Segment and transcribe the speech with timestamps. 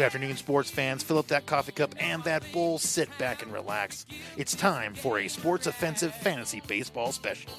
[0.00, 1.02] Good afternoon, sports fans.
[1.02, 2.78] Fill up that coffee cup and that bowl.
[2.78, 4.06] Sit back and relax.
[4.38, 7.52] It's time for a Sports Offensive Fantasy Baseball Special.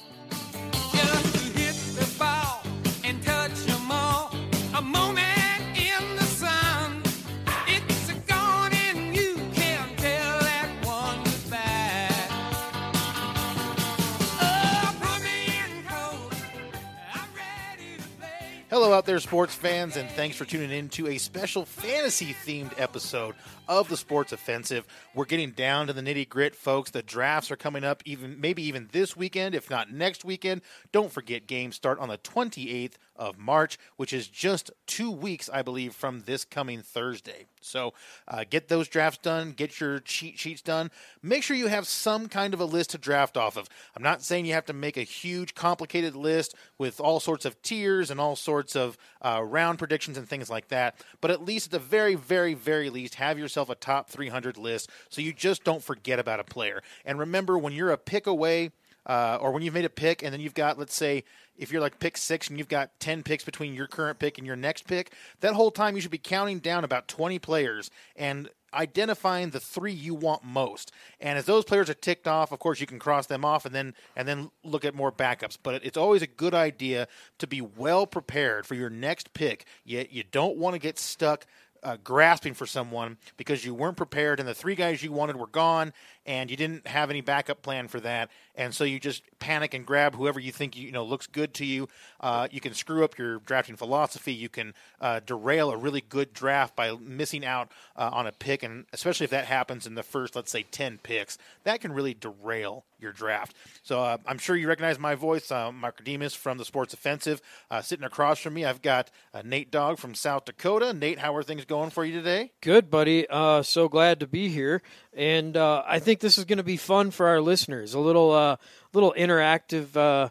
[18.82, 22.72] Hello, out there, sports fans, and thanks for tuning in to a special fantasy themed
[22.80, 23.36] episode
[23.68, 24.88] of the Sports Offensive.
[25.14, 26.90] We're getting down to the nitty grit, folks.
[26.90, 30.62] The drafts are coming up, even maybe even this weekend, if not next weekend.
[30.90, 35.62] Don't forget, games start on the 28th of March, which is just two weeks, I
[35.62, 37.46] believe, from this coming Thursday.
[37.60, 37.94] So
[38.26, 40.90] uh, get those drafts done, get your cheat sheets done.
[41.22, 43.68] Make sure you have some kind of a list to draft off of.
[43.96, 47.62] I'm not saying you have to make a huge, complicated list with all sorts of
[47.62, 51.66] tiers and all sorts of uh, round predictions and things like that, but at least
[51.66, 55.62] at the very, very, very least, have yourself a top 300 list so you just
[55.62, 56.82] don't forget about a player.
[57.04, 58.72] And remember, when you're a pick away,
[59.06, 61.24] uh, or when you've made a pick and then you've got, let's say,
[61.56, 64.46] if you're like pick six and you've got 10 picks between your current pick and
[64.46, 68.48] your next pick, that whole time you should be counting down about 20 players and
[68.74, 70.92] identifying the three you want most.
[71.20, 73.74] And as those players are ticked off, of course, you can cross them off and
[73.74, 75.58] then and then look at more backups.
[75.62, 79.66] But it's always a good idea to be well prepared for your next pick.
[79.84, 81.46] Yet you don't want to get stuck
[81.82, 85.46] uh, grasping for someone because you weren't prepared and the three guys you wanted were
[85.48, 85.92] gone
[86.26, 88.30] and you didn't have any backup plan for that.
[88.54, 91.64] And so you just panic and grab whoever you think you know looks good to
[91.64, 91.88] you.
[92.20, 94.32] Uh, you can screw up your drafting philosophy.
[94.32, 98.62] You can uh, derail a really good draft by missing out uh, on a pick.
[98.62, 102.14] And especially if that happens in the first let's say 10 picks that can really
[102.14, 103.56] derail your draft.
[103.82, 105.50] So uh, i'm sure you recognize my voice.
[105.50, 107.40] Uh, Marcadimus from the sports offensive.
[107.70, 110.92] Uh, sitting across from me i've got uh, NateDawg from south dakota.
[110.92, 112.52] Nate how are things going for you today?
[112.60, 113.26] Good, buddy.
[113.28, 114.82] Uh, so glad to be here,
[115.14, 117.94] and uh, I think this is going to be fun for our listeners.
[117.94, 118.56] A little, uh,
[118.92, 120.28] little interactive uh,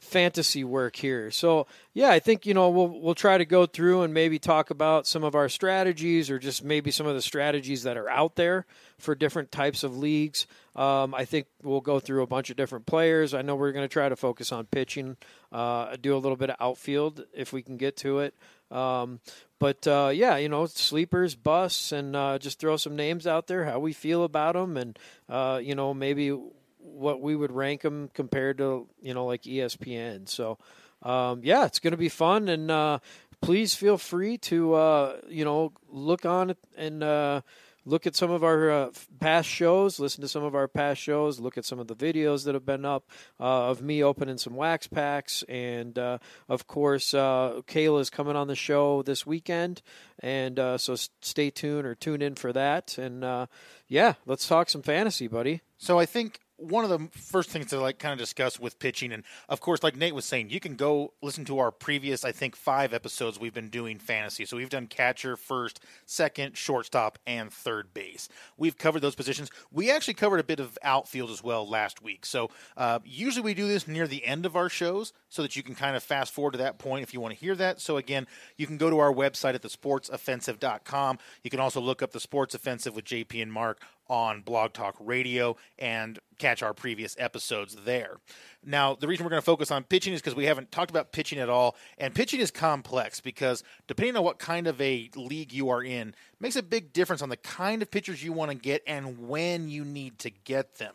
[0.00, 1.30] fantasy work here.
[1.30, 4.70] So, yeah, I think you know we'll we'll try to go through and maybe talk
[4.70, 8.36] about some of our strategies, or just maybe some of the strategies that are out
[8.36, 8.66] there
[8.98, 10.46] for different types of leagues.
[10.74, 13.34] Um, I think we'll go through a bunch of different players.
[13.34, 15.18] I know we're going to try to focus on pitching,
[15.50, 18.34] uh, do a little bit of outfield if we can get to it.
[18.72, 19.20] Um,
[19.58, 23.64] but uh, yeah, you know, sleepers, busts, and uh, just throw some names out there,
[23.64, 26.36] how we feel about them, and uh, you know, maybe
[26.78, 30.28] what we would rank them compared to you know like ESPN.
[30.28, 30.58] So
[31.02, 32.98] um, yeah, it's going to be fun, and uh,
[33.40, 37.42] please feel free to uh, you know look on and.
[37.84, 41.40] Look at some of our uh, past shows, listen to some of our past shows,
[41.40, 43.08] look at some of the videos that have been up
[43.40, 45.42] uh, of me opening some wax packs.
[45.48, 49.82] And uh, of course, uh, Kayla is coming on the show this weekend.
[50.20, 52.98] And uh, so stay tuned or tune in for that.
[52.98, 53.46] And uh,
[53.88, 55.62] yeah, let's talk some fantasy, buddy.
[55.78, 59.12] So I think one of the first things to like kind of discuss with pitching,
[59.12, 62.32] and of course, like Nate was saying, you can go listen to our previous, I
[62.32, 64.44] think, five episodes we've been doing fantasy.
[64.44, 68.28] So we've done catcher, first, second, shortstop, and third base.
[68.56, 69.50] We've covered those positions.
[69.70, 72.24] We actually covered a bit of outfield as well last week.
[72.24, 75.62] So uh, usually we do this near the end of our shows so that you
[75.62, 77.80] can kind of fast forward to that point if you want to hear that.
[77.80, 81.18] So again, you can go to our website at thesportsoffensive.com.
[81.42, 83.80] You can also look up the Sports Offensive with JP and Mark
[84.12, 88.18] on Blog Talk Radio and catch our previous episodes there.
[88.62, 91.12] Now, the reason we're going to focus on pitching is because we haven't talked about
[91.12, 95.50] pitching at all, and pitching is complex because depending on what kind of a league
[95.50, 98.54] you are in, makes a big difference on the kind of pitchers you want to
[98.54, 100.94] get and when you need to get them.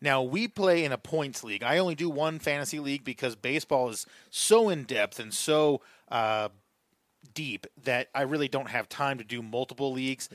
[0.00, 1.62] Now, we play in a points league.
[1.62, 6.48] I only do one fantasy league because baseball is so in depth and so uh,
[7.34, 10.30] deep that I really don't have time to do multiple leagues.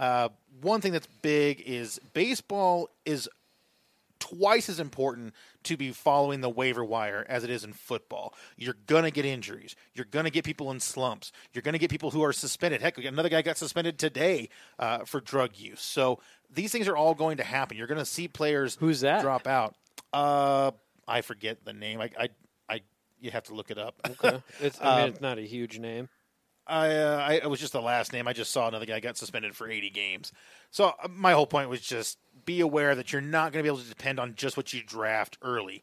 [0.00, 0.30] Uh,
[0.62, 3.28] one thing that's big is baseball is
[4.18, 8.34] twice as important to be following the waiver wire as it is in football.
[8.56, 9.76] You're going to get injuries.
[9.94, 11.32] You're going to get people in slumps.
[11.52, 12.80] You're going to get people who are suspended.
[12.82, 14.48] Heck, another guy got suspended today
[14.78, 15.80] uh, for drug use.
[15.80, 16.18] So
[16.52, 17.76] these things are all going to happen.
[17.76, 19.22] You're going to see players Who's that?
[19.22, 19.74] drop out.
[20.12, 20.72] Uh,
[21.06, 22.00] I forget the name.
[22.00, 22.28] I, I,
[22.68, 22.80] I
[23.20, 23.94] you have to look it up.
[24.60, 26.08] It's, I mean, Um, it's not a huge name.
[26.70, 28.28] I, uh, I it was just the last name.
[28.28, 30.32] I just saw another guy got suspended for 80 games.
[30.70, 33.74] So uh, my whole point was just be aware that you're not going to be
[33.74, 35.82] able to depend on just what you draft early.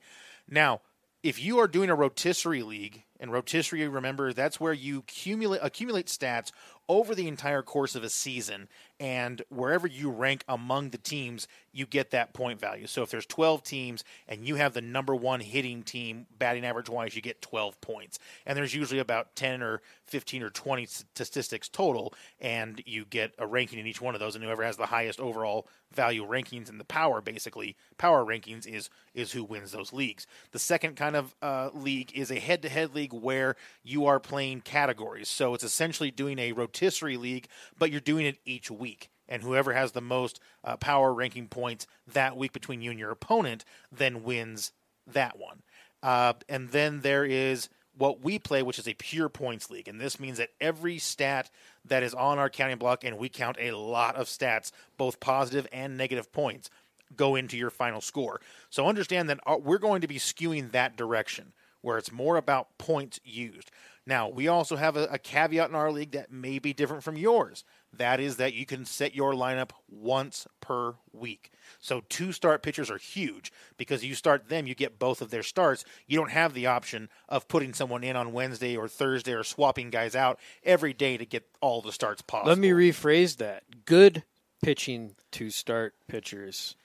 [0.49, 0.81] Now,
[1.23, 6.07] if you are doing a rotisserie league And rotisserie, remember, that's where you accumulate accumulate
[6.07, 6.51] stats
[6.87, 11.85] over the entire course of a season, and wherever you rank among the teams, you
[11.85, 12.87] get that point value.
[12.87, 16.89] So if there's 12 teams and you have the number one hitting team batting average
[16.89, 18.17] wise, you get 12 points.
[18.45, 23.45] And there's usually about 10 or 15 or 20 statistics total, and you get a
[23.45, 24.35] ranking in each one of those.
[24.35, 28.89] And whoever has the highest overall value rankings in the power, basically power rankings, is
[29.13, 30.27] is who wins those leagues.
[30.51, 35.27] The second kind of uh, league is a head-to-head league where you are playing categories.
[35.27, 37.47] So it's essentially doing a rotisserie league,
[37.79, 38.86] but you're doing it each week.
[39.29, 43.11] And whoever has the most uh, power ranking points that week between you and your
[43.11, 44.71] opponent then wins
[45.05, 45.61] that one.
[46.03, 49.87] Uh, and then there is what we play, which is a pure points league.
[49.87, 51.49] And this means that every stat
[51.85, 55.67] that is on our counting block, and we count a lot of stats, both positive
[55.71, 56.69] and negative points,
[57.15, 58.39] go into your final score.
[58.69, 62.77] So understand that uh, we're going to be skewing that direction where it's more about
[62.77, 63.71] points used.
[64.05, 67.17] Now, we also have a, a, caveat in our league that may be different from
[67.17, 67.63] yours.
[67.97, 71.51] That is that you can set your lineup once per week.
[71.79, 75.43] So, two start pitchers are huge because you start them, you get both of their
[75.43, 75.85] starts.
[76.05, 79.89] You don't have the option of putting someone in on Wednesday or Thursday or swapping
[79.89, 82.49] guys out every day to get all the starts possible.
[82.49, 83.63] Let me rephrase that.
[83.85, 84.23] Good
[84.61, 86.75] pitching to start pitchers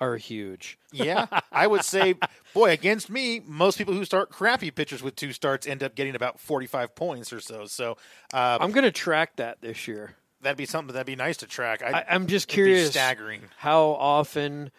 [0.00, 0.78] are huge.
[0.92, 2.14] yeah, I would say,
[2.54, 6.14] boy, against me, most people who start crappy pitchers with two starts end up getting
[6.14, 7.66] about 45 points or so.
[7.66, 7.96] So
[8.32, 10.14] uh, I'm going to track that this year.
[10.40, 11.82] That'd be something that'd be nice to track.
[11.82, 14.70] I, am just curious, staggering how often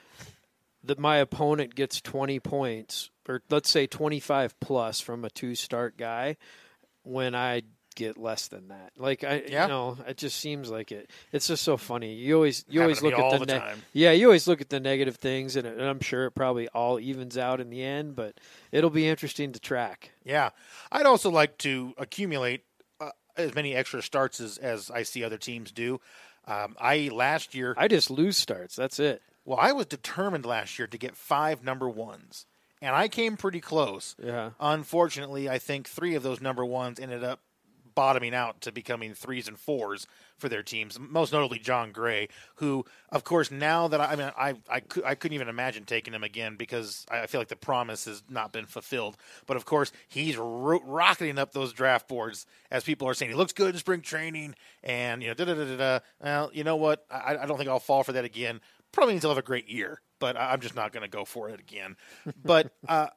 [0.83, 5.97] that my opponent gets 20 points, or let's say 25 plus from a two start
[5.97, 6.37] guy,
[7.03, 7.63] when I
[7.95, 8.93] get less than that.
[8.97, 9.63] Like I, yeah.
[9.63, 11.11] you know, it just seems like it.
[11.33, 12.13] It's just so funny.
[12.13, 14.79] You always, you always look at the, the ne- yeah, you always look at the
[14.79, 18.15] negative things, and, and, I'm sure it probably all evens out in the end.
[18.15, 18.39] But
[18.71, 20.11] it'll be interesting to track.
[20.23, 20.51] Yeah,
[20.91, 22.63] I'd also like to accumulate
[23.39, 25.99] as many extra starts as as I see other teams do.
[26.47, 28.75] Um, I last year, I just lose starts.
[28.75, 29.21] That's it.
[29.45, 32.45] Well, I was determined last year to get five number ones
[32.81, 34.15] and I came pretty close.
[34.23, 34.51] Yeah.
[34.59, 37.39] Unfortunately, I think three of those number ones ended up
[37.95, 40.07] bottoming out to becoming threes and fours
[40.37, 40.97] for their teams.
[40.99, 45.15] Most notably, Jon Gray, who, of course, now that I, I mean, I I, I
[45.15, 48.65] couldn't even imagine taking him again because I feel like the promise has not been
[48.65, 49.17] fulfilled.
[49.45, 53.37] But of course, he's ro- rocketing up those draft boards as people are saying he
[53.37, 55.99] looks good in spring training, and you know, da da da da.
[56.21, 57.05] Well, you know what?
[57.11, 58.61] I, I don't think I'll fall for that again.
[58.91, 61.49] Probably means he'll have a great year, but I'm just not going to go for
[61.49, 61.95] it again.
[62.43, 63.07] but uh,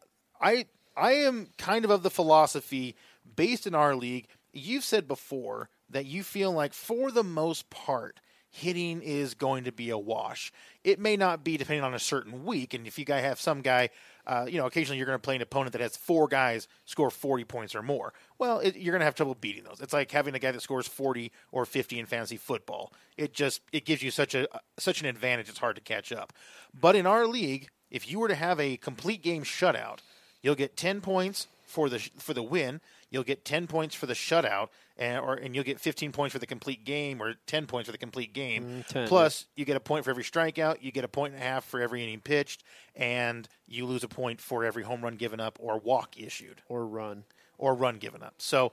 [0.40, 0.66] I
[0.96, 2.96] I am kind of of the philosophy
[3.36, 8.20] based in our league you've said before that you feel like for the most part
[8.52, 10.52] hitting is going to be a wash.
[10.84, 13.62] It may not be depending on a certain week, and if you guys have some
[13.62, 13.88] guy,
[14.26, 17.10] uh, you know, occasionally you're going to play an opponent that has four guys score
[17.10, 18.12] 40 points or more.
[18.38, 19.80] Well, it, you're going to have trouble beating those.
[19.80, 22.92] It's like having a guy that scores 40 or 50 in fantasy football.
[23.16, 24.46] It just it gives you such a
[24.78, 25.48] such an advantage.
[25.48, 26.32] It's hard to catch up.
[26.78, 30.00] But in our league, if you were to have a complete game shutout,
[30.42, 32.82] you'll get 10 points for the for the win
[33.12, 36.38] you'll get 10 points for the shutout, and, or, and you'll get 15 points for
[36.38, 38.64] the complete game, or 10 points for the complete game.
[38.64, 41.42] Mm, 10, Plus, you get a point for every strikeout, you get a point and
[41.42, 42.64] a half for every inning pitched,
[42.96, 46.62] and you lose a point for every home run given up or walk issued.
[46.68, 47.24] Or run.
[47.58, 48.34] Or run given up.
[48.38, 48.72] So,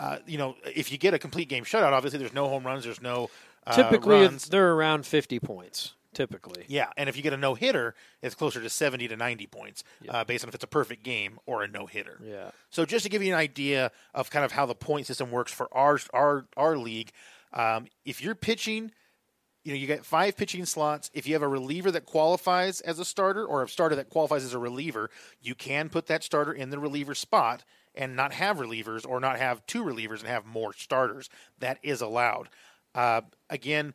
[0.00, 2.84] uh, you know, if you get a complete game shutout, obviously there's no home runs,
[2.84, 3.30] there's no.
[3.64, 4.48] Uh, Typically, runs.
[4.48, 6.64] they're around 50 points typically.
[6.66, 9.84] Yeah, and if you get a no hitter, it's closer to 70 to 90 points
[10.08, 12.18] uh, based on if it's a perfect game or a no hitter.
[12.24, 12.50] Yeah.
[12.70, 15.52] So just to give you an idea of kind of how the point system works
[15.52, 17.12] for our our our league,
[17.52, 18.90] um, if you're pitching.
[19.64, 21.10] You know, you get five pitching slots.
[21.12, 24.44] If you have a reliever that qualifies as a starter or a starter that qualifies
[24.44, 25.10] as a reliever,
[25.42, 29.40] you can put that starter in the reliever spot and not have relievers or not
[29.40, 31.28] have two relievers and have more starters.
[31.58, 32.48] That is allowed.
[32.94, 33.92] Uh, again,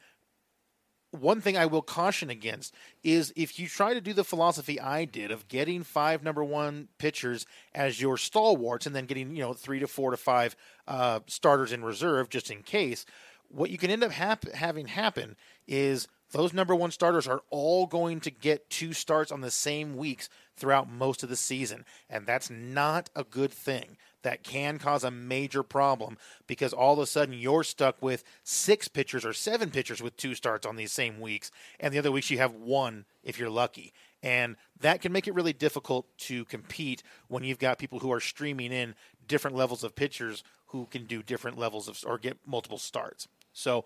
[1.12, 5.06] one thing I will caution against is if you try to do the philosophy I
[5.06, 9.53] did of getting five number one pitchers as your stalwarts and then getting you know
[9.53, 10.56] three to four to five
[10.88, 13.06] uh, starters in reserve just in case,
[13.50, 15.36] what you can end up hap- having happen
[15.68, 19.98] is those number one starters are all going to get two starts on the same
[19.98, 25.04] weeks throughout most of the season, and that's not a good thing that can cause
[25.04, 29.70] a major problem because all of a sudden you're stuck with six pitchers or seven
[29.70, 33.06] pitchers with two starts on these same weeks, and the other weeks you have one
[33.24, 33.94] if you're lucky.
[34.24, 38.20] And that can make it really difficult to compete when you've got people who are
[38.20, 38.96] streaming in
[39.28, 43.28] different levels of pitchers who can do different levels of or get multiple starts.
[43.54, 43.86] So,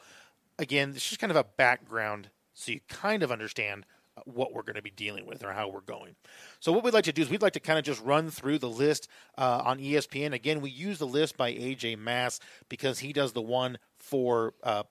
[0.60, 3.86] again, it's just kind of a background so you kind of understand
[4.24, 6.16] what we're going to be dealing with or how we're going.
[6.60, 8.60] So what we'd like to do is we'd like to kind of just run through
[8.60, 10.34] the list uh, on ESPN.
[10.34, 14.84] Again, we use the list by AJ Mass because he does the one for uh,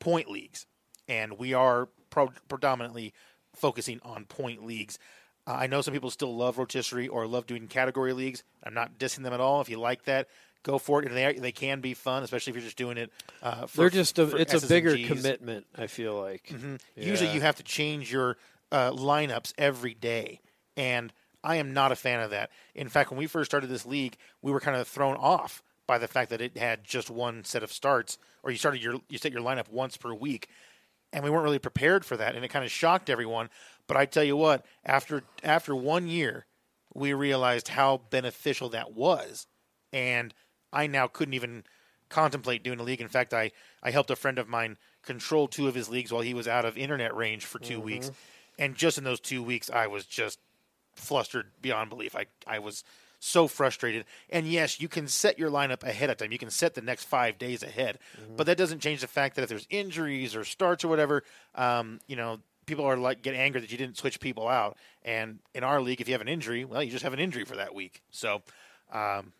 [0.00, 0.66] point leagues,
[1.08, 3.12] and we are pro- predominantly
[3.54, 4.98] focusing on point leagues.
[5.46, 8.42] Uh, I know some people still love rotisserie or love doing category leagues.
[8.64, 9.60] I'm not dissing them at all.
[9.60, 10.28] If you like that,
[10.62, 11.08] go for it.
[11.08, 13.10] And they they can be fun, especially if you're just doing it.
[13.42, 15.66] Uh, for, They're just a, it's a bigger commitment.
[15.76, 16.46] I feel like.
[16.46, 16.76] Mm-hmm.
[16.96, 18.36] Usually, you have to change your
[18.72, 20.40] uh, lineups every day,
[20.76, 21.12] and
[21.44, 22.50] I am not a fan of that.
[22.74, 25.98] In fact, when we first started this league, we were kind of thrown off by
[25.98, 29.18] the fact that it had just one set of starts, or you started your you
[29.18, 30.48] set your lineup once per week,
[31.12, 33.50] and we weren't really prepared for that, and it kind of shocked everyone.
[33.86, 36.46] But I tell you what, after after one year,
[36.94, 39.46] we realized how beneficial that was,
[39.92, 40.32] and
[40.72, 41.64] I now couldn't even
[42.08, 43.00] contemplate doing a league.
[43.00, 43.50] In fact, I
[43.82, 46.64] I helped a friend of mine control two of his leagues while he was out
[46.64, 48.12] of internet range for 2 weeks,
[48.58, 50.38] and just in those two weeks, I was just
[50.94, 52.14] flustered beyond belief.
[52.14, 52.84] I I was
[53.18, 54.04] so frustrated.
[54.30, 56.32] And yes, you can set your lineup ahead of time.
[56.32, 57.98] You can set the next five days ahead,
[58.36, 61.22] but that doesn't change the fact that if there's injuries or starts or whatever,
[61.54, 64.76] um, you know, people are like get angry that you didn't switch people out.
[65.04, 67.44] And in our league, if you have an injury, well, you just have an injury
[67.44, 68.02] for that week.
[68.10, 68.42] So.
[68.92, 69.32] Um,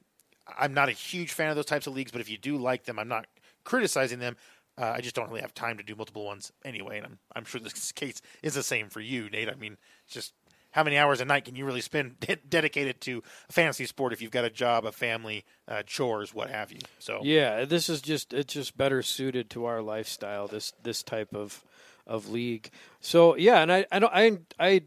[0.58, 2.84] I'm not a huge fan of those types of leagues, but if you do like
[2.84, 3.26] them, I'm not
[3.64, 4.36] criticizing them.
[4.78, 7.44] Uh, I just don't really have time to do multiple ones anyway, and I'm I'm
[7.44, 9.48] sure this case is the same for you, Nate.
[9.48, 9.76] I mean,
[10.08, 10.32] just
[10.72, 14.12] how many hours a night can you really spend de- dedicated to a fantasy sport
[14.12, 16.80] if you've got a job, a family, uh, chores, what have you?
[16.98, 20.48] So Yeah, this is just it's just better suited to our lifestyle.
[20.48, 21.62] This this type of
[22.06, 22.70] of league.
[23.00, 24.82] So yeah, and I I don't I I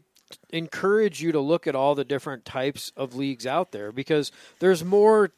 [0.50, 4.84] encourage you to look at all the different types of leagues out there because there's
[4.84, 5.30] more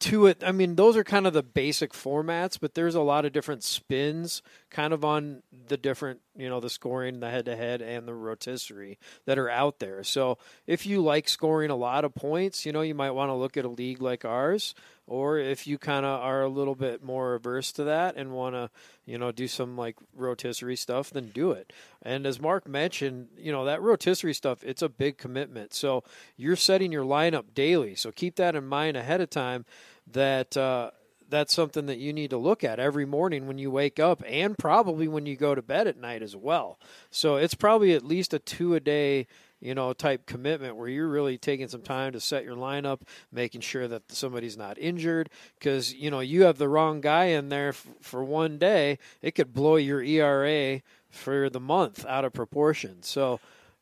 [0.00, 0.42] to it.
[0.44, 3.64] I mean, those are kind of the basic formats, but there's a lot of different
[3.64, 8.06] spins kind of on the different, you know, the scoring, the head to head, and
[8.06, 10.04] the rotisserie that are out there.
[10.04, 13.34] So if you like scoring a lot of points, you know, you might want to
[13.34, 14.74] look at a league like ours.
[15.08, 18.54] Or if you kind of are a little bit more averse to that and want
[18.54, 18.70] to,
[19.06, 21.72] you know, do some like rotisserie stuff, then do it.
[22.02, 25.72] And as Mark mentioned, you know, that rotisserie stuff, it's a big commitment.
[25.72, 26.04] So
[26.36, 27.94] you're setting your lineup daily.
[27.94, 29.64] So keep that in mind ahead of time
[30.12, 30.90] that uh,
[31.28, 34.56] that's something that you need to look at every morning when you wake up and
[34.56, 36.78] probably when you go to bed at night as well.
[37.10, 39.26] So it's probably at least a two a day
[39.60, 43.00] you know, type commitment where you're really taking some time to set your lineup,
[43.32, 45.30] making sure that somebody's not injured.
[45.58, 49.32] Because, you know, you have the wrong guy in there f- for one day, it
[49.34, 50.80] could blow your ERA
[51.10, 53.02] for the month out of proportion.
[53.02, 53.40] So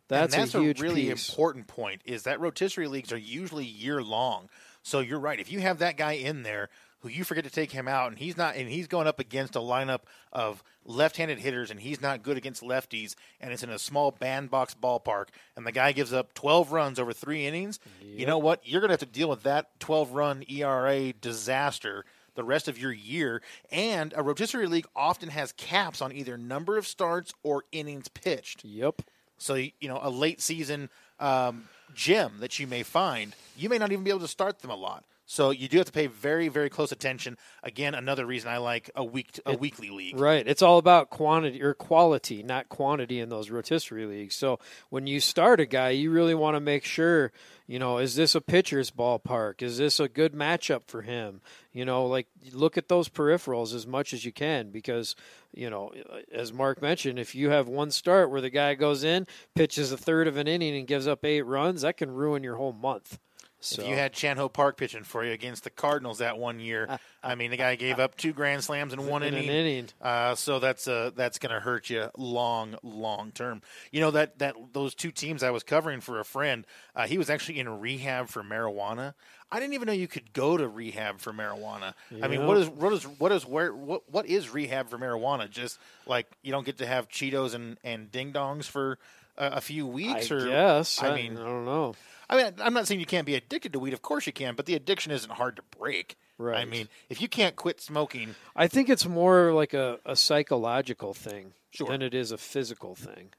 [0.08, 1.28] that's, and that's a huge really piece.
[1.28, 4.48] important point is that rotisserie leagues are usually year long.
[4.82, 5.38] So you're right.
[5.38, 8.18] If you have that guy in there who you forget to take him out and
[8.18, 10.00] he's not and he's going up against a lineup
[10.32, 14.74] of left-handed hitters and he's not good against lefties and it's in a small bandbox
[14.74, 15.26] ballpark
[15.56, 18.60] and the guy gives up 12 runs over 3 innings, you know what?
[18.64, 22.04] You're going to have to deal with that 12-run ERA disaster
[22.36, 23.42] the rest of your year.
[23.72, 28.64] And a rotisserie league often has caps on either number of starts or innings pitched.
[28.64, 29.02] Yep.
[29.38, 30.88] So you know, a late season
[31.18, 34.70] um, gem that you may find, you may not even be able to start them
[34.70, 35.04] a lot.
[35.28, 37.36] So you do have to pay very, very close attention.
[37.64, 40.18] Again, another reason I like a week a weekly league.
[40.18, 40.46] Right.
[40.46, 44.36] It's all about quantity or quality, not quantity in those rotisserie leagues.
[44.36, 47.32] So when you start a guy, you really want to make sure,
[47.66, 49.62] you know, is this a pitcher's ballpark?
[49.62, 51.40] Is this a good matchup for him?
[51.72, 55.16] You know, like look at those peripherals as much as you can because,
[55.52, 55.92] you know,
[56.32, 59.96] as Mark mentioned, if you have one start where the guy goes in, pitches a
[59.96, 63.18] third of an inning and gives up eight runs, that can ruin your whole month.
[63.60, 66.60] So If you had Chan Ho Park pitching for you against the Cardinals that one
[66.60, 69.50] year, I mean, the guy gave up two grand slams in one in an inning.
[69.50, 69.88] inning.
[70.00, 73.62] Uh, so that's uh, that's going to hurt you long, long term.
[73.90, 77.18] You know that that those two teams I was covering for a friend, uh, he
[77.18, 79.14] was actually in rehab for marijuana.
[79.50, 81.94] I didn't even know you could go to rehab for marijuana.
[82.20, 85.48] I mean, what is what is what is where what what is rehab for marijuana?
[85.48, 88.98] Just like you don't get to have Cheetos and and ding dongs for
[89.38, 91.02] a, a few I weeks, or guess.
[91.02, 91.94] I mean, I don't know.
[92.28, 93.92] I mean, I'm not saying you can't be addicted to weed.
[93.92, 96.16] Of course you can, but the addiction isn't hard to break.
[96.38, 96.58] Right.
[96.60, 101.14] I mean, if you can't quit smoking, I think it's more like a, a psychological
[101.14, 101.88] thing Sure.
[101.88, 103.30] than it is a physical thing.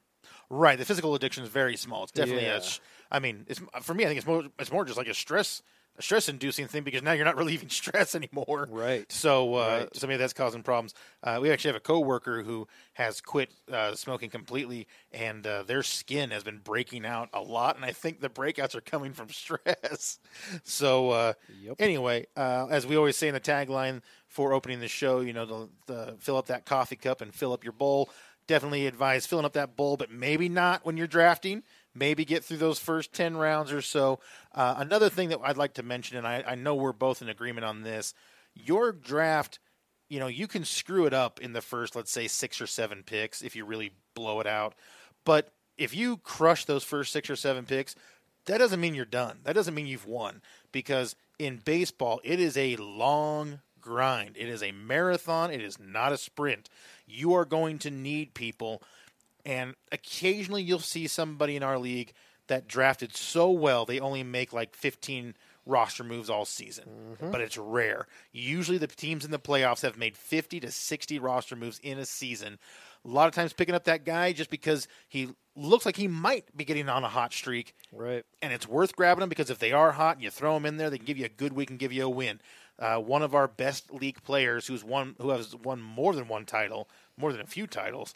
[0.50, 0.78] right?
[0.78, 2.04] The physical addiction is very small.
[2.04, 2.56] It's definitely Yeah.
[2.58, 3.14] a.
[3.14, 4.04] I mean, it's for me.
[4.04, 4.44] I think it's more.
[4.58, 5.62] It's more just like a stress.
[5.98, 8.68] A stress-inducing thing because now you're not relieving stress anymore.
[8.70, 9.10] Right.
[9.10, 9.96] So, uh, Right.
[9.96, 10.94] so maybe that's causing problems.
[11.22, 15.82] Uh, we actually have a coworker who has quit uh, smoking completely, and uh, their
[15.82, 17.76] skin has been breaking out a lot.
[17.76, 20.20] And I think the breakouts are coming from stress.
[20.62, 21.78] So, uh, Yep.
[21.78, 25.46] anyway, uh, as we always say in the tagline for opening the show, you know,
[25.46, 28.10] the, the fill up that coffee cup and fill up your bowl.
[28.46, 31.62] definitely advise filling up that bowl, but maybe not when you're drafting.
[31.98, 34.20] Maybe get through those first 10 rounds or so.
[34.54, 37.28] Uh, another thing that I'd like to mention, and I, I know we're both in
[37.28, 38.14] agreement on this
[38.54, 39.58] your draft,
[40.08, 43.02] you know, you can screw it up in the first, let's say, six or seven
[43.04, 44.74] picks if you really blow it out.
[45.24, 47.94] But if you crush those first six or seven picks,
[48.46, 49.40] that doesn't mean you're done.
[49.44, 50.40] That doesn't mean you've won
[50.72, 54.36] because in baseball, it is a long grind.
[54.36, 55.50] It is a marathon.
[55.50, 56.68] It is not a sprint.
[57.06, 58.82] You are going to need people,
[59.44, 62.12] and occasionally you'll see somebody in our league
[62.48, 65.34] that drafted so well they only make like 15
[65.66, 66.84] roster moves all season,
[67.20, 68.06] but it's rare.
[68.32, 72.06] Usually, the teams in the playoffs have made 50 to 60 roster moves in a
[72.06, 72.58] season.
[73.04, 76.56] A lot of times picking up that guy just because he looks like he might
[76.56, 78.24] be getting on a hot streak Right.
[78.40, 80.78] and it's worth grabbing them because if they are hot and you throw them in
[80.78, 82.40] there, they can give you a good week and give you a win.
[82.78, 86.46] Uh, one of our best league players, who's won, who has won more than one
[86.46, 88.14] title, more than a few titles,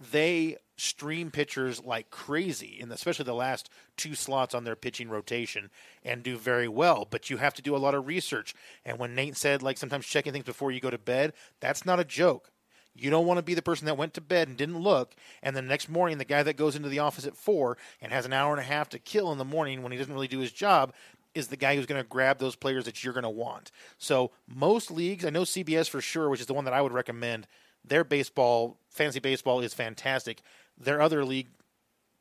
[0.00, 5.70] they stream pitchers like crazy, in especially the last two slots on their pitching rotation,
[6.02, 7.06] and do very well.
[7.08, 8.54] But you have to do a lot of research.
[8.84, 12.00] And when Nate said, like sometimes checking things before you go to bed, that's not
[12.00, 12.50] a joke.
[12.94, 15.54] You don't want to be the person that went to bed and didn't look, and
[15.54, 18.32] the next morning, the guy that goes into the office at four and has an
[18.32, 20.50] hour and a half to kill in the morning when he doesn't really do his
[20.50, 20.92] job
[21.34, 23.70] is the guy who's going to grab those players that you're going to want.
[23.98, 26.92] So, most leagues, I know CBS for sure, which is the one that I would
[26.92, 27.46] recommend,
[27.84, 30.42] their baseball, fantasy baseball is fantastic.
[30.78, 31.48] Their other league,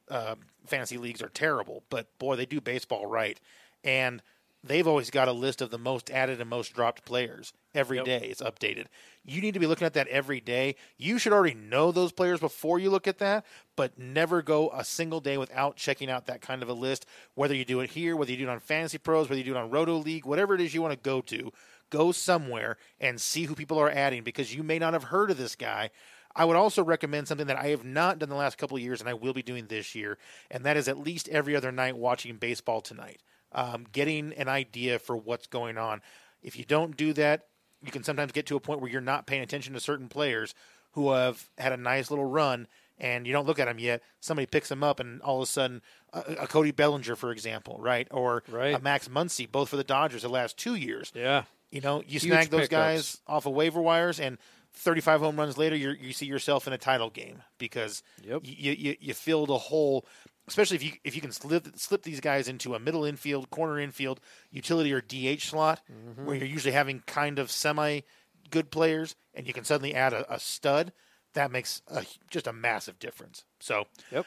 [0.09, 0.35] uh,
[0.65, 3.39] fantasy leagues are terrible, but boy, they do baseball right.
[3.83, 4.21] And
[4.63, 8.27] they've always got a list of the most added and most dropped players every day.
[8.29, 8.87] It's updated.
[9.23, 10.75] You need to be looking at that every day.
[10.97, 14.83] You should already know those players before you look at that, but never go a
[14.83, 17.05] single day without checking out that kind of a list.
[17.35, 19.55] Whether you do it here, whether you do it on Fantasy Pros, whether you do
[19.55, 21.51] it on Roto League, whatever it is you want to go to,
[21.89, 25.37] go somewhere and see who people are adding because you may not have heard of
[25.37, 25.89] this guy.
[26.35, 28.99] I would also recommend something that I have not done the last couple of years
[29.01, 30.17] and I will be doing this year,
[30.51, 34.99] and that is at least every other night watching baseball tonight, um, getting an idea
[34.99, 36.01] for what's going on.
[36.41, 37.47] If you don't do that,
[37.83, 40.53] you can sometimes get to a point where you're not paying attention to certain players
[40.91, 42.67] who have had a nice little run
[42.99, 44.01] and you don't look at them yet.
[44.19, 45.81] Somebody picks them up, and all of a sudden,
[46.11, 48.75] a, a Cody Bellinger, for example, right, or Right.
[48.75, 51.11] a Max Muncy, both for the Dodgers the last two years.
[51.15, 51.43] Yeah.
[51.71, 52.71] You know, you Huge snag those pickups.
[52.71, 54.37] guys off of waiver wires, and
[54.73, 58.41] 35 home runs later, you you see yourself in a title game because Yep.
[58.43, 60.05] you, you you filled a hole.
[60.47, 63.79] Especially if you if you can slip slip these guys into a middle infield, corner
[63.79, 64.19] infield,
[64.51, 66.25] utility or DH slot, Mm-hmm.
[66.25, 68.01] where you're usually having kind of semi
[68.49, 70.91] good players, and you can suddenly add a, a stud.
[71.35, 73.43] That makes a, just a massive difference.
[73.59, 74.25] So Yep.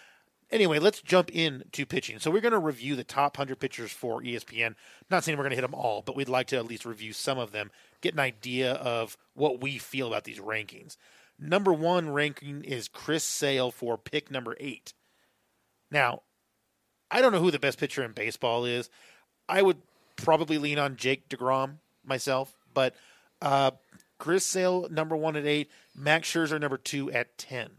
[0.53, 2.19] Anyway, let's jump into pitching.
[2.19, 4.75] So we're going to review the top 100 pitchers for ESPN.
[5.11, 7.15] Not saying we're going to hit them all, but we'd like to at least review
[7.15, 7.71] some of them,
[8.03, 10.99] get an idea of what we feel about these rankings.
[11.39, 14.93] Number one ranking is Chris Sale for pick number eight.
[15.91, 16.21] Now,
[17.11, 18.91] I don't know who the best pitcher in baseball is.
[19.49, 19.79] I would
[20.17, 22.95] probably lean on Jake DeGrom myself, but
[23.41, 23.71] uh,
[24.19, 27.71] Chris Sale, number one at eight, Max Scherzer, number two at 10.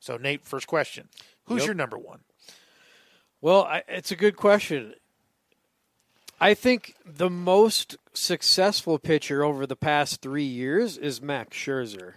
[0.00, 1.08] So, Nate, first question.
[1.48, 1.66] Who's Yep.
[1.66, 2.20] your number one?
[3.40, 4.94] Well, I, it's a good question.
[6.40, 12.14] I think the most successful pitcher over the past three years is Max Scherzer.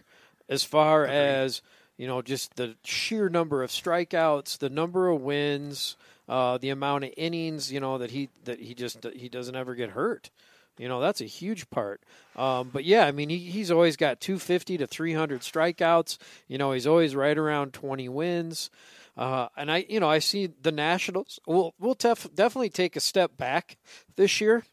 [0.48, 1.62] As far as
[1.98, 5.96] you know, just the sheer number of strikeouts, the number of wins,
[6.28, 9.76] uh, the amount of innings, you know that he that he just he doesn't ever
[9.76, 10.30] get hurt.
[10.78, 12.02] You know that's a huge part.
[12.36, 16.17] Um, but yeah, I mean he, he's always got 250 to 300 strikeouts.
[16.48, 18.70] You know he's always right around 20 wins.
[19.17, 21.39] Uh, and I, you know, I see the Nationals.
[21.45, 23.78] We'll tef- definitely take a step back
[24.15, 24.63] this year,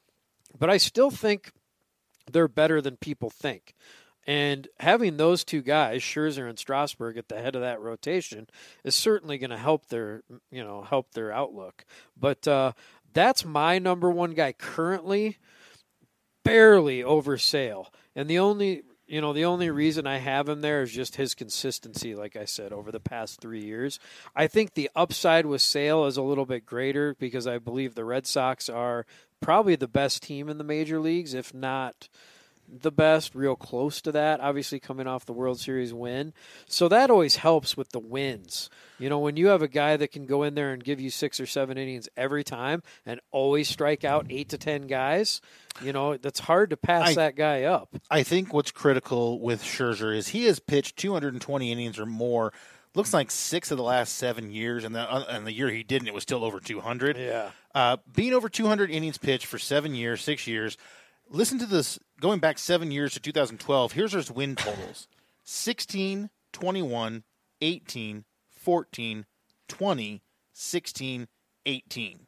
[0.59, 1.53] but I still think
[2.31, 3.75] they're better than people think.
[4.27, 8.47] And having those two guys, Scherzer and Strasburg, at the head of that rotation
[8.85, 11.87] is certainly going to help their, you know, help their outlook.
[12.15, 12.73] But uh,
[13.15, 15.39] that's my number one guy currently,
[16.45, 17.91] barely over Sale.
[18.15, 21.35] And the only, you know, the only reason I have him there is just his
[21.35, 22.15] consistency.
[22.15, 23.99] Like I said, over the past three years,
[24.37, 28.05] I think the upside with Sale is a little bit greater because I believe the
[28.05, 29.07] Red Sox are
[29.41, 32.09] probably the best team in the major leagues, if not
[32.71, 36.33] the best, real close to that, obviously coming off the World Series win.
[36.67, 38.69] So that always helps with the wins.
[38.99, 41.09] You know, when you have a guy that can go in there and give you
[41.11, 45.41] six or seven innings every time and always strike out eight to 10 guys,
[45.83, 47.95] you know, that's hard to pass I- that guy up.
[48.11, 52.53] I think what's critical with Scherzer is he has pitched 220 innings or more.
[52.95, 55.83] Looks like six of the last seven years, and the uh, and the year he
[55.85, 57.17] didn't, it was still over 200.
[57.19, 57.51] Yeah.
[57.75, 60.77] uh, being over 200 innings pitched for seven years, six years.
[61.31, 61.99] Listen to this.
[62.21, 65.07] Going back seven years to 2012, here's his win totals:
[65.45, 67.23] 16, 21,
[67.61, 69.27] 18, 14,
[69.69, 71.29] 20, 16,
[71.67, 72.27] 18.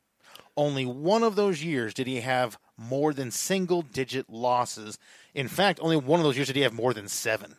[0.57, 4.99] Only one of those years did he have more than single digit losses.
[5.35, 7.57] In fact, only one of those years did he have more than seven.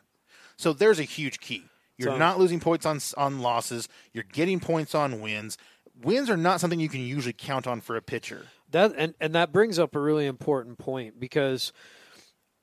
[0.56, 1.64] So there's a huge key.
[1.98, 3.90] You're So- not losing points on on losses.
[4.14, 5.58] You're getting points on wins.
[6.02, 8.48] Wins are not something you can usually count on for a pitcher.
[8.70, 11.74] That and, and that brings up a really important point because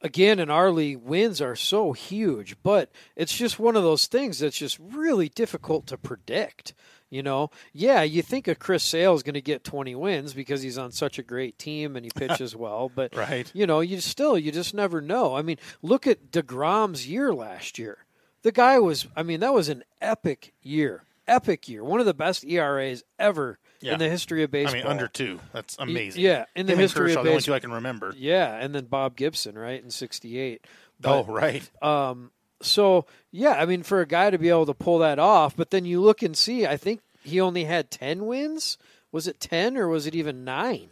[0.01, 4.39] again in our league wins are so huge, but it's just one of those things
[4.39, 6.75] that's just really difficult to predict.
[7.11, 10.61] You know, yeah, you think a Chris Sale is going to get 20 wins because
[10.61, 13.51] he's on such a great team and he pitches well, but Right.
[13.55, 15.35] you know, you still you just never know.
[15.35, 18.05] I mean, look at DeGrom's year last year.
[18.43, 21.05] The guy was I mean, that was an epic year.
[21.27, 21.83] Epic year.
[21.83, 23.93] One of the best ERAs ever Yeah.
[23.93, 24.75] in the history of baseball.
[24.75, 25.41] I mean, under two.
[25.53, 26.23] That's amazing.
[26.23, 28.13] yeah, in the Him history of Kershaw, the only two I can remember.
[28.17, 30.65] Yeah, and then Bob Gibson, right, in '68.
[31.05, 31.71] oh, right.
[31.83, 35.55] Um, so yeah, I mean, for a guy to be able to pull that off,
[35.57, 38.79] but then you look and see, I think he only had ten wins.
[39.13, 40.89] Was it ten or was it even nine?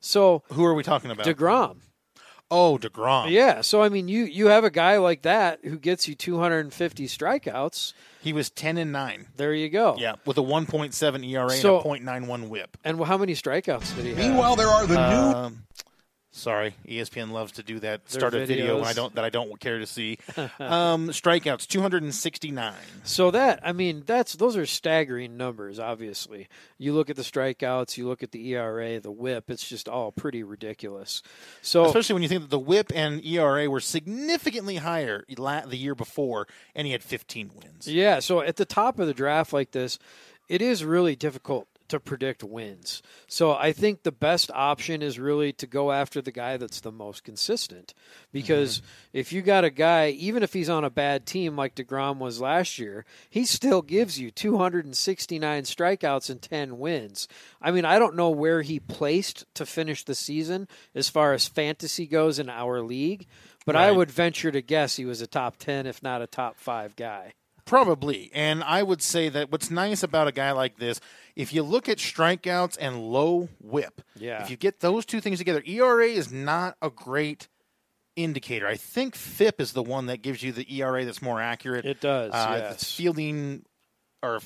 [0.00, 1.24] So Who are we talking about?
[1.26, 1.78] Degrom,
[2.50, 3.30] oh, Degrom.
[3.30, 3.60] yeah.
[3.60, 7.92] So I mean, you you have a guy like that who gets you 250 strikeouts.
[8.20, 9.28] He was ten and nine.
[9.36, 9.94] There you go.
[9.98, 12.76] Yeah, with a 1.7 ERA So- and a .91 WHIP.
[12.84, 14.18] And how many strikeouts did he have?
[14.18, 15.64] Meanwhile, there are the new Um,
[16.38, 18.06] sorry, ESPN loves to do that.
[18.06, 18.84] Their Start a video when.
[18.84, 20.18] I don't that I don't care to see.
[20.58, 22.74] um, strikeouts 269.
[23.04, 25.78] So that I mean that's those are staggering numbers.
[25.78, 26.48] Obviously,
[26.78, 29.50] you look at the strikeouts, you look at the ERA, the WHIP.
[29.50, 31.22] It's just all pretty ridiculous.
[31.62, 35.76] So Especially when you think that the WHIP and ERA were significantly higher la- the
[35.76, 37.88] year before, and he had 15 wins.
[37.88, 39.98] yeah, so at the top of the draft like this,
[40.48, 43.02] it is really difficult to predict wins.
[43.26, 46.92] So I think the best option is really to go after the guy that's the
[46.92, 47.94] most consistent.
[48.32, 49.18] Because mm-hmm.
[49.18, 52.40] if you got a guy, even if he's on a bad team like DeGrom was
[52.40, 57.28] last year, he still gives you 269 strikeouts and 10 wins.
[57.60, 61.48] I mean, I don't know where he placed to finish the season as far as
[61.48, 63.26] fantasy goes in our league,
[63.66, 66.56] but I would venture to guess he was a top 10 if not a top
[66.56, 67.34] 5 guy.
[67.68, 68.30] Probably.
[68.34, 71.00] And I would say that what's nice about a guy like this,
[71.36, 74.42] if you look at strikeouts and low whip, Yeah.
[74.42, 77.46] if you get those two things together, ERA is not a great
[78.16, 78.66] indicator.
[78.66, 81.84] I think FIP is the one that gives you the ERA that's more accurate.
[81.84, 82.90] It does, Uh, yes.
[82.92, 83.64] Fielding,
[84.22, 84.40] or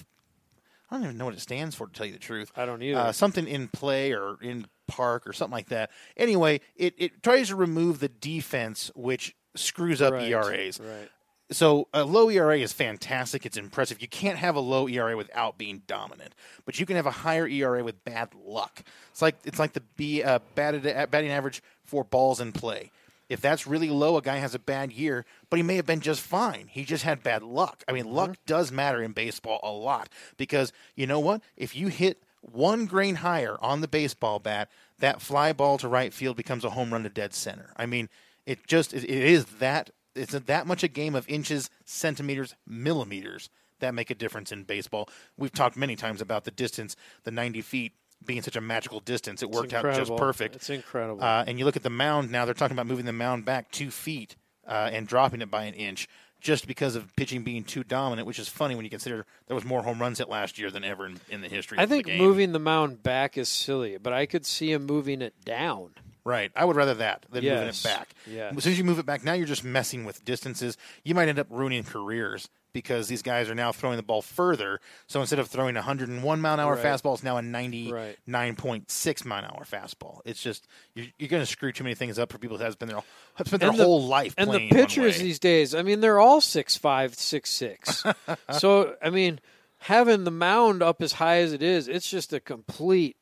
[0.91, 2.51] I don't even know what it stands for, to tell you the truth.
[2.57, 2.99] I don't either.
[2.99, 5.91] Uh, something in play or in park or something like that.
[6.17, 10.81] Anyway, it, it tries to remove the defense, which screws up Right, ERAs.
[10.81, 11.09] Right.
[11.53, 13.45] So a low ERA is fantastic.
[13.47, 14.01] It's impressive.
[14.01, 16.35] You can't have a low ERA without being dominant,
[16.65, 18.83] but you can have a higher ERA with bad luck.
[19.11, 22.91] It's like it's like the B, uh, batted, uh, batting average for balls in play.
[23.29, 26.01] If that's really low, a guy has a bad year, but he may have been
[26.01, 26.67] just fine.
[26.69, 27.83] He just had bad luck.
[27.89, 31.41] I mean, luck does matter in baseball a lot because you know what?
[31.57, 36.13] If you hit one grain higher on the baseball bat, that fly ball to right
[36.13, 37.73] field becomes a home run to dead center.
[37.77, 38.09] I mean,
[38.45, 43.95] it just it is that it's that much a game of inches, centimeters, millimeters that
[43.95, 45.09] make a difference in baseball.
[45.37, 47.93] We've talked many times about the distance, the 90 feet
[48.25, 49.43] being such a magical distance.
[49.43, 50.57] It worked out just perfect.
[50.57, 51.23] It's incredible.
[51.23, 53.71] Uh, and you look at the mound now; they're talking about moving the mound back
[53.71, 56.09] two feet uh, and dropping it by an inch,
[56.41, 58.27] just because of pitching being too dominant.
[58.27, 60.85] Which is funny when you consider there was more home runs hit last year than
[60.85, 61.79] ever in, in the history.
[61.79, 64.87] I of the think moving the mound back is silly, but I could see him
[64.87, 65.95] moving it down.
[66.25, 66.53] Right.
[66.55, 68.15] I would rather that than moving it back.
[68.31, 68.55] Yes.
[68.57, 70.77] As soon as you move it back, now you're just messing with distances.
[71.05, 74.81] You might end up ruining careers because these guys are now throwing the ball further.
[75.07, 76.85] So instead of throwing a 101 mile an hour Right.
[76.85, 78.17] fastball, it's now a Right.
[78.27, 80.21] 99.6 mile an hour fastball.
[80.25, 82.79] It's just you're, you're going to screw too many things up for people that have
[82.79, 83.01] been their
[83.35, 86.41] have spent their the- whole life And the pitchers these days, I mean, they're all
[86.41, 88.05] six five, six six.
[88.59, 89.41] so I mean,
[89.79, 93.17] having the mound up as high as it is, it's just a complete,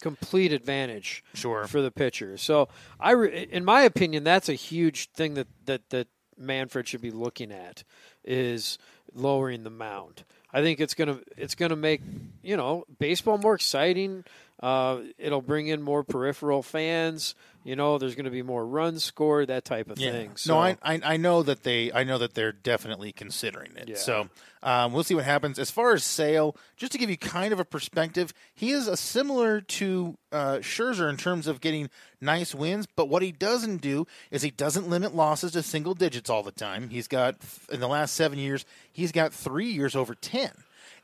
[0.00, 1.66] complete advantage Sure.
[1.66, 2.36] for the pitcher.
[2.36, 2.68] So
[3.00, 7.10] I, re- in my opinion, that's a huge thing that that that Manfred should be
[7.10, 7.82] looking at
[8.24, 8.78] is
[9.14, 10.24] lowering the mound.
[10.52, 12.00] I think it's gonna it's gonna make
[12.42, 14.24] you know baseball more exciting.
[14.60, 17.34] Uh, it'll bring in more peripheral fans.
[17.64, 20.36] You know, there's going to be more runs scored, that type of thing.
[20.36, 23.88] So, No, I, I I know that they I know that they're definitely considering it.
[23.90, 23.96] Yeah.
[23.96, 24.28] So
[24.62, 25.58] um, we'll see what happens.
[25.58, 28.96] As far as Sale, just to give you kind of a perspective, he is a
[28.96, 31.90] similar to uh, Scherzer in terms of getting
[32.20, 32.86] nice wins.
[32.96, 36.52] But what he doesn't do is he doesn't limit losses to single digits all the
[36.52, 36.88] time.
[36.88, 37.36] He's got
[37.70, 40.50] in the last seven years, he's got three years over ten.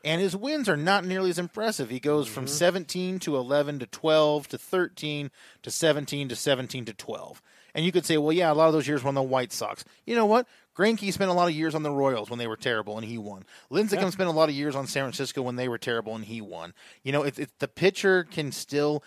[0.05, 1.89] And his wins are not nearly as impressive.
[1.89, 2.53] He goes from mm-hmm.
[2.53, 5.31] 17 to 11 to 12 to 13
[5.63, 7.41] to 17 to 17 to 12.
[7.73, 9.51] And you could say, well, yeah, a lot of those years were on the White
[9.51, 9.83] Sox.
[10.05, 10.47] You know what?
[10.77, 13.17] Greinke spent a lot of years on the Royals when they were terrible, and he
[13.17, 13.45] won.
[13.71, 14.09] Lincecum Yeah.
[14.11, 16.73] spent a lot of years on San Francisco when they were terrible, and he won.
[17.03, 19.03] You know, if, if the pitcher can still,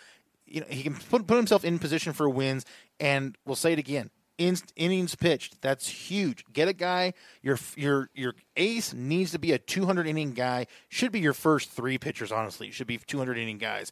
[0.46, 2.64] you know, he can put, put himself in position for wins,
[2.98, 4.10] and we'll say it again.
[4.38, 6.44] In, innings pitched, that's huge.
[6.52, 7.12] Get a guy.
[7.42, 10.66] Your your your ace needs to be a 200 inning guy.
[10.88, 12.30] Should be your first three pitchers.
[12.30, 13.90] Honestly, should be 200 inning guys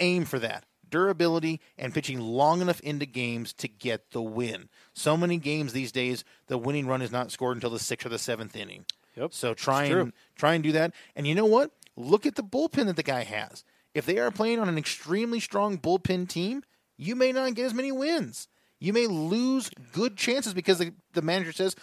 [0.00, 4.68] aim for that durability and pitching long enough into games to get the win.
[4.92, 8.10] So many games these days, the winning run is not scored until the sixth or
[8.10, 8.84] the seventh inning.
[9.16, 10.92] Yep, So try and try and do that.
[11.16, 11.70] And you know what?
[11.96, 13.64] Look at the bullpen that the guy has.
[13.94, 16.64] If they are playing on an extremely strong bullpen team,
[16.96, 18.48] you may not get as many wins.
[18.80, 21.74] You may lose good chances because the, the manager says,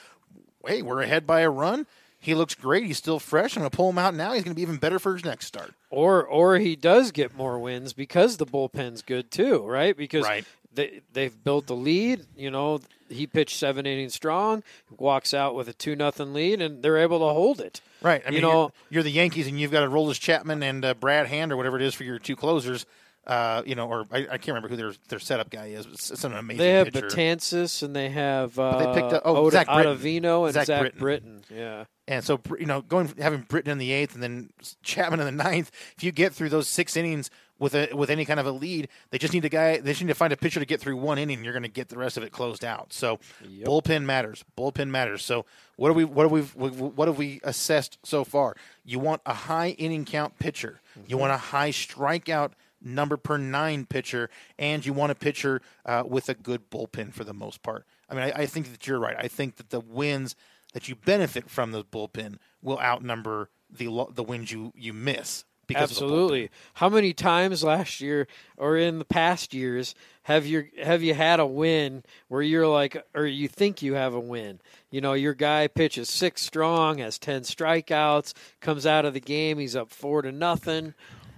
[0.66, 1.88] "Hey, we're ahead by a run.
[2.20, 2.86] He looks great.
[2.86, 3.56] He's still fresh.
[3.56, 4.34] I'm going to pull him out now.
[4.34, 7.36] He's going to be even better for his next start." Or or he does get
[7.36, 9.96] more wins because the bullpen's good too, right?
[9.98, 10.46] Because Right.
[10.74, 12.26] they they've built the lead.
[12.38, 14.62] You know, he pitched seven innings strong,
[14.98, 17.82] walks out with a two nothing lead, and they're able to hold it.
[18.04, 18.22] Right.
[18.26, 20.94] I You mean, know- you're, you're the Yankees, and you've got Aroldis Chapman and uh,
[20.94, 22.86] Brad Hand or whatever it is for your two closers.
[23.28, 25.86] Uh, you know, or I, I can't remember who their their setup guy is.
[25.86, 26.58] It's, it's an amazing.
[26.58, 27.08] They have pitcher.
[27.08, 29.68] Betances and they have uh, they picked up- oh, Zach.
[29.68, 31.00] Ottavino and Zach Zach, Britton.
[31.00, 31.44] Britton.
[31.56, 34.50] Yeah, And so, you know, going having Britton in the eighth and then
[34.82, 35.70] Chapman in the ninth.
[35.96, 37.30] If you get through those six innings
[37.60, 39.78] with a with any kind of a lead, they just need a guy.
[39.78, 41.44] They just need to find a pitcher to get through one inning.
[41.44, 42.92] You're going to get the rest of it closed out.
[42.92, 43.68] So, Yep.
[43.68, 44.44] bullpen matters.
[44.58, 45.24] Bullpen matters.
[45.24, 48.56] So, what do we what have we what have we assessed so far?
[48.84, 50.82] You want a high inning count pitcher.
[51.06, 56.04] You want a high strikeout number per nine pitcher, and you want a pitcher uh,
[56.06, 57.86] with a good bullpen for the most part.
[58.10, 59.16] I mean, I, I think that you're right.
[59.18, 60.36] I think that the wins
[60.74, 65.46] that you benefit from the bullpen will outnumber the the wins you you miss.
[65.74, 66.50] Absolutely.
[66.76, 71.40] How many times last year or in the past years have you have you had
[71.40, 74.60] a win where you're like, or you think you have a win?
[74.90, 79.60] You know, your guy pitches six strong, has ten strikeouts, comes out of the game,
[79.60, 80.94] he's up four to nothing.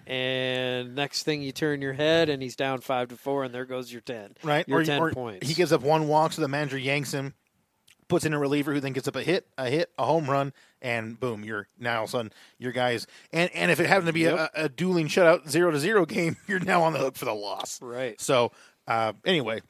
[0.07, 3.65] And next thing you turn your head and he's down five to four, and there
[3.65, 4.35] goes your ten.
[4.43, 4.67] right?
[4.67, 5.47] Your or, ten or points.
[5.47, 7.33] He gives up one walk, so the manager yanks him,
[8.07, 10.53] puts in a reliever who then gets up a hit, a hit, a home run,
[10.81, 13.07] and boom, you're now all of a sudden your guys.
[13.31, 14.51] And and if it happened to be Yep.
[14.55, 17.33] a, a dueling shutout zero to zero game, you're now on the hook for the
[17.33, 17.81] loss.
[17.81, 18.19] Right.
[18.19, 18.51] So
[18.87, 19.61] uh, anyway,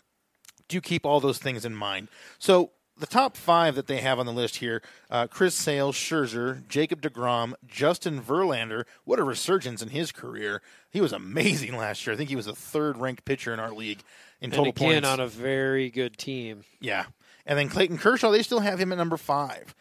[0.67, 2.07] do keep all those things in mind.
[2.39, 2.71] So
[3.03, 7.01] the top five that they have on the list here: uh, Chris Sale, Scherzer, Jacob
[7.01, 8.85] Degrom, Justin Verlander.
[9.03, 10.61] What a resurgence in his career!
[10.89, 12.13] He was amazing last year.
[12.13, 14.03] I think he was the third-ranked pitcher in our league
[14.39, 15.09] in and total again points.
[15.09, 16.63] on a very good team.
[16.79, 17.07] yeah,
[17.45, 18.31] and then Clayton Kershaw.
[18.31, 19.75] They still have him at number five.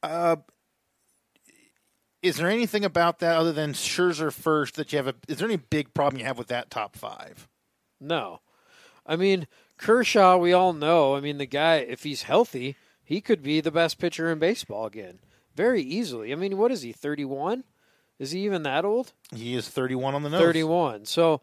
[0.00, 0.36] Uh,
[2.22, 5.08] is there anything about that other than Scherzer first that you have?
[5.08, 7.48] A, is there any big problem you have with that top five?
[8.00, 8.40] No.
[9.04, 11.16] I mean, Kershaw, we all know.
[11.16, 14.86] I mean, the guy, if he's healthy, he could be the best pitcher in baseball
[14.86, 15.18] again.
[15.54, 16.32] Very easily.
[16.32, 17.64] I mean, what is he, 31?
[18.18, 19.12] Is he even that old?
[19.34, 20.40] He is 31 on the nose.
[20.40, 21.06] 31.
[21.06, 21.40] So,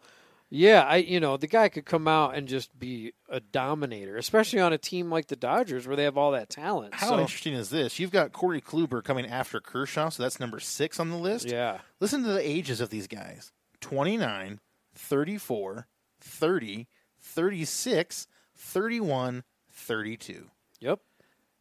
[0.50, 4.60] yeah, I you know, the guy could come out and just be a dominator, especially
[4.60, 6.96] on a team like the Dodgers where they have all that talent.
[6.96, 8.00] How so, interesting is this?
[8.00, 11.48] You've got Corey Kluber coming after Kershaw, so that's number six on the list.
[11.50, 11.80] yeah.
[12.00, 14.60] Listen to the ages of these guys 29,
[14.96, 15.88] 34,
[16.22, 16.88] 30,
[17.30, 20.50] 36, 31, 32.
[20.80, 21.00] Yep.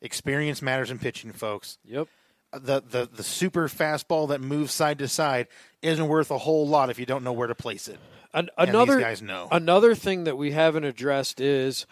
[0.01, 1.79] Experience matters in pitching, folks.
[1.85, 2.09] Yep.
[2.53, 5.49] Uh, the, the the super fastball that moves side to side
[5.83, 7.99] isn't worth a whole lot if you don't know where to place it.
[8.33, 9.49] An- another these guys know.
[9.51, 11.87] another thing that we haven't addressed is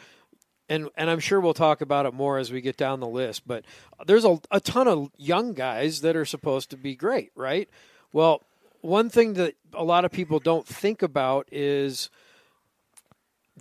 [0.69, 3.47] and and I'm sure we'll talk about it more as we get down the list,
[3.47, 3.65] but
[4.07, 7.69] there's a, a ton of young guys that are supposed to be great, right?
[8.13, 8.43] Well,
[8.81, 12.09] one thing that a lot of people don't think about is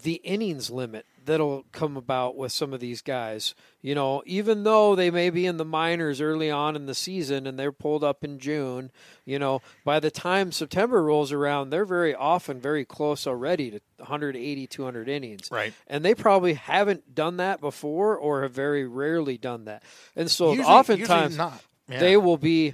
[0.02, 3.56] the innings limit that'll come about with some of these guys.
[3.82, 7.48] You know, even though they may be in the minors early on in the season
[7.48, 8.92] and they're pulled up in June,
[9.26, 13.80] you know, by the time September rolls around, they're very often very close already to
[13.98, 15.50] 180, 200 innings.
[15.50, 15.74] Right.
[15.88, 19.82] And they probably haven't done that before or have very rarely done that.
[20.16, 21.64] And so Usually- oftentimes usually not.
[21.88, 22.00] Yeah.
[22.00, 22.74] they will be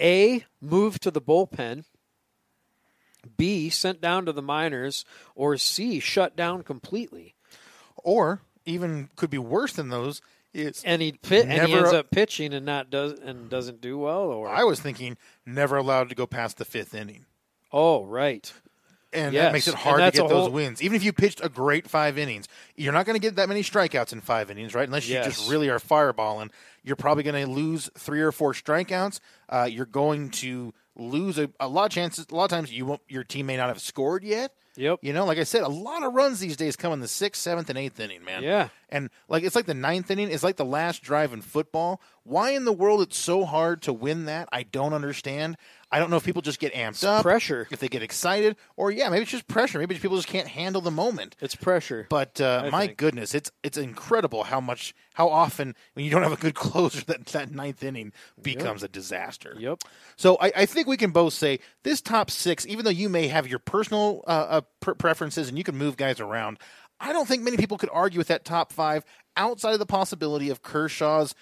[0.00, 1.84] A, moved to the bullpen.
[3.36, 7.34] B, sent down to the minors, or C, shut down completely.
[7.96, 10.20] or even could be worse than those
[10.52, 13.98] is And he pit, and he ends up pitching and not does and doesn't do
[13.98, 14.22] well.
[14.22, 17.26] Or I was thinking never allowed to go past the fifth inning.
[17.72, 18.52] oh, right,
[19.16, 20.82] and Yes, that makes it hard to get those whole- wins.
[20.82, 23.62] Even if you pitched a great five innings, you're not going to get that many
[23.62, 24.86] strikeouts in five innings, right?
[24.86, 25.24] Unless you Yes.
[25.36, 26.50] just really are fireballing,
[26.84, 29.18] you're probably going to lose three or four strikeouts.
[29.48, 32.26] Uh, you're going to lose a, a lot of chances.
[32.30, 34.52] A lot of times, you won't, your team may not have scored yet.
[34.78, 34.98] Yep.
[35.00, 37.40] You know, like I said, a lot of runs these days come in the sixth,
[37.40, 38.42] seventh, and eighth inning, man.
[38.42, 38.68] Yeah.
[38.90, 41.98] And like it's like the ninth inning is like the last drive in football.
[42.24, 44.50] Why in the world it's so hard to win that?
[44.52, 45.56] I don't understand.
[45.90, 47.68] I don't know if people just get amped up, pressure.
[47.70, 49.78] if they get excited, or yeah, maybe it's just pressure.
[49.78, 51.36] Maybe people just can't handle the moment.
[51.40, 52.06] It's pressure.
[52.10, 52.98] But uh, my think.
[52.98, 57.04] goodness, it's it's incredible how much how often when you don't have a good closer
[57.04, 59.54] that that ninth inning becomes a disaster.
[59.58, 59.82] Yep.
[60.16, 63.28] So I, I think we can both say this top six, even though you may
[63.28, 66.58] have your personal uh, uh, pre- preferences and you can move guys around,
[66.98, 69.04] I don't think many people could argue with that top five
[69.36, 71.34] outside of the possibility of Kershaw's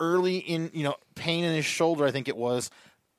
[0.00, 2.04] early in you know pain in his shoulder.
[2.04, 2.70] I think it was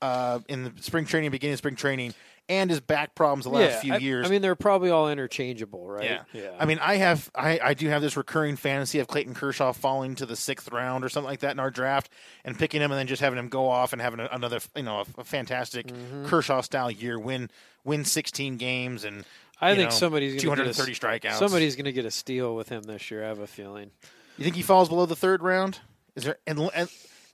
[0.02, 2.12] uh, in the spring training, beginning of spring training,
[2.48, 4.26] and his back problems the last yeah, few I, years.
[4.26, 6.04] I mean, they're probably all interchangeable, right?
[6.04, 6.22] Yeah.
[6.32, 6.50] Yeah.
[6.58, 10.16] I mean, I have, I, I do have this recurring fantasy of Clayton Kershaw falling
[10.16, 12.10] to the sixth round or something like that in our draft,
[12.44, 15.04] and picking him and then just having him go off and having another, you know,
[15.16, 16.26] a, a fantastic Mm-hmm.
[16.26, 17.48] Kershaw style year, win,
[17.84, 19.24] win 16 games and.
[19.60, 21.38] I think know, somebody's going to 230 strikeouts.
[21.38, 23.24] Somebody's going to get a steal with him this year.
[23.24, 23.92] I have a feeling.
[24.36, 25.78] You think he falls below the third round?
[26.16, 26.88] Is there and, and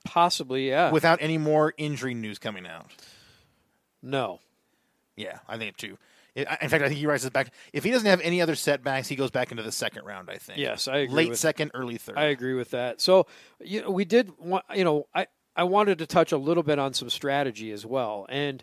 [0.05, 0.91] Possibly, yeah.
[0.91, 2.87] without any more injury news coming out?
[4.03, 4.41] no.
[5.17, 5.99] Yeah, I think too.
[6.37, 7.53] In fact, I think he rises back.
[7.73, 10.31] If he doesn't have any other setbacks, he goes back into the second round.
[10.31, 10.61] I think.
[10.61, 12.17] Yes, I agree Late second, early third.
[12.17, 13.01] I agree with that.
[13.01, 13.27] So,
[13.61, 16.79] you know, we did want, you know, I I wanted to touch a little bit
[16.79, 18.27] on some strategy as well.
[18.29, 18.63] And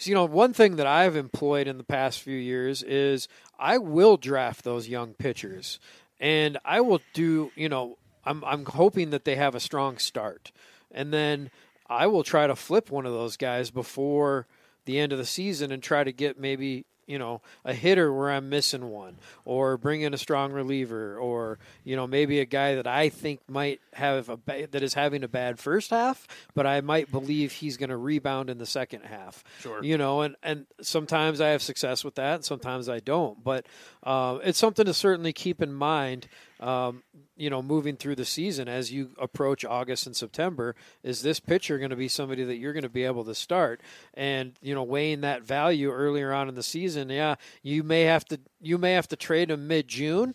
[0.00, 4.18] you know, one thing that I've employed in the past few years is I will
[4.18, 5.80] draft those young pitchers.
[6.20, 7.96] And I will do, you know,
[8.26, 10.52] I'm I'm hoping that they have a strong start.
[10.90, 11.50] And then
[11.88, 14.46] I will try to flip one of those guys before
[14.84, 18.30] the end of the season and try to get maybe you know a hitter where
[18.30, 22.74] I'm missing one, or bring in a strong reliever, or you know maybe a guy
[22.74, 26.66] that I think might have a ba- that is having a bad first half, but
[26.66, 29.44] I might believe he's going to rebound in the second half.
[29.60, 29.82] Sure.
[29.82, 33.42] You know, and and sometimes I have success with that, and sometimes I don't.
[33.42, 33.66] But
[34.02, 36.28] uh, it's something to certainly keep in mind.
[36.58, 37.02] Um,
[37.36, 41.78] you know, moving through the season as you approach August and September, is this pitcher
[41.78, 43.82] going to be somebody that you're going to be able to start?
[44.14, 48.24] And you know, weighing that value earlier on in the season, yeah, you may have
[48.26, 50.34] to you may have to trade him mid June,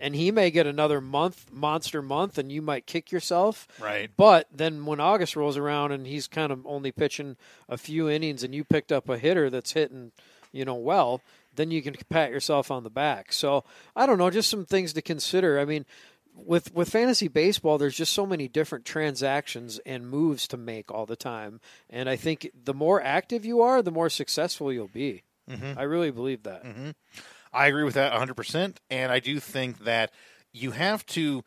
[0.00, 3.66] and he may get another month monster month, and you might kick yourself.
[3.80, 4.10] Right.
[4.16, 7.36] But then when August rolls around and he's kind of only pitching
[7.68, 10.12] a few innings, and you picked up a hitter that's hitting,
[10.52, 11.20] you know, well,
[11.58, 13.32] then you can pat yourself on the back.
[13.34, 15.58] So I don't know, just some things to consider.
[15.60, 15.84] I mean,
[16.34, 21.04] with with fantasy baseball, there's just so many different transactions and moves to make all
[21.04, 25.24] the time, and I think the more active you are, the more successful you'll be.
[25.78, 26.62] I really believe that.
[27.52, 28.76] I agree with that 100%.
[28.90, 30.12] And I do think that
[30.52, 31.42] you have to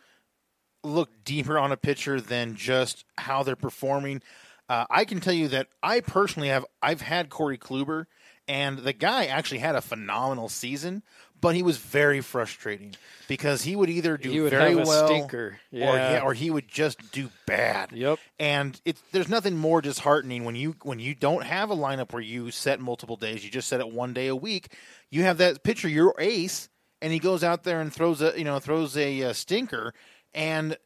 [0.83, 4.23] look deeper on a pitcher than just how they're performing.
[4.67, 8.05] Uh, I can tell you that I personally have I've had Corey Kluber,
[8.47, 11.03] and the guy actually had a phenomenal season,
[11.39, 12.95] but he was very frustrating
[13.27, 15.47] because he would either do would very well stinker.
[15.47, 16.11] or Yeah.
[16.13, 17.91] yeah, or he would just do bad.
[17.91, 18.19] Yep.
[18.39, 22.21] And it's there's nothing more disheartening when you when you don't have a lineup where
[22.21, 23.43] you set multiple days.
[23.43, 24.73] You just set it one day a week.
[25.09, 26.69] You have that pitcher, your ace,
[27.01, 29.93] and he goes out there and throws a you know throws a, uh stinker,
[30.33, 30.77] and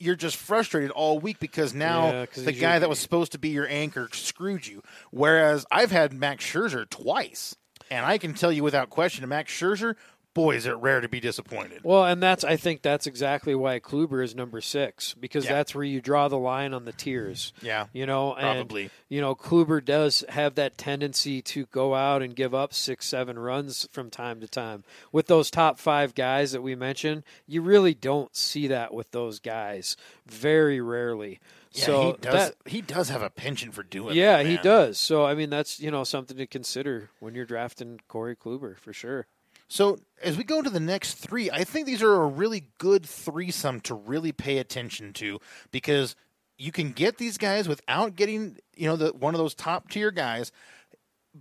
[0.00, 3.38] you're just frustrated all week because now Yeah, the guy your- that was supposed to
[3.38, 4.82] be your anchor screwed you.
[5.10, 7.54] Whereas I've had Max Scherzer twice,
[7.90, 9.94] and I can tell you without question, Max Scherzer,
[10.34, 11.80] boy, is it rare to be disappointed.
[11.84, 15.52] Well, and that's I think that's exactly why Kluber is number six because Yeah.
[15.52, 17.52] that's where you draw the line on the tiers.
[17.62, 18.90] Yeah, You know, and, Probably.
[19.08, 23.38] You know, Kluber does have that tendency to go out and give up six, seven
[23.38, 24.82] runs from time to time.
[25.12, 29.38] With those top five guys that we mentioned, you really don't see that with those
[29.38, 29.96] guys.
[30.26, 31.38] Very rarely.
[31.72, 32.32] Yeah, so he does.
[32.34, 34.14] that, he does have a penchant for doing.
[34.16, 34.96] yeah, that, he does.
[34.98, 38.92] So I mean, that's you know something to consider when you're drafting Corey Kluber for
[38.92, 39.26] sure.
[39.74, 43.04] So as we go to the next three, I think these are a really good
[43.04, 45.40] threesome to really pay attention to
[45.72, 46.14] because
[46.56, 50.12] you can get these guys without getting you know the one of those top tier
[50.12, 50.52] guys.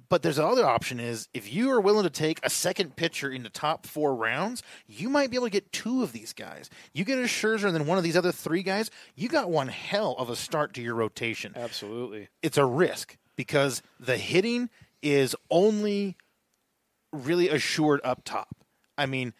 [0.09, 3.43] But there's another option is if you are willing to take a second pitcher in
[3.43, 6.71] the top four rounds, you might be able to get two of these guys.
[6.91, 9.67] You get a Scherzer and then one of these other three guys, you got one
[9.67, 12.29] hell of a start to your rotation Absolutely.
[12.41, 14.71] it's a risk because the hitting
[15.03, 16.15] is only
[17.13, 18.55] really assured up top.
[18.97, 19.33] I mean,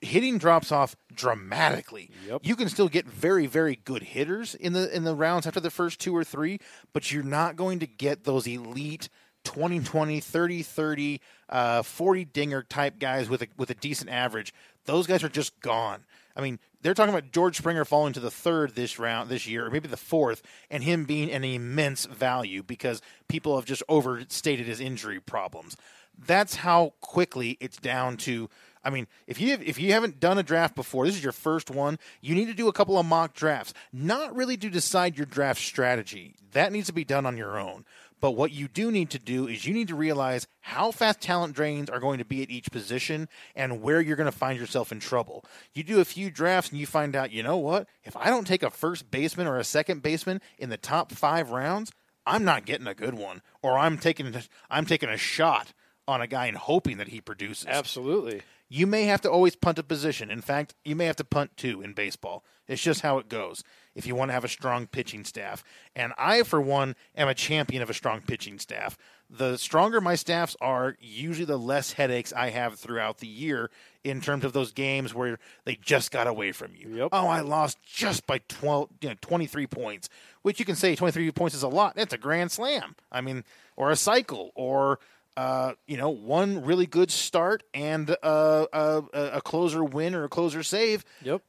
[0.00, 2.10] hitting drops off dramatically.
[2.28, 2.40] Yep.
[2.44, 5.70] You can still get very very good hitters in the in the rounds after the
[5.70, 6.58] first two or three,
[6.92, 9.08] but you're not going to get those elite
[9.44, 14.52] 20 20, 30 30, uh, 40 dinger type guys with a, with a decent average,
[14.86, 16.04] those guys are just gone.
[16.34, 19.66] I mean, they're talking about George Springer falling to the third this round this year,
[19.66, 24.66] or maybe the fourth, and him being an immense value because people have just overstated
[24.66, 25.76] his injury problems.
[26.18, 28.48] That's how quickly it's down to.
[28.82, 31.70] I mean, if you if you haven't done a draft before, this is your first
[31.70, 31.98] one.
[32.20, 35.60] You need to do a couple of mock drafts, not really to decide your draft
[35.60, 36.36] strategy.
[36.52, 37.84] That needs to be done on your own.
[38.20, 41.54] But what you do need to do is you need to realize how fast talent
[41.54, 44.90] drains are going to be at each position and where you're going to find yourself
[44.90, 45.44] in trouble.
[45.74, 47.88] You do a few drafts and you find out, you know what?
[48.04, 51.50] If I don't take a first baseman or a second baseman in the top five
[51.50, 51.92] rounds,
[52.26, 54.34] I'm not getting a good one, or I'm taking
[54.68, 55.72] I'm taking a shot
[56.08, 57.66] on a guy and hoping that he produces.
[57.66, 58.42] Absolutely.
[58.68, 60.30] You may have to always punt a position.
[60.30, 62.44] In fact, you may have to punt two in baseball.
[62.66, 63.62] It's just how it goes
[63.94, 65.62] if you want to have a strong pitching staff.
[65.94, 68.98] And I, for one, am a champion of a strong pitching staff.
[69.30, 73.70] The stronger my staffs are, usually the less headaches I have throughout the year
[74.04, 76.96] in terms of those games where they just got away from you.
[76.96, 77.08] Yep.
[77.12, 80.08] Oh, I lost just by 12, you know, 23 points,
[80.42, 81.96] which you can say 23 points is a lot.
[81.96, 82.94] That's a grand slam.
[83.10, 83.44] I mean,
[83.76, 85.00] or a cycle, or
[85.36, 89.02] uh, you know, one really good start and uh, a,
[89.34, 91.42] a closer win or a closer save, Yep.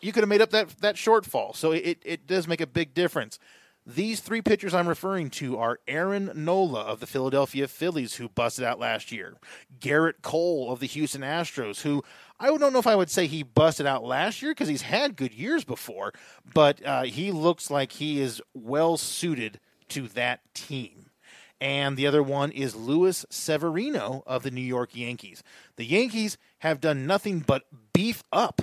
[0.00, 1.54] you could have made up that that shortfall.
[1.56, 3.38] So it, it does make a big difference.
[3.84, 8.64] These three pitchers I'm referring to are Aaron Nola of the Philadelphia Phillies, who busted
[8.64, 9.34] out last year,
[9.80, 12.04] Gerrit Cole of the Houston Astros, who
[12.38, 15.16] I don't know if I would say he busted out last year because he's had
[15.16, 16.12] good years before,
[16.54, 21.06] but uh, he looks like he is well suited to that team
[21.62, 25.44] and the other one is Luis Severino of the New York Yankees.
[25.76, 28.62] The Yankees have done nothing but beef up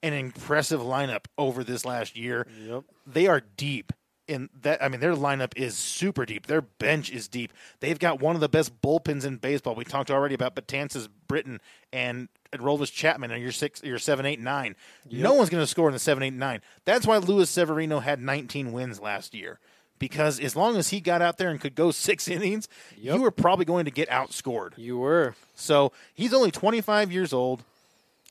[0.00, 2.46] an impressive lineup over this last year.
[2.64, 2.84] Yep.
[3.04, 3.92] They are deep.
[4.28, 6.46] In that, I mean, their lineup is super deep.
[6.46, 7.52] Their bench is deep.
[7.80, 9.74] They've got one of the best bullpens in baseball.
[9.74, 11.60] We talked already about Betances, Britton,
[11.92, 13.32] and Roldis Chapman.
[13.32, 14.76] And your six, your seven, eight, nine.
[15.10, 16.60] No one's going to score in the seven, eight, nine.
[16.84, 19.58] That's why Luis Severino had 19 wins last year
[20.00, 22.66] because as long as he got out there and could go six innings,
[22.98, 23.14] Yep.
[23.14, 24.72] you were probably going to get outscored.
[24.76, 25.36] You were.
[25.54, 27.62] So he's only 25 years old.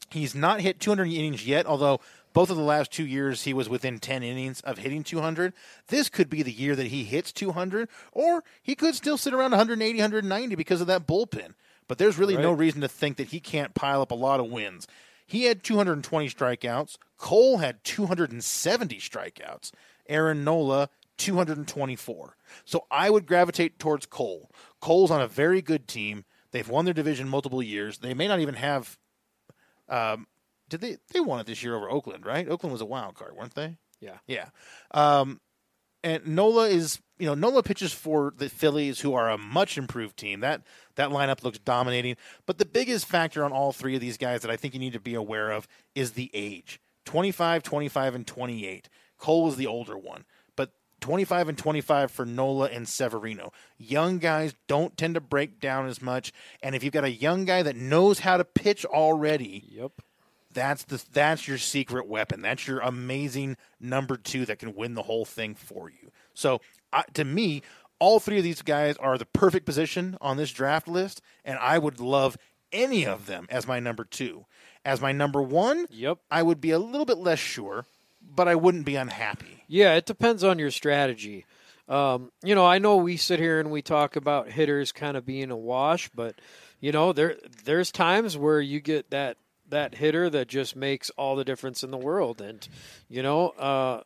[0.10, 2.02] He's not hit 200 innings yet, although
[2.34, 5.54] both of the last two years he was within 10 innings of hitting 200.
[5.88, 9.52] This could be the year that he hits 200, or he could still sit around
[9.52, 11.54] 180, 190 because of that bullpen.
[11.88, 14.48] But there's really no reason to think that he can't pile up a lot of
[14.52, 14.88] wins.
[15.26, 16.98] He had 220 strikeouts.
[17.18, 19.72] Cole had 270 strikeouts.
[20.08, 20.90] Aaron Nola
[21.20, 22.38] 224.
[22.66, 24.50] So I would gravitate towards Cole.
[24.82, 26.26] Cole's on a very good team.
[26.52, 28.00] They've won their division multiple years.
[28.00, 28.98] They may not even have.
[29.88, 30.28] Um,
[30.68, 30.98] did they?
[31.14, 32.48] They won it this year over Oakland, right?
[32.48, 33.78] Oakland was a wild card, weren't they?
[34.00, 34.18] Yeah.
[34.28, 34.50] Yeah.
[34.92, 35.42] Um,
[36.04, 40.18] and Nola is, you know, Nola pitches for the Phillies, who are a much improved
[40.18, 40.40] team.
[40.40, 40.62] That
[40.96, 42.16] that lineup looks dominating.
[42.46, 44.94] But the biggest factor on all three of these guys that I think you need
[44.94, 48.90] to be aware of is the age 25, 25, and 28.
[49.18, 50.24] Cole was the older one,
[51.02, 53.52] 25 and 25 for Nola and Severino.
[53.78, 56.32] Young guys don't tend to break down as much.
[56.62, 59.92] And if you've got a young guy that knows how to pitch already, Yep.
[60.54, 62.42] that's the that's your secret weapon.
[62.42, 66.12] That's your amazing number two that can win the whole thing for you.
[66.34, 67.62] So uh, to me,
[68.00, 71.78] all three of these guys are the perfect position on this draft list, and I
[71.78, 72.38] would love
[72.72, 74.46] any of them as my number two.
[74.86, 76.20] As my number one, Yep.
[76.32, 77.86] I would be a little bit less sure,
[78.34, 79.64] but I wouldn't be unhappy.
[79.68, 81.46] Yeah, it depends on your strategy.
[81.88, 85.26] Um, you know, I know we sit here and we talk about hitters kind of
[85.26, 86.36] being a wash, but
[86.80, 89.38] you know, there there's times where you get that
[89.70, 92.42] that hitter that just makes all the difference in the world.
[92.42, 92.68] And
[93.10, 94.02] you know, uh,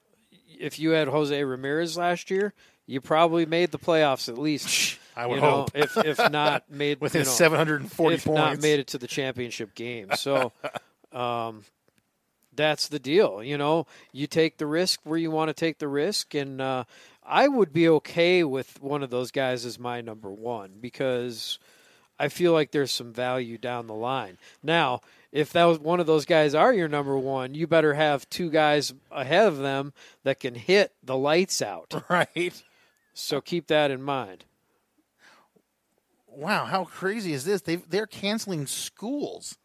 [0.60, 2.54] if you had Jose Ramirez last year,
[2.86, 4.98] you probably made the playoffs at least.
[5.16, 5.72] I would you know, hope.
[5.76, 8.38] if if not made With you his know, 740 if points.
[8.38, 10.08] not made it to the championship game.
[10.16, 10.52] So,
[11.12, 11.64] um,
[12.56, 13.44] that's the deal.
[13.44, 16.84] You know, you take the risk where you want to take the risk, and uh,
[17.26, 21.60] I would be okay with one of those guys as my number one because
[22.20, 24.38] I feel like there's some value down the line.
[24.62, 25.02] Now,
[25.32, 28.50] if that was one of those guys are your number one, you better have two
[28.50, 29.94] guys ahead of them
[30.24, 32.04] that can hit the lights out.
[32.10, 32.64] right.
[33.14, 34.46] So keep that in mind.
[36.28, 37.62] Wow, how crazy is this?
[37.62, 39.58] They they're canceling schools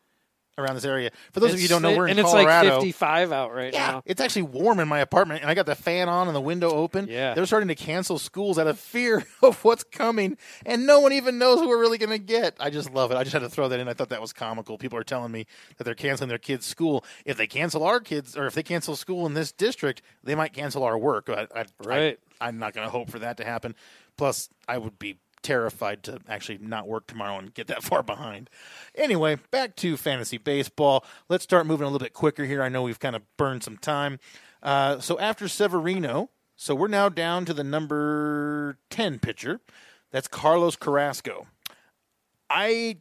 [0.58, 1.10] around this area.
[1.32, 2.68] For those of you who don't know, It's- we're in and it's Colorado.
[2.70, 4.02] like 55 out right Yeah, now.
[4.04, 6.70] it's actually warm in my apartment, and I got the fan on and the window
[6.70, 7.06] open.
[7.08, 7.34] Yeah.
[7.34, 10.36] they're starting to cancel schools out of fear of what's coming,
[10.66, 12.56] and no one even knows who we're really going to get.
[12.60, 13.16] I just love it.
[13.16, 13.88] I just had to throw that in.
[13.88, 14.76] I thought that was comical.
[14.78, 15.46] People are telling me
[15.76, 17.04] that they're canceling their kids' school.
[17.24, 20.52] If they cancel our kids, or if they cancel school in this district, they might
[20.52, 21.28] cancel our work.
[21.28, 22.18] I, I, Right.
[22.40, 23.74] I, I'm not going to hope for that to happen.
[24.16, 28.50] Plus, I would be terrified to actually not work tomorrow and get that far behind.
[28.94, 31.04] Anyway, back to fantasy baseball.
[31.28, 32.62] Let's start moving a little bit quicker here.
[32.62, 34.18] I know we've kind of burned some time.
[34.62, 39.60] Uh, so after Severino, so we're now down to the number 10 pitcher.
[40.10, 41.46] That's Carlos Carrasco.
[42.50, 42.98] I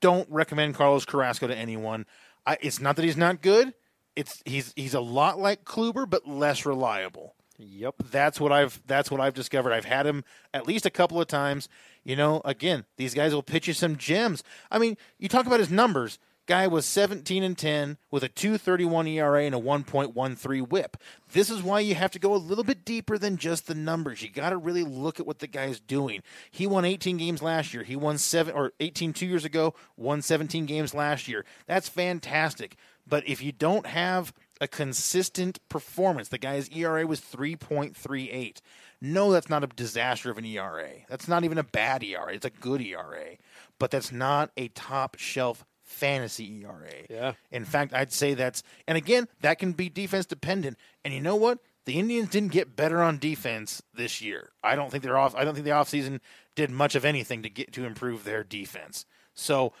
[0.00, 2.06] don't recommend Carlos Carrasco to anyone.
[2.46, 3.74] I, it's not that he's not good.
[4.14, 7.35] It's he's he's a lot like Kluber, but less reliable.
[7.58, 7.94] Yep.
[8.10, 9.72] That's what I've that's what I've discovered.
[9.72, 11.68] I've had him at least a couple of times.
[12.04, 14.44] You know, again, these guys will pitch you some gems.
[14.70, 16.18] I mean, you talk about his numbers.
[16.46, 20.96] Guy was 17 and 10 with a 2.31 ERA and a 1.13 WHIP.
[21.32, 24.22] This is why you have to go a little bit deeper than just the numbers.
[24.22, 26.22] You got to really look at what the guy's doing.
[26.52, 27.82] He won 18 games last year.
[27.82, 31.44] He won 7 or 18 2 years ago, won 17 games last year.
[31.66, 32.76] That's fantastic.
[33.08, 38.60] But if you don't have a consistent performance, the guy's ERA was 3.38.
[39.00, 40.90] No, that's not a disaster of an ERA.
[41.08, 42.34] That's not even a bad ERA.
[42.34, 43.36] It's a good ERA.
[43.78, 47.04] But that's not a top shelf fantasy ERA.
[47.08, 47.32] Yeah.
[47.50, 50.78] In fact, I'd say that's and again, that can be defense dependent.
[51.04, 51.58] And you know what?
[51.84, 54.50] The Indians didn't get better on defense this year.
[54.64, 56.20] I don't think they're off I don't think the offseason
[56.54, 59.04] did much of anything to get to improve their defense.
[59.34, 59.72] So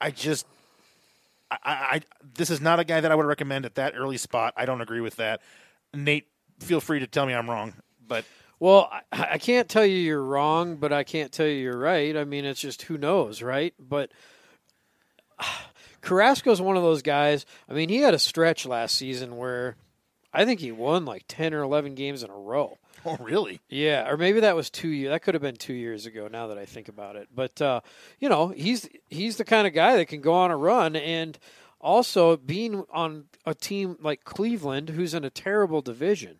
[0.00, 0.46] I just
[1.64, 2.00] I, I
[2.34, 4.54] this is not a guy that I would recommend at that early spot.
[4.56, 5.40] I don't agree with that.
[5.94, 6.26] Nate,
[6.60, 7.74] feel free to tell me I'm wrong,
[8.06, 8.24] but
[8.60, 12.16] Well, I, I can't tell you you're wrong, but I can't tell you you're right.
[12.16, 13.74] I mean, it's just who knows, right?
[13.78, 14.10] But
[16.02, 17.46] Carrasco's one of those guys.
[17.68, 19.76] I mean, he had a stretch last season where
[20.32, 22.78] I think he won like 10 or 11 games in a row.
[23.06, 23.60] oh really?
[23.68, 25.10] Yeah, or maybe that was two years.
[25.10, 26.28] That could have been two years ago.
[26.28, 27.80] Now that I think about it, but uh,
[28.20, 31.38] you know, he's he's the kind of guy that can go on a run, and
[31.80, 36.38] also being on a team like Cleveland, who's in a terrible division,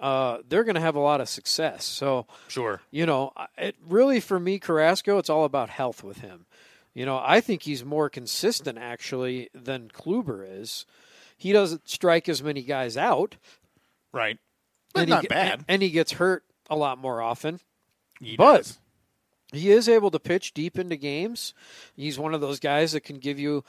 [0.00, 1.84] uh, they're going to have a lot of success.
[1.84, 2.80] So Sure.
[2.90, 6.46] you know, it really for me, Carrasco, it's all about health with him.
[6.92, 10.86] You know, I think he's more consistent actually than Kluber is.
[11.36, 13.36] He doesn't strike as many guys out,
[14.12, 14.38] Right.
[14.94, 15.64] But and he not ge- bad.
[15.68, 17.60] and he gets hurt a lot more often.
[18.20, 18.78] He but- does.
[19.52, 21.54] He is able to pitch deep into games.
[21.94, 23.62] He's one of those guys that can give you,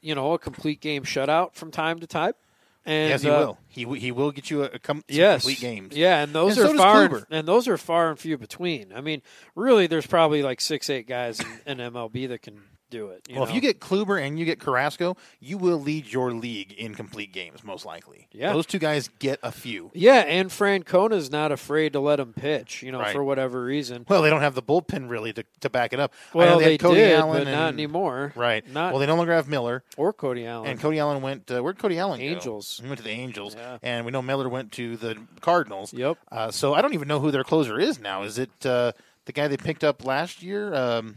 [0.00, 2.32] you know, a complete game shutout from time to time.
[2.86, 3.58] And yes, he uh, will.
[3.68, 5.96] He w- he will get you a, a com- Yes, complete games.
[5.96, 8.92] Yeah, and those And are does far and, and those are far and few between.
[8.94, 9.20] I mean,
[9.54, 13.26] really, there's probably like six, eight guys in, in MLB that can do it.
[13.32, 16.94] Well, if you get Kluber and you get Carrasco, you will lead your league in
[16.94, 18.28] complete games, most likely.
[18.32, 18.52] Yeah.
[18.52, 19.90] Those two guys get a few.
[19.94, 23.12] yeah, and Francona's not afraid to let him pitch, you know, Right.
[23.12, 24.04] for whatever reason.
[24.08, 26.12] Well, they don't have the bullpen really to, to back it up.
[26.34, 28.32] Know Well, they, they, had Cody did, Allen but and, not anymore.
[28.36, 28.66] Right.
[28.70, 30.70] Not well, they no longer have Miller, or Cody Allen.
[30.70, 31.50] and Cody Allen went.
[31.50, 32.24] Uh, where'd Cody Allen go?
[32.26, 32.80] Angels.
[32.82, 33.78] He went to the Angels, Yeah.
[33.82, 35.92] and we know Miller went to the Cardinals.
[35.92, 36.18] Yep.
[36.30, 38.22] Uh, so I don't even know who their closer is now.
[38.22, 38.92] Is it uh,
[39.24, 40.72] the guy they picked up last year?
[40.74, 41.16] Um,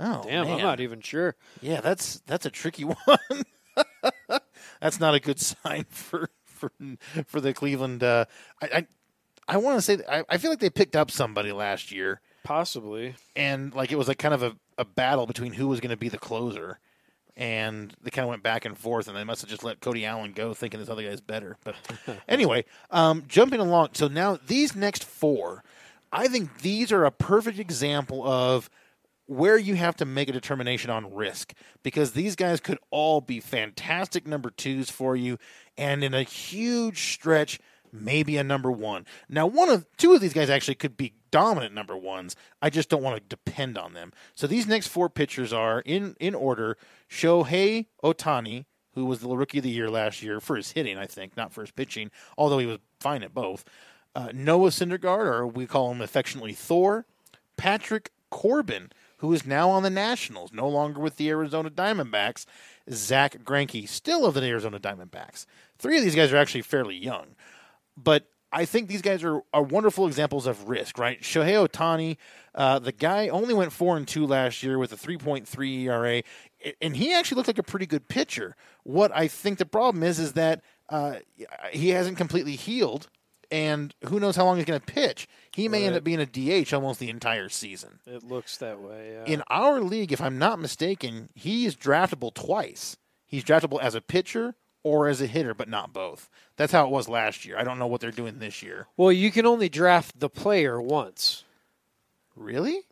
[0.00, 1.36] oh, Damn, I'm not even sure.
[1.60, 3.42] Yeah, that's that's a tricky one.
[4.80, 6.72] that's not a good sign for for
[7.26, 8.02] for the Cleveland.
[8.02, 8.24] Uh,
[8.62, 8.86] I I,
[9.48, 12.20] I want to say that I, I feel like they picked up somebody last year,
[12.44, 13.14] Possibly.
[13.36, 15.96] and like it was like kind of a, a battle between who was going to
[15.96, 16.78] be the closer,
[17.36, 20.04] and they kind of went back and forth, and they must have just let Cody
[20.06, 21.56] Allen go, thinking this other guy's better.
[21.64, 21.74] But
[22.28, 23.90] anyway, um, jumping along.
[23.94, 25.64] So now these next four,
[26.12, 28.70] I think these are a perfect example of
[29.30, 31.54] where you have to make a determination on risk
[31.84, 35.38] because these guys could all be fantastic number twos for you,
[35.78, 37.60] and in a huge stretch,
[37.92, 39.06] maybe a number one.
[39.28, 42.34] Now, one of two of these guys actually could be dominant number ones.
[42.60, 44.12] I just don't want to depend on them.
[44.34, 46.76] So these next four pitchers are in in order:
[47.08, 48.64] Shohei Ohtani,
[48.96, 51.52] who was the rookie of the year last year for his hitting, I think, not
[51.52, 53.64] for his pitching, although he was fine at both.
[54.12, 57.06] Uh, Noah Syndergaard, or we call him affectionately Thor.
[57.56, 58.90] Patrick Corbin,
[59.20, 62.46] who is now on the Nationals, no longer with the Arizona Diamondbacks.
[62.90, 65.44] Zach Greinke, still of the Arizona Diamondbacks.
[65.78, 67.36] Three of these guys are actually fairly young,
[67.96, 71.20] but I think these guys are, are wonderful examples of risk, right?
[71.20, 72.16] Shohei Ohtani,
[72.54, 76.22] uh, the guy only went four and two last year with a 3.3 ERA,
[76.80, 78.56] and he actually looked like a pretty good pitcher.
[78.82, 81.16] What I think the problem is is that uh,
[81.70, 83.08] he hasn't completely healed,
[83.50, 85.28] and who knows how long he's going to pitch.
[85.52, 87.98] He may end up being a DH almost the entire season.
[88.06, 89.14] It looks that way.
[89.14, 89.32] Yeah.
[89.32, 92.96] In our league, if I'm not mistaken, he is draftable twice.
[93.26, 96.30] He's draftable as a pitcher or as a hitter, but not both.
[96.56, 97.58] That's how it was last year.
[97.58, 98.86] I don't know what they're doing this year.
[98.96, 101.44] well, you can only draft the player once.
[102.36, 102.82] Really?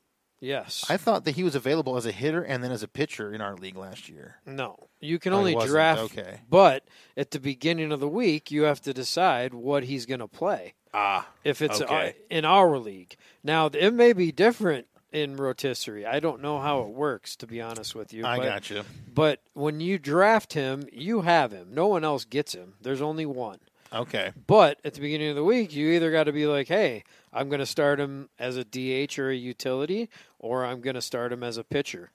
[0.40, 0.84] Yes.
[0.88, 3.40] I thought that he was available as a hitter and then as a pitcher in
[3.40, 4.36] our league last year.
[4.46, 4.88] no.
[5.00, 5.70] You can Oh, only wasn't.
[5.72, 6.00] draft.
[6.02, 6.40] Okay.
[6.50, 6.82] But
[7.16, 10.74] at the beginning of the week, you have to decide what he's going to play.
[10.92, 12.08] Ah, If it's Okay.
[12.08, 13.14] uh, in our league.
[13.44, 16.04] Now, it may be different in rotisserie.
[16.04, 18.26] I don't know how it works, to be honest with you.
[18.26, 18.82] I but, got you.
[19.14, 21.68] But when you draft him, you have him.
[21.72, 22.74] No one else gets him.
[22.82, 23.60] There's only one.
[23.92, 24.32] Okay.
[24.46, 27.48] But at the beginning of the week, you either got to be like, hey, I'm
[27.48, 30.08] going to start him as a DH or a utility,
[30.38, 32.10] or I'm going to start him as a pitcher.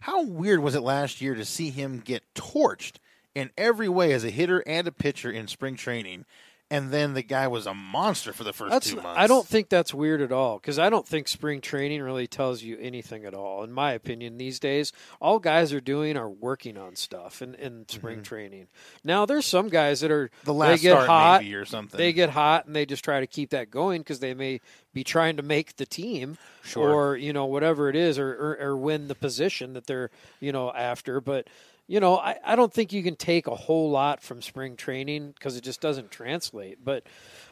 [0.00, 2.96] How weird was it last year to see him get torched
[3.34, 6.24] in every way as a hitter and a pitcher in spring training,
[6.70, 9.18] and then the guy was a monster for the first That's two months?
[9.18, 12.62] I don't think that's weird at all because I don't think spring training really tells
[12.62, 13.64] you anything at all.
[13.64, 17.88] In my opinion, these days, all guys are doing are working on stuff in, in
[17.88, 18.66] spring training.
[19.02, 20.44] Now, there's some guys that are Mm-hmm.
[20.44, 21.96] the last they get start hot, maybe or something.
[21.98, 24.60] they get hot, and they just try to keep that going because they may
[24.92, 26.90] be trying to make the team Sure.
[26.92, 30.10] or you know whatever it is or, or or win the position that they're
[30.40, 31.46] you know after, but.
[31.88, 35.32] You know, I, I don't think you can take a whole lot from spring training
[35.32, 36.84] because it just doesn't translate.
[36.84, 37.04] But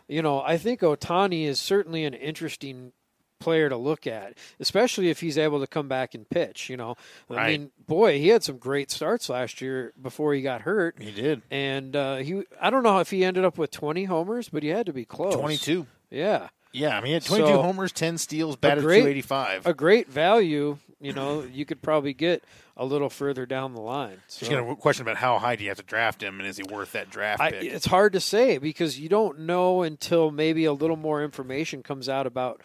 [0.08, 2.92] you know, I think Ohtani is certainly an interesting
[3.38, 6.68] player to look at, especially if he's able to come back and pitch.
[6.70, 6.96] You know,
[7.30, 11.10] I mean, boy, he had some great starts last year before he got hurt, he
[11.12, 14.62] did and uh, he I don't know if he ended up with twenty homers, but
[14.62, 15.34] he had to be close.
[15.34, 15.86] twenty two.
[16.10, 19.66] yeah, Yeah, I mean, he had 22 So, homers, 10 steals, batted great- 285.
[19.66, 20.76] a great value.
[21.00, 22.42] You know, you could probably get
[22.76, 24.18] a little further down the line.
[24.28, 24.40] So.
[24.40, 26.56] Just got a question about how high do you have to draft him, and is
[26.56, 27.64] he worth that draft I, pick?
[27.64, 32.08] it's hard to say because you don't know until maybe a little more information comes
[32.08, 32.62] out about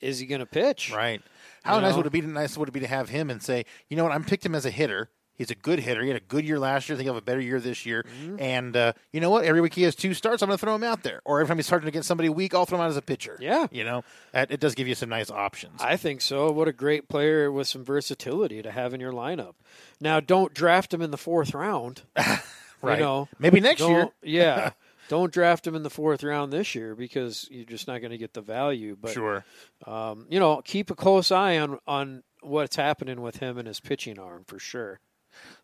[0.00, 0.92] is he going to pitch.
[0.92, 1.22] right.
[1.64, 1.98] How You nice know?
[1.98, 2.20] would it be?
[2.22, 4.12] Nice would it be to have him and say, you know what?
[4.12, 5.10] I'm picked him as a hitter.
[5.38, 6.02] He's a good hitter.
[6.02, 6.94] He had a good year last year.
[6.94, 8.02] I think he'll have a better year this year.
[8.02, 8.36] Mm-hmm.
[8.40, 9.44] And uh, you know what?
[9.44, 10.42] Every week he has two starts.
[10.42, 11.22] I'm going to throw him out there.
[11.24, 13.02] Or every time he's starting to get somebody weak, I'll throw him out as a
[13.02, 13.38] pitcher.
[13.40, 13.68] Yeah.
[13.70, 14.02] You know,
[14.34, 15.80] it does give you some nice options.
[15.80, 16.50] I think so.
[16.50, 19.54] What a great player with some versatility to have in your lineup.
[20.00, 22.02] Now, don't draft him in the fourth round.
[22.16, 22.98] right.
[22.98, 24.08] You know, Maybe next year.
[24.22, 24.70] Yeah.
[25.08, 28.18] Don't draft him in the fourth round this year because you're just not going to
[28.18, 28.94] get the value.
[29.00, 29.42] But Sure.
[29.86, 33.80] um, you know, keep a close eye on on what's happening with him and his
[33.80, 35.00] pitching arm for sure.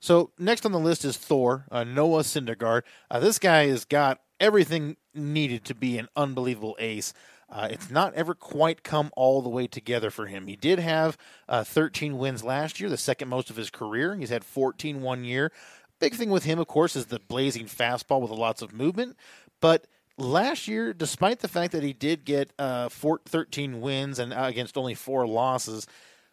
[0.00, 2.82] So next on the list is Thor, uh, Noah Syndergaard.
[3.10, 7.14] Uh, this guy has got everything needed to be an unbelievable ace.
[7.48, 10.46] Uh, it's not ever quite come all the way together for him.
[10.46, 11.16] He did have
[11.48, 14.16] uh, 13 wins last year, the second most of his career.
[14.16, 15.52] He's had 14 one year.
[16.00, 19.16] Big thing with him, of course, is the blazing fastball with lots of movement.
[19.60, 19.86] But
[20.18, 24.42] last year, despite the fact that he did get uh, four, 13 wins and uh,
[24.42, 25.86] against only four losses,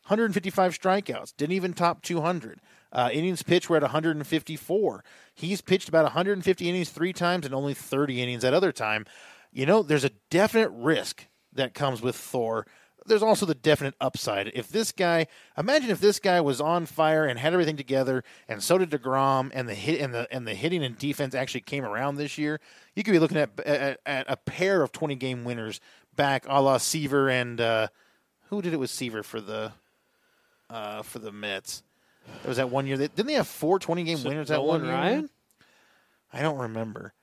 [0.06, 2.60] 155 strikeouts, didn't even top 200.
[2.92, 5.04] Uh, innings pitched were at 154.
[5.34, 9.06] He's pitched about 150 innings three times and only 30 innings that other time.
[9.52, 12.66] You know, there's a definite risk that comes with Thor.
[13.06, 14.52] There's also the definite upside.
[14.54, 15.26] If this guy,
[15.58, 19.50] imagine if this guy was on fire and had everything together, and so did deGrom,
[19.54, 22.60] and the hit and the and the hitting and defense actually came around this year,
[22.96, 25.82] you could be looking at at, at a pair of 20 game winners
[26.16, 27.88] back, a la Seaver and uh,
[28.50, 29.72] who did it with Seaver for the
[30.70, 31.82] uh, for the Mets.
[32.42, 32.98] There was that one year.
[32.98, 34.94] They, didn't they have four 20 game winners that Nolan one year?
[34.94, 35.30] Ryan?
[36.34, 37.14] I don't remember.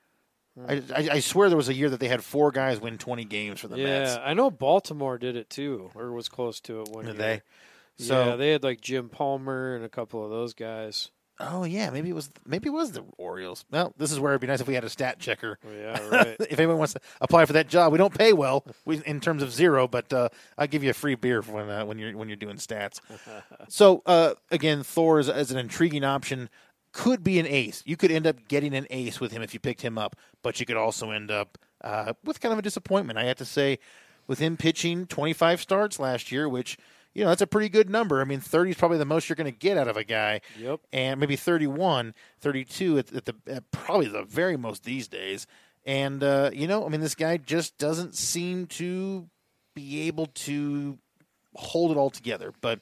[0.57, 0.65] Hmm.
[0.69, 3.25] I, I, I swear there was a year that they had four guys win 20
[3.25, 4.15] games for the Yeah, Mets.
[4.15, 7.41] Yeah, I know Baltimore did it too, or was close to it one Did year.
[7.97, 8.03] they?
[8.05, 11.09] So yeah, they had like Jim Palmer and a couple of those guys.
[11.39, 13.65] Oh yeah, maybe it was maybe it was the Orioles.
[13.71, 15.57] Well, this is where it'd be nice if we had a stat checker.
[15.65, 16.35] Yeah, right.
[16.39, 19.43] if anyone wants to apply for that job, we don't pay well we, in terms
[19.43, 22.29] of zero, but uh, I'll give you a free beer when uh, when you're when
[22.29, 22.99] you're doing stats.
[23.69, 26.49] so uh, again, Thor is, is an intriguing option.
[26.91, 27.83] Could be an ace.
[27.85, 30.59] You could end up getting an ace with him if you picked him up, but
[30.59, 33.19] you could also end up uh, with kind of a disappointment.
[33.19, 33.77] I have to say,
[34.27, 36.77] with him pitching 25 starts last year, which
[37.13, 38.21] you know that's a pretty good number.
[38.21, 40.41] I mean, 30 is probably the most you're going to get out of a guy
[40.59, 40.79] Yep.
[40.93, 45.47] and maybe 31, 32 at, at the at probably the very most these days.
[45.85, 49.27] And uh, you know, I mean, this guy just doesn't seem to
[49.75, 50.97] be able to
[51.55, 52.53] hold it all together.
[52.61, 52.81] But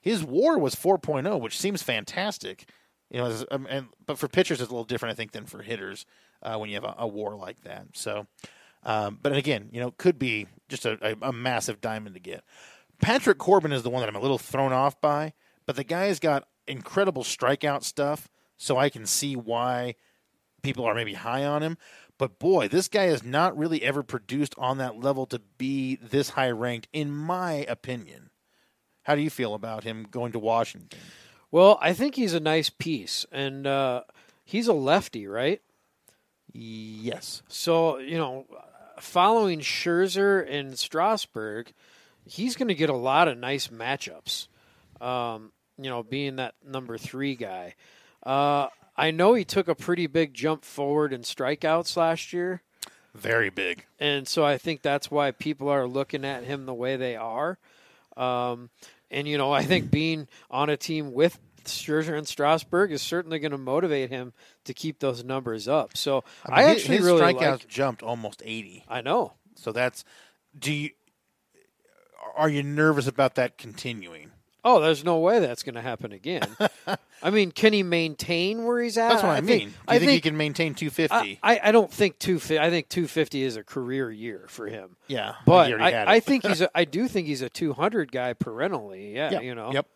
[0.00, 2.68] his WAR was 4.0, which seems fantastic.
[3.10, 5.62] You know, um, and but for pitchers, it's a little different, I think, than for
[5.62, 6.04] hitters
[6.42, 7.86] uh, when you have a, a WAR like that.
[7.94, 8.26] So,
[8.84, 12.44] um, but again, you know, could be just a, a, a massive diamond to get.
[13.00, 15.32] Patrick Corbin is the one that I'm a little thrown off by,
[15.66, 19.94] but the guy's got incredible strikeout stuff, so I can see why
[20.62, 21.78] people are maybe high on him.
[22.18, 26.30] But boy, this guy has not really ever produced on that level to be this
[26.30, 28.30] high ranked, in my opinion.
[29.04, 30.98] How do you feel about him going to Washington?
[31.50, 34.02] Well, I think he's a nice piece, and uh,
[34.44, 35.62] he's a lefty, right?
[36.52, 37.42] Yes.
[37.48, 38.46] So you know,
[38.98, 41.72] following Scherzer and Strasburg,
[42.28, 44.48] he's going to get a lot of nice matchups.
[45.00, 47.74] Um, you know, being that number three guy.
[48.24, 52.62] Uh, I know he took a pretty big jump forward in strikeouts last year.
[53.14, 53.84] Very big.
[53.98, 57.58] and so I think that's why people are looking at him the way they are.
[58.16, 58.70] Um,
[59.10, 63.38] and you know, I think being on a team with Scherzer and Strasburg is certainly
[63.38, 64.32] going to motivate him
[64.64, 65.96] to keep those numbers up.
[65.96, 67.68] So I, I, mean, his- actually his really strikeouts like.
[67.68, 68.84] jumped almost 80.
[68.88, 69.34] I know.
[69.56, 70.04] So that's
[70.58, 70.90] do you
[72.38, 74.30] are you nervous about that continuing?
[74.64, 76.42] Oh, there's no way that's going to happen again.
[77.22, 79.08] I mean, can he maintain where he's at?
[79.10, 79.58] That's what I, think- mean.
[79.60, 81.38] Do you I think, think he can maintain 250?
[81.42, 82.36] I, I don't think two.
[82.36, 84.96] I think 250 is a career year for him.
[85.06, 86.14] yeah, But he already had I.
[86.14, 89.14] I think he's a, I do think he's a 200 guy perennially.
[89.14, 89.72] Yeah, Yeah, you know.
[89.72, 89.86] Yep.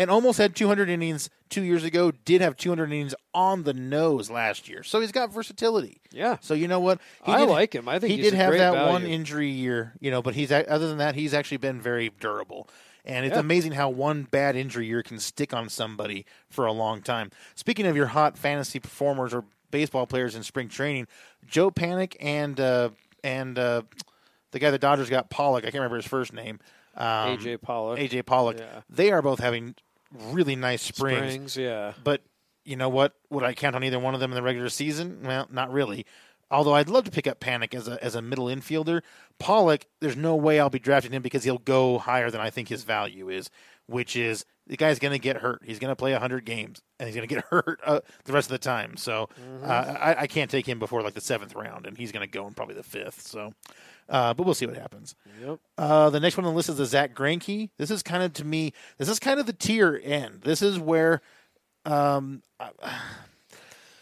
[0.00, 2.10] And almost had 200 innings two years ago.
[2.24, 4.82] Did have 200 innings on the nose last year.
[4.82, 6.00] So he's got versatility.
[6.10, 6.38] Yeah.
[6.40, 7.00] So you know what?
[7.26, 7.88] He I did- like him.
[7.88, 8.92] I think he he's did a have that value.
[8.92, 10.22] one injury year, you know.
[10.22, 12.68] But he's other than that, he's actually been very durable.
[13.04, 13.40] And it's Yeah.
[13.40, 17.30] amazing how one bad injury year can stick on somebody for a long time.
[17.54, 21.06] Speaking of your hot fantasy performers or baseball players in spring training,
[21.46, 22.90] Joe Panik and uh,
[23.22, 23.82] and uh,
[24.52, 25.64] the guy the Dodgers got Pollock.
[25.64, 26.58] I can't remember his first name.
[26.96, 27.98] Um, AJ Pollock.
[27.98, 28.58] AJ Pollock.
[28.58, 28.80] Yeah.
[28.90, 29.76] They are both having
[30.12, 31.32] really nice springs.
[31.32, 31.92] Springs, yeah.
[32.02, 32.22] But
[32.64, 33.14] you know what?
[33.30, 35.20] Would I count on either one of them in the regular season?
[35.24, 36.06] Well, not really.
[36.50, 39.02] Although I'd love to pick up Panik as a as a middle infielder.
[39.38, 42.68] Pollock, there's no way I'll be drafting him because he'll go higher than I think
[42.68, 43.50] his value is,
[43.86, 45.62] which is the guy's going to get hurt.
[45.64, 48.48] He's going to play 100 games and he's going to get hurt uh, the rest
[48.48, 48.96] of the time.
[48.96, 49.28] So
[49.64, 52.30] uh, I, I can't take him before like the seventh round, and he's going to
[52.30, 53.22] go in probably the fifth.
[53.22, 53.54] So,
[54.10, 55.14] uh, but we'll see what happens.
[55.40, 55.58] Yep.
[55.78, 57.70] Uh, the next one on the list is the Zach Greinke.
[57.78, 58.72] This is kind of to me.
[58.98, 60.42] This is kind of the tier end.
[60.42, 61.22] This is where,
[61.86, 62.70] um, I-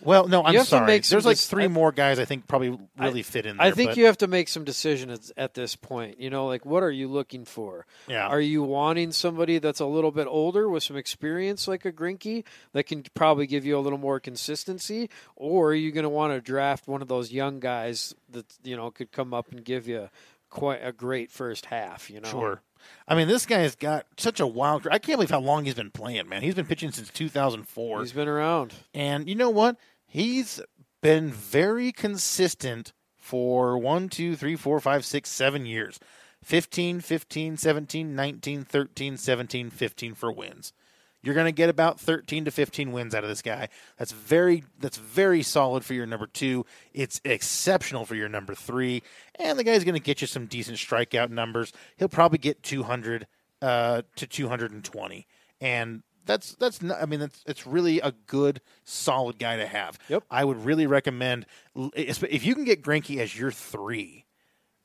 [0.01, 1.01] well, no, I'm sorry.
[1.01, 3.67] There's like dis- three more guys I think probably really fit in there.
[3.67, 6.21] I think but- you have to make some decisions at this point.
[6.21, 7.87] You know, like what are you looking for?
[8.07, 8.27] Yeah.
[8.27, 12.45] Are you wanting somebody that's a little bit older with some experience like a Greinke
[12.73, 15.11] that can probably give you a little more consistency?
[15.37, 18.77] Or are you going to want to draft one of those young guys that, you
[18.77, 20.09] know, could come up and give you
[20.51, 22.29] quite a great first half, you know?
[22.29, 22.63] Sure.
[23.07, 24.87] I mean, this guy's got such a wild.
[24.87, 26.43] I can't believe how long he's been playing, man.
[26.43, 28.01] He's been pitching since 2004.
[28.01, 28.75] He's been around.
[28.95, 29.77] And you know what?
[30.07, 30.61] He's
[31.01, 35.99] been very consistent for one, two, three, four, five, six, seven years
[36.43, 40.73] 15, 15, 17, 19, 13, 17, 15 for wins.
[41.23, 43.69] You're going to get about 13 to 15 wins out of this guy.
[43.97, 46.65] That's very that's very solid for your number 2.
[46.95, 49.03] It's exceptional for your number 3.
[49.37, 51.73] And the guy's going to get you some decent strikeout numbers.
[51.97, 53.27] He'll probably get 200
[53.61, 55.27] uh, to 220.
[55.61, 59.99] And that's that's not, I mean that's it's really a good solid guy to have.
[60.09, 60.25] Yep.
[60.31, 64.25] I would really recommend if you can get Greinke as your 3.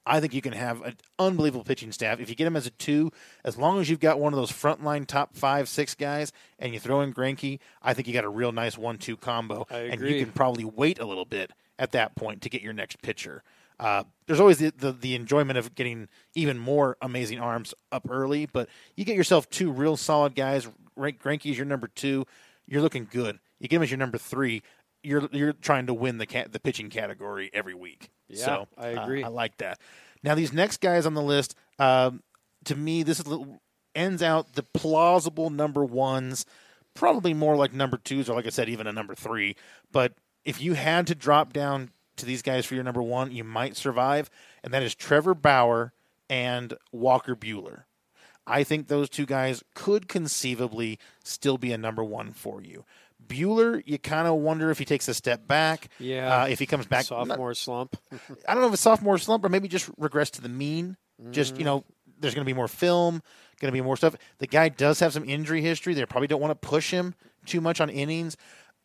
[0.06, 2.20] I think you can have an unbelievable pitching staff.
[2.20, 3.12] If you get him as a two,
[3.46, 6.80] as long as you've got one of those frontline top five, six guys, and you
[6.80, 9.66] throw in Greinke, I think you got a real nice one-two combo.
[9.70, 12.74] I And you can probably wait a little bit at that point to get your
[12.74, 13.44] next pitcher.
[13.80, 18.46] Uh, there's always the, the the enjoyment of getting even more amazing arms up early,
[18.46, 20.68] but you get yourself two real solid guys.
[20.96, 22.26] Rank Greinke's your number two.
[22.68, 23.40] You're looking good.
[23.60, 24.62] You get him as your number three.
[25.04, 28.10] You're you're trying to win the cat, the pitching category every week.
[28.28, 29.24] Yeah, so I uh, agree.
[29.24, 29.80] I like that.
[30.24, 32.24] Now these next guys on the list, um,
[32.66, 33.62] to me, this is little-
[33.96, 36.46] ends out the plausible number ones.
[36.94, 39.56] Probably more like number twos, or like I said, even a number three.
[39.92, 40.14] But
[40.46, 43.76] if you had to drop down to these guys for your number one, you might
[43.76, 44.30] survive,
[44.64, 45.94] and that is Trevor Bauer
[46.30, 47.84] and Walker Buehler.
[48.46, 52.86] I think those two guys could conceivably still be a number one for you.
[53.28, 55.90] Buehler, you kind of wonder if he takes a step back.
[56.00, 56.44] Yeah.
[56.44, 57.98] Uh, if he comes back, Sophomore slump.
[58.48, 60.98] I don't know if it's sophomore slump or maybe just regress to the mean.
[61.32, 61.60] Just Mm-hmm.
[61.60, 61.84] you know,
[62.20, 63.22] there's going to be more film,
[63.60, 64.16] going to be more stuff.
[64.40, 65.94] The guy does have some injury history.
[65.94, 67.14] They probably don't want to push him
[67.46, 68.36] too much on innings.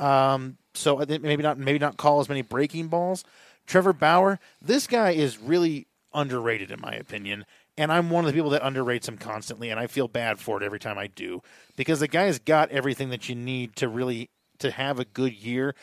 [0.00, 3.24] Um, so maybe not maybe not call as many breaking balls.
[3.66, 7.44] Trevor Bauer, this guy is really underrated in my opinion,
[7.78, 10.60] and I'm one of the people that underrates him constantly, and I feel bad for
[10.60, 11.40] it every time I do
[11.76, 15.74] because the guy's got everything that you need to really to have a good year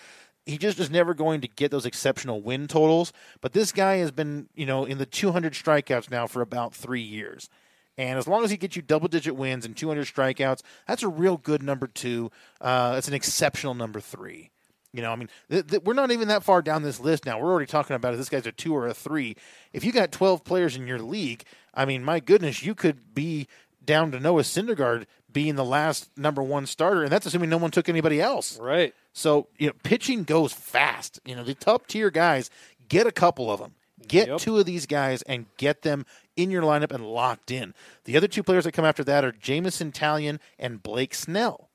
[0.46, 3.12] he just is never going to get those exceptional win totals.
[3.41, 7.02] But this guy has been, you know, in the 200 strikeouts now for about three
[7.02, 7.50] years.
[7.98, 11.08] And as long as he gets you double digit wins and 200 strikeouts, that's a
[11.08, 12.30] real good number two.
[12.60, 14.52] Uh, it's an exceptional number three.
[14.91, 17.39] You know, I mean, th- th- we're not even that far down this list now.
[17.39, 19.36] We're already talking about if this guy's a two or a three.
[19.74, 21.43] If you got 12 players in your league,
[21.76, 23.47] I mean, my goodness, you could be
[23.84, 27.71] down to Noah Syndergaard being the last number one starter, and that's assuming no one
[27.71, 28.57] took anybody else.
[28.57, 28.93] Right.
[29.13, 31.19] So you know, pitching goes fast.
[31.26, 32.49] You know, the top tier guys
[32.88, 33.76] get a couple of them.
[34.07, 34.39] Get Yep.
[34.39, 36.05] two of these guys and get them
[36.36, 37.73] in your lineup and locked in.
[38.03, 41.69] The other two players that come after that are Jameson Taillon and Blake Snell.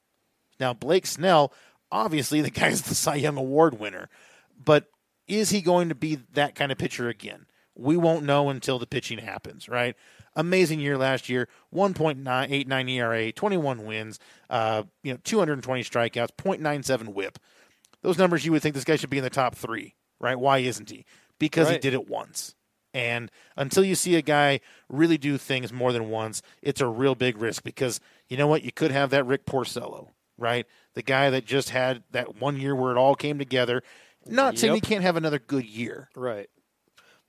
[0.60, 1.52] Now, Blake Snell,
[1.90, 4.08] obviously, the guy's the Cy Young Award winner,
[4.62, 4.86] but
[5.26, 7.46] is he going to be that kind of pitcher again?
[7.80, 9.96] We won't know until the pitching happens, right?
[10.36, 14.18] Amazing year last year, 1.89 ERA, 21 wins,
[14.48, 17.38] uh, you know, 220 strikeouts, 0.97 WHIP.
[18.02, 20.38] Those numbers you would think this guy should be in the top three, right?
[20.38, 21.04] Why isn't he?
[21.38, 22.54] Because he did it once.
[22.92, 27.14] And until you see a guy really do things more than once, it's a real
[27.14, 28.62] big risk because you know what?
[28.62, 30.66] You could have that Rick Porcello, right?
[30.94, 33.82] The guy that just had that one year where it all came together.
[34.26, 36.50] Not saying he can't have another good year, Right.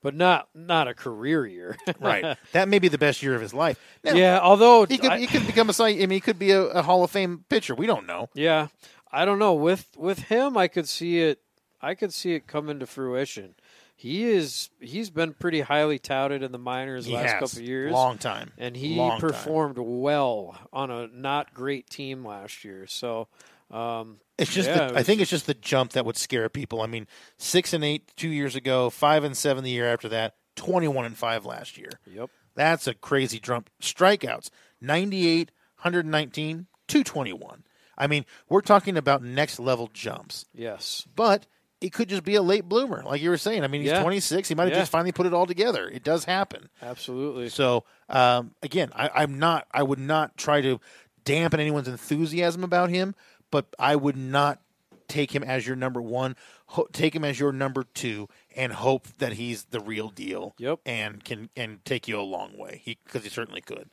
[0.02, 1.78] But not not a career year.
[2.00, 2.38] right?
[2.54, 3.80] that may be the best year of his life.
[4.04, 6.52] Now, yeah, although he could I- he could become a I mean, he could be
[6.52, 7.76] a, a Hall of Fame pitcher.
[7.76, 8.30] We don't know.
[8.34, 8.68] Yeah,
[9.12, 9.54] I don't know.
[9.54, 11.42] With with him, I could see it.
[11.82, 13.56] I could see it come into fruition.
[13.96, 14.72] He is.
[14.80, 18.18] He's been pretty highly touted in the minors He last has couple of years, long
[18.18, 19.20] time, and he Long time.
[19.20, 22.88] performed well on a not great team last year.
[22.88, 23.28] So,
[23.72, 26.82] um, It's just, Yeah, the, I think it's just the jump that would scare people.
[26.82, 27.08] I mean,
[27.38, 31.18] six and eight two years ago, five and seven the year after that, twenty-one and
[31.18, 31.92] five last year.
[32.12, 33.70] yep, That's a crazy jump.
[33.82, 34.50] Strikeouts
[34.82, 35.52] 98,
[35.82, 37.64] 119, 221.
[37.98, 41.46] I mean, we're talking about next level jumps, yes, but
[41.80, 43.64] it could just be a late bloomer, like you were saying.
[43.64, 44.02] I mean, he's Yeah.
[44.02, 44.48] 26.
[44.50, 44.80] He might have Yeah.
[44.80, 45.88] just finally put it all together.
[45.90, 46.70] It does happen.
[46.82, 47.50] absolutely.
[47.50, 50.80] So, um, again, I, I'm not, I would not try to
[51.26, 53.14] dampen anyone's enthusiasm about him,
[53.52, 54.62] but I would not
[55.08, 56.36] take him as your number one.
[56.68, 60.56] Ho- take him as your number two, and hope that he's the real deal.
[60.58, 60.80] Yep.
[60.86, 62.82] and can and take you a long way.
[62.84, 63.90] He because he certainly could.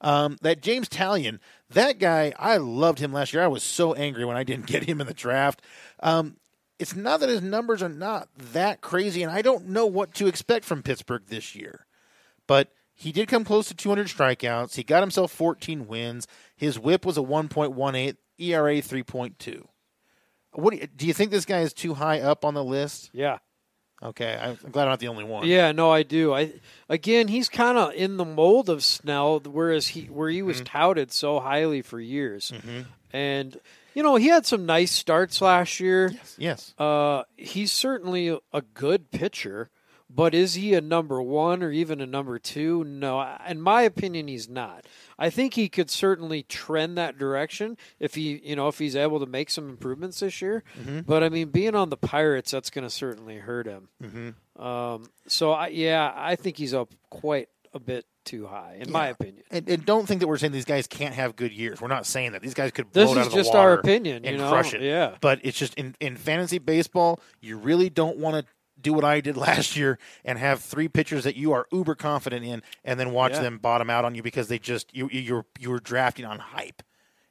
[0.00, 3.42] Um, that James Taillon, that guy, I loved him last year.
[3.42, 5.60] I was so angry when I didn't get him in the draft.
[6.02, 6.36] Um,
[6.78, 10.26] it's not that his numbers are not that crazy, and I don't know what to
[10.26, 11.84] expect from Pittsburgh this year
[12.50, 14.74] but he did come close to 200 strikeouts.
[14.76, 16.26] He got himself 14 wins.
[16.54, 19.64] His WHIP was a 1.18, ERA 3.2.
[20.52, 23.10] What do you, do you think this guy is too high up on the list?
[23.12, 23.38] Yeah,
[24.02, 25.46] Okay, I'm glad I'm not the only one.
[25.46, 25.72] yeah.
[25.72, 26.32] No, I do.
[26.32, 26.54] I
[26.88, 30.46] again, he's kind of in the mold of Snell, whereas he where he Mm-hmm.
[30.46, 32.50] was touted so highly for years,
[33.12, 33.58] and
[33.94, 36.12] you know he had some nice starts last year.
[36.38, 36.74] Yes.
[36.78, 39.68] Uh, he's certainly a good pitcher,
[40.12, 42.82] but is he a number one or even a number two?
[42.84, 44.86] No, in my opinion, he's not.
[45.18, 49.20] I think he could certainly trend that direction if he, you know, if he's able
[49.20, 50.64] to make some improvements this year.
[51.06, 53.88] But I mean, being on the Pirates, that's going to certainly hurt him.
[54.02, 54.62] Mm-hmm.
[54.62, 59.08] Um, so I, yeah, I think he's up quite a bit too high, in my
[59.08, 59.44] opinion.
[59.50, 61.80] And, and don't think that we're saying these guys can't have good years.
[61.80, 62.42] We're not saying that.
[62.42, 64.48] These guys could blow This out is of the just our water opinion, you know?
[64.48, 64.82] crush it.
[64.82, 65.16] Yeah.
[65.20, 68.52] But it's just in, in fantasy baseball, you really don't want to
[68.82, 72.44] do what I did last year and have three pitchers that you are uber confident
[72.44, 73.42] in, and then watch Yeah.
[73.42, 76.38] them bottom out on you because they just you you- you're you were drafting on
[76.38, 76.82] hype.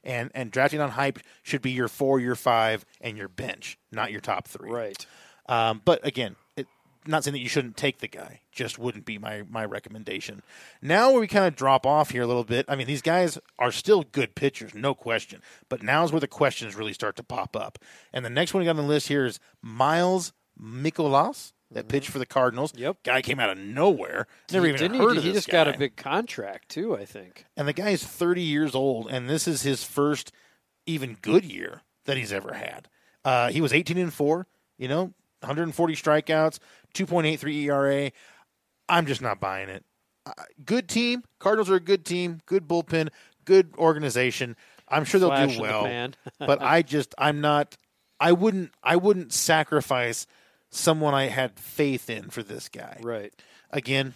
[0.02, 4.10] And, and drafting on hype should be your four, your five, and your bench, not
[4.10, 4.70] your top three.
[4.70, 5.04] Right.
[5.46, 6.66] Um, but again, it,
[7.06, 8.40] not saying that you shouldn't take the guy.
[8.50, 10.40] Just wouldn't be my my recommendation.
[10.80, 12.64] Now where we kind of drop off here a little bit.
[12.66, 15.42] I mean, these guys are still good pitchers, no question.
[15.68, 17.78] But now's where the questions really start to pop up.
[18.10, 22.10] And the next one we got on the list here is Miles Mikolas, that pitched
[22.10, 22.72] for the Cardinals.
[22.76, 22.98] Yep.
[23.04, 24.26] Guy came out of nowhere.
[24.52, 27.44] Never He- even heard he, of he just got a big contract too, I think.
[27.56, 30.32] And the guy is 30 years old, and this is his first
[30.86, 32.88] even good year that he's ever had.
[33.24, 34.46] Uh, he was 18 and 4,
[34.78, 36.58] you know, 140 strikeouts,
[36.94, 38.10] 2.83 ERA.
[38.88, 39.84] I'm just not buying it.
[40.26, 40.32] Uh,
[40.64, 41.22] good team.
[41.38, 43.08] Cardinals are a good team, good bullpen,
[43.44, 44.56] good organization.
[44.88, 46.10] I'm sure they'll do in the well.
[46.38, 47.76] but I just I'm not
[48.18, 50.26] I wouldn't I wouldn't sacrifice
[50.70, 53.32] someone I had faith in for this guy Right.
[53.70, 54.14] again,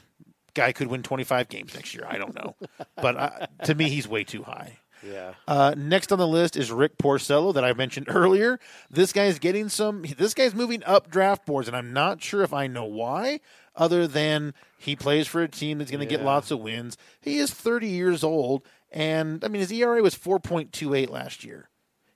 [0.54, 2.06] guy could win 25 games next year.
[2.08, 2.54] I don't know,
[2.96, 4.78] but uh, to me, he's way too high.
[5.06, 5.34] Yeah.
[5.46, 8.58] Uh, next on the list is Rick Porcello that I mentioned earlier.
[8.90, 10.02] This guy's getting some.
[10.16, 13.40] This guy's moving up draft boards, and I'm not sure if I know why.
[13.76, 16.96] Other than he plays for a team that's going to get lots of wins.
[17.20, 21.68] He is 30 years old, and I mean his ERA was 4.28 last year.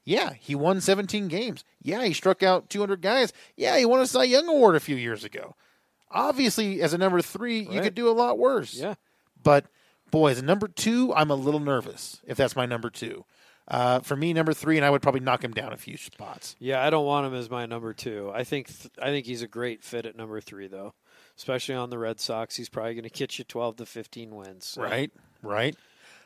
[0.09, 1.65] Yeah, he won 17 games.
[1.83, 3.31] Yeah, he struck out 200 guys.
[3.57, 5.55] Yeah, he won a Cy Young Award a few years ago.
[6.11, 8.73] Obviously, as a number three, you could do a lot worse.
[8.73, 8.95] Yeah.
[9.43, 9.67] But
[10.11, 13.27] boy, as a number two, I'm a little nervous if that's my number two.
[13.71, 16.57] Uh, for me, number three, and I would probably knock him down a few spots.
[16.59, 18.33] Yeah, I don't want him as my number two.
[18.35, 20.95] I think th- I think he's a great fit at number three, though,
[21.37, 22.57] especially on the Red Sox.
[22.57, 24.65] He's probably going to get you twelve to fifteen wins.
[24.65, 24.83] so.
[24.83, 25.11] Right,
[25.43, 25.77] right.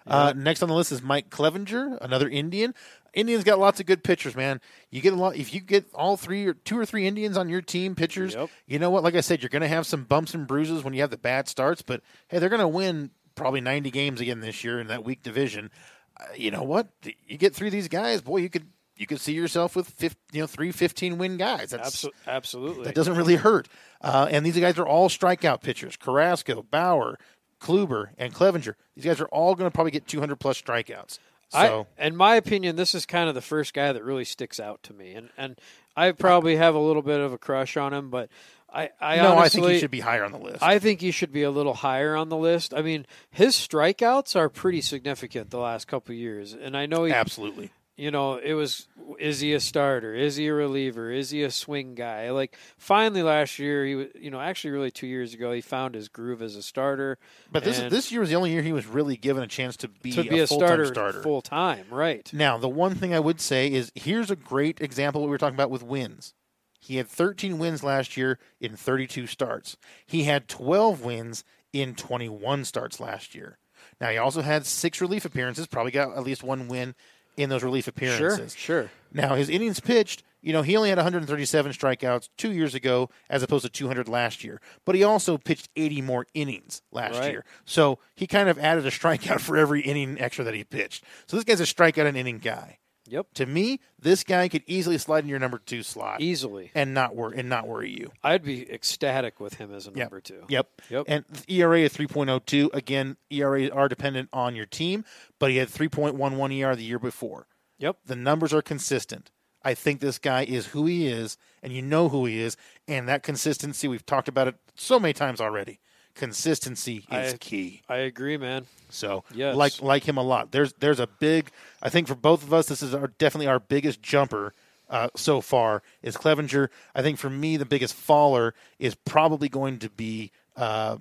[0.07, 2.75] Uh, next on the list is Mike Clevinger, another Indian.
[3.15, 4.61] Indians got lots of good pitchers, man.
[4.91, 7.49] You get a lot if you get all three or two or three Indians on
[7.49, 8.35] your team pitchers.
[8.35, 8.51] Yep.
[8.67, 9.03] You know what?
[9.03, 11.19] Like I said, you're going to have some bumps and bruises when you have the
[11.19, 14.87] bad starts, but hey, they're going to win probably 90 games again this year in
[14.89, 15.71] that weak division.
[16.19, 16.89] Uh, you know what?
[17.27, 20.17] You get three of these guys, boy, you could you could see yourself with 15,
[20.33, 21.71] you know three 15 win guys.
[21.71, 22.85] That's Abso- absolutely.
[22.85, 23.69] that doesn't really hurt.
[24.01, 27.19] Uh, and these guys are all strikeout pitchers: Carrasco, Bauer,
[27.63, 28.75] Kluber, and Clevinger.
[28.97, 31.19] These guys are all going to probably get 200 plus strikeouts.
[31.49, 34.59] So I, in my opinion, this is kind of the first guy that really sticks
[34.59, 35.59] out to me, and and
[35.95, 38.31] I probably have a little bit of a crush on him, but
[38.73, 40.63] I, I no, honestly, I think he should be higher on the list.
[40.63, 42.73] I think he should be a little higher on the list.
[42.73, 47.05] I mean, his strikeouts are pretty significant the last couple of years, and I know
[47.05, 47.71] he, Absolutely.
[48.03, 48.89] You know, it was
[49.21, 50.13] is he a starter?
[50.13, 51.13] Is he a reliever?
[51.13, 52.33] Is he a swing guy?
[52.33, 55.95] Like finally last year, he was, you know, actually really two years ago, he found
[55.95, 57.17] his groove as a starter.
[57.53, 59.89] But this this year was the only year he was really given a chance to
[59.89, 61.23] be, to be a, full-time starter, starter.
[61.23, 62.29] full time, right?
[62.33, 65.39] Now, the one thing I would say is here's a great example what we were
[65.39, 66.35] talking about with wins.
[66.81, 69.77] He had 13 wins last year in 32 starts.
[70.05, 73.59] He had 12 wins in 21 starts last year.
[74.01, 76.97] Now, he also had six relief appearances, probably got at least one win
[77.37, 78.55] in those relief Sure, appearances.
[78.57, 78.91] sure.
[79.13, 83.43] Now, his innings pitched, you know, he only had 137 strikeouts two years ago as
[83.43, 84.61] opposed to 200 last year.
[84.85, 87.31] But he also pitched 80 more innings last Right.
[87.31, 87.45] year.
[87.65, 91.05] So he kind of added a strikeout for every inning extra that he pitched.
[91.27, 92.79] So this guy's a strikeout an inning guy.
[93.09, 96.71] Yep, To me, this guy could easily slide in your number two slot easily.
[96.75, 98.13] and not worry and not worry you.
[98.23, 99.97] I'd be ecstatic with him as a Yep.
[99.97, 100.45] number two.
[100.49, 100.83] Yep.
[100.89, 101.05] Yep.
[101.09, 102.71] And ERA is 3.02.
[102.73, 105.05] Again, ERA are dependent on your team,
[105.41, 107.49] but he had 3.11 ER the year before.
[107.79, 107.97] Yep.
[108.07, 109.31] The numbers are consistent.
[109.65, 112.57] I think this guy is who he is, and you know who he is,
[112.89, 115.81] and that consistency, we've talked about it so many times already.
[116.15, 117.83] Consistency is I- key.
[117.89, 118.67] I agree, man.
[118.91, 119.57] So Yes.
[119.57, 120.53] like like him a lot.
[120.53, 121.51] There's there's a big
[121.83, 124.55] I think for both of us this is our definitely our biggest jumper
[124.91, 126.69] uh, so far is Clevinger.
[126.95, 130.99] I think for me the biggest faller is probably going to be uh,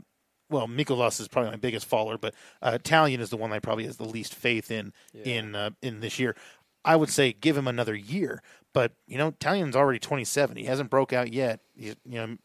[0.50, 3.86] well Mikolas is probably my biggest faller, but uh, Taillon is the one I probably
[3.86, 4.94] has the least faith in
[5.26, 6.36] in uh, in this year.
[6.84, 8.42] I would say give him another year,
[8.74, 10.56] but you know Taillon's already 27.
[10.58, 11.60] He hasn't broke out yet.
[11.76, 12.38] He's, you know.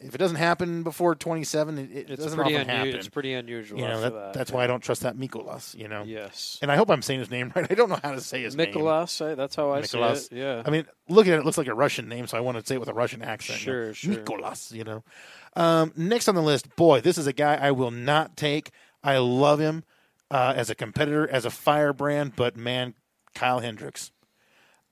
[0.00, 2.74] If it doesn't happen before 27, it, it It's doesn't often unusual.
[2.76, 3.80] happen It's pretty unusual.
[3.80, 4.32] you know that, that.
[4.32, 5.74] that's why I don't trust that Mikolas.
[5.76, 6.56] You know, Yes.
[6.62, 7.66] and I hope I'm saying his name right.
[7.68, 8.66] I don't know how to say his name.
[8.68, 10.26] Nicholas, I- that's how I Nicholas.
[10.28, 10.38] say it.
[10.40, 10.62] Yeah.
[10.64, 12.64] I mean, looking at it, it looks like a Russian name, so I want to
[12.64, 13.66] say it with a Russian accent.
[13.66, 13.78] you know.
[13.86, 14.14] Sure, sure.
[14.14, 15.02] Nicolas, you know.
[15.56, 18.70] Um, next on the list, boy, this is a guy I will not take.
[19.02, 19.82] I love him
[20.30, 22.94] uh, as a competitor, as a firebrand, but man,
[23.34, 24.12] Kyle Hendricks,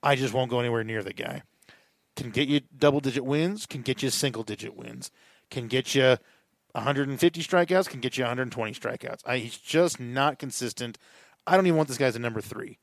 [0.03, 1.43] I just won't go anywhere near the guy.
[2.17, 5.11] Can get you double digit wins, can get you single digit wins,
[5.49, 6.17] can get you
[6.73, 9.21] 150 strikeouts, can get you 120 strikeouts.
[9.25, 10.97] I, he's just not consistent.
[11.45, 12.79] I don't even want this guy as a number three.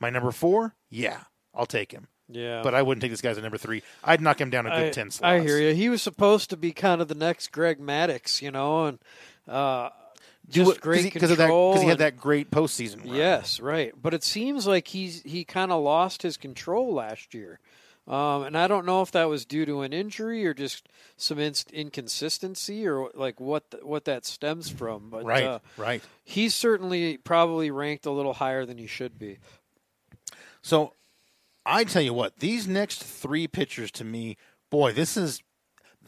[0.00, 1.22] My number four, yeah,
[1.52, 2.06] I'll take him.
[2.28, 2.62] yeah.
[2.62, 3.82] But I wouldn't take this guy as a number three.
[4.04, 5.22] I'd knock him down a good I, 10 slots.
[5.22, 5.74] I hear you.
[5.74, 8.98] He was supposed to be kind of the next Greg Maddux, you know, and
[9.48, 9.90] uh,
[10.48, 11.32] just it- great he, control.
[11.32, 13.16] of that because he had that great postseason run.
[13.16, 13.92] Yes, right.
[14.00, 17.58] But it seems like he's he kind of lost his control last year.
[18.08, 20.88] Um, and I don't know if that was due to an injury or just
[21.18, 25.10] some inst- inconsistency or like what th- what that stems from.
[25.10, 26.02] But right, uh, right.
[26.24, 29.38] he's certainly probably ranked a little higher than he should be.
[30.62, 30.94] So
[31.66, 34.38] I tell you what, these next three pitchers to me,
[34.70, 35.42] boy, this is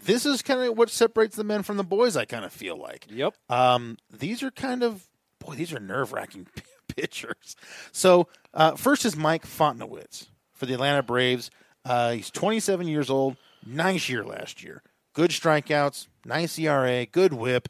[0.03, 2.17] this is kind of what separates the men from the boys.
[2.17, 3.07] I kind of feel like.
[3.11, 3.35] Yep.
[3.51, 5.07] Um, these are kind of
[5.39, 6.47] boy, these are nerve wracking
[6.97, 7.57] pitchers.
[7.93, 11.51] So uh, first is Mike Foltynewicz for the Atlanta Braves.
[11.85, 13.37] Uh, he's 27 years old.
[13.67, 14.83] Nice year last year.
[15.13, 17.69] Good strikeouts, nice ERA, good WHIP.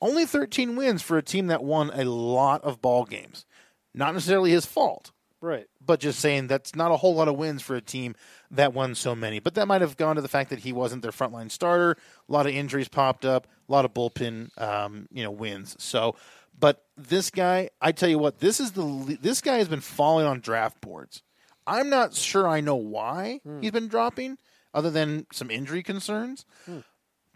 [0.00, 3.44] Only 13 wins for a team that won a lot of ball games.
[3.94, 5.66] Not necessarily his fault Right.
[5.84, 8.14] but just saying that's not a whole lot of wins for a team
[8.50, 9.40] that won so many.
[9.40, 11.96] But that might have gone to the fact that he wasn't their frontline starter.
[12.28, 15.76] A lot of injuries popped up, a lot of bullpen, um, you know, wins.
[15.78, 16.14] So,
[16.58, 20.26] but this guy, I tell you what, this is the this guy has been falling
[20.26, 21.22] on draft boards.
[21.66, 24.38] I'm not sure I know why he's been dropping,
[24.72, 26.44] other than some injury concerns.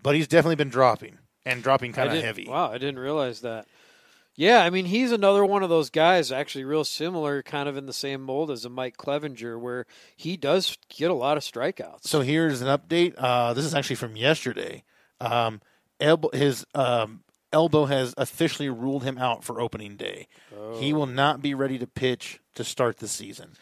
[0.02, 2.46] But he's definitely been dropping and dropping kind of heavy.
[2.48, 3.66] Wow, I didn't realize that.
[4.36, 7.84] Yeah, I mean he's another one of those guys, actually real similar, kind of in
[7.86, 9.84] the same mold as a Mike Clevinger, where
[10.16, 12.04] he does get a lot of strikeouts.
[12.06, 13.14] So here's an update.
[13.18, 14.84] Uh, this is actually from yesterday.
[15.20, 15.60] Um,
[15.98, 17.22] elbow, his um,
[17.52, 20.28] elbow has officially ruled him out for opening day.
[20.74, 23.52] He will not be ready to pitch to start the season.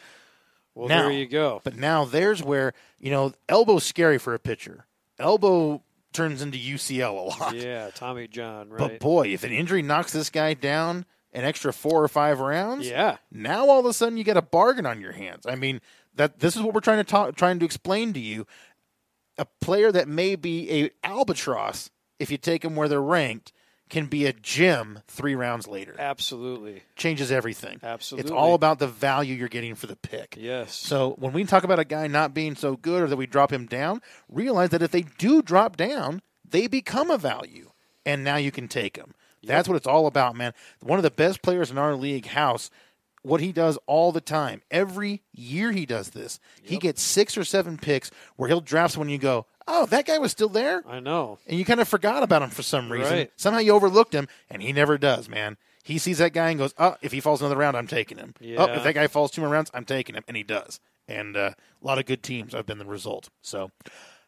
[0.78, 1.60] Well, now- there you go.
[1.64, 4.86] But now there's where you know elbow's scary for a pitcher.
[5.18, 7.54] Elbow turns into UCL a lot.
[7.54, 8.78] Yeah, Tommy John, right?
[8.78, 12.88] But boy, if an injury knocks this guy down, an extra four or five rounds.
[12.88, 13.16] Yeah.
[13.30, 15.44] Now all of a sudden you get a bargain on your hands.
[15.46, 15.80] I mean
[16.14, 18.46] that this is what we're trying to talk, trying to explain to you.
[19.36, 23.52] A player that may be a albatross if you take them where they're ranked
[23.88, 25.94] can be a gem three rounds later.
[25.98, 26.82] Absolutely.
[26.96, 27.80] Changes everything.
[27.82, 28.28] Absolutely.
[28.28, 30.36] It's all about the value you're getting for the pick.
[30.38, 30.74] Yes.
[30.74, 33.52] So when we talk about a guy not being so good or that we drop
[33.52, 37.70] him down, realize that if they do drop down, they become a value,
[38.06, 39.14] and now you can take them.
[39.42, 40.52] That's what it's all about, man.
[40.80, 42.70] One of the best players in our league, House,
[43.22, 46.40] what he does all the time, every year he does this.
[46.62, 49.08] He gets six or seven picks where he'll draft someone.
[49.08, 51.38] You go, oh, that guy was still there, I know.
[51.46, 53.12] and you kind of forgot about him for some reason.
[53.12, 53.32] Right.
[53.36, 55.56] Somehow you overlooked him, and he never does, man.
[55.84, 58.34] He sees that guy and goes, "Oh, if he falls another round, I'm taking him.
[58.56, 60.80] Oh, if that guy falls two more rounds, I'm taking him," and he does.
[61.06, 61.52] And uh,
[61.82, 63.30] a lot of good teams have been the result.
[63.40, 63.70] So,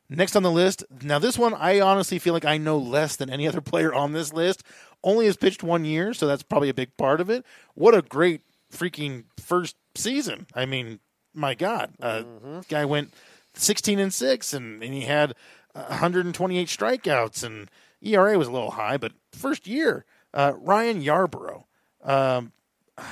[0.09, 3.28] next on the list, now this one, I honestly feel like I know less than
[3.28, 4.62] any other player on this list.
[5.03, 7.45] Only has pitched one year, so that's probably a big part of it.
[7.74, 10.47] What a great freaking first season!
[10.55, 11.01] I mean,
[11.34, 12.22] my God, uh,
[12.68, 13.12] guy went
[13.55, 15.35] 16 and six, and, and he had
[15.73, 17.71] 128 strikeouts, and
[18.01, 21.65] ERA was a little high, but first year, uh, Ryan Yarbrough.
[22.03, 22.53] Um,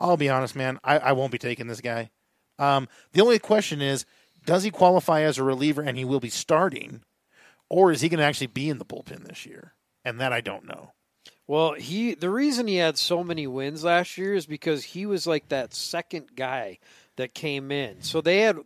[0.00, 2.10] I'll be honest, man, I, I won't be taking this guy.
[2.58, 4.04] Um, the only question is,
[4.46, 7.02] does he qualify as a reliever and he will be starting,
[7.68, 9.74] or is he going to actually be in the bullpen this year?
[10.04, 10.92] And that I don't know.
[11.46, 15.26] Well, he the reason he had so many wins last year is because he was
[15.26, 16.78] like that second guy
[17.16, 18.02] that came in.
[18.02, 18.58] So they had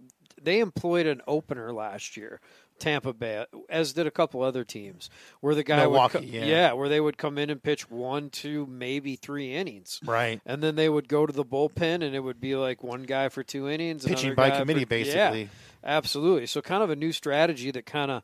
[0.42, 2.40] they employed an opener last year,
[2.78, 5.08] Tampa Bay, as did a couple other teams,
[5.40, 6.72] where the guy Milwaukee, would co- yeah.
[6.72, 10.00] where they would come in and pitch one, two, maybe three innings.
[10.04, 10.40] Right.
[10.44, 13.28] And then they would go to the bullpen, and it would be like one guy
[13.28, 15.42] for two innings, Pitching by committee, for- basically.
[15.42, 15.48] Yeah,
[15.84, 16.46] absolutely.
[16.46, 18.22] So kind of a new strategy that kind of,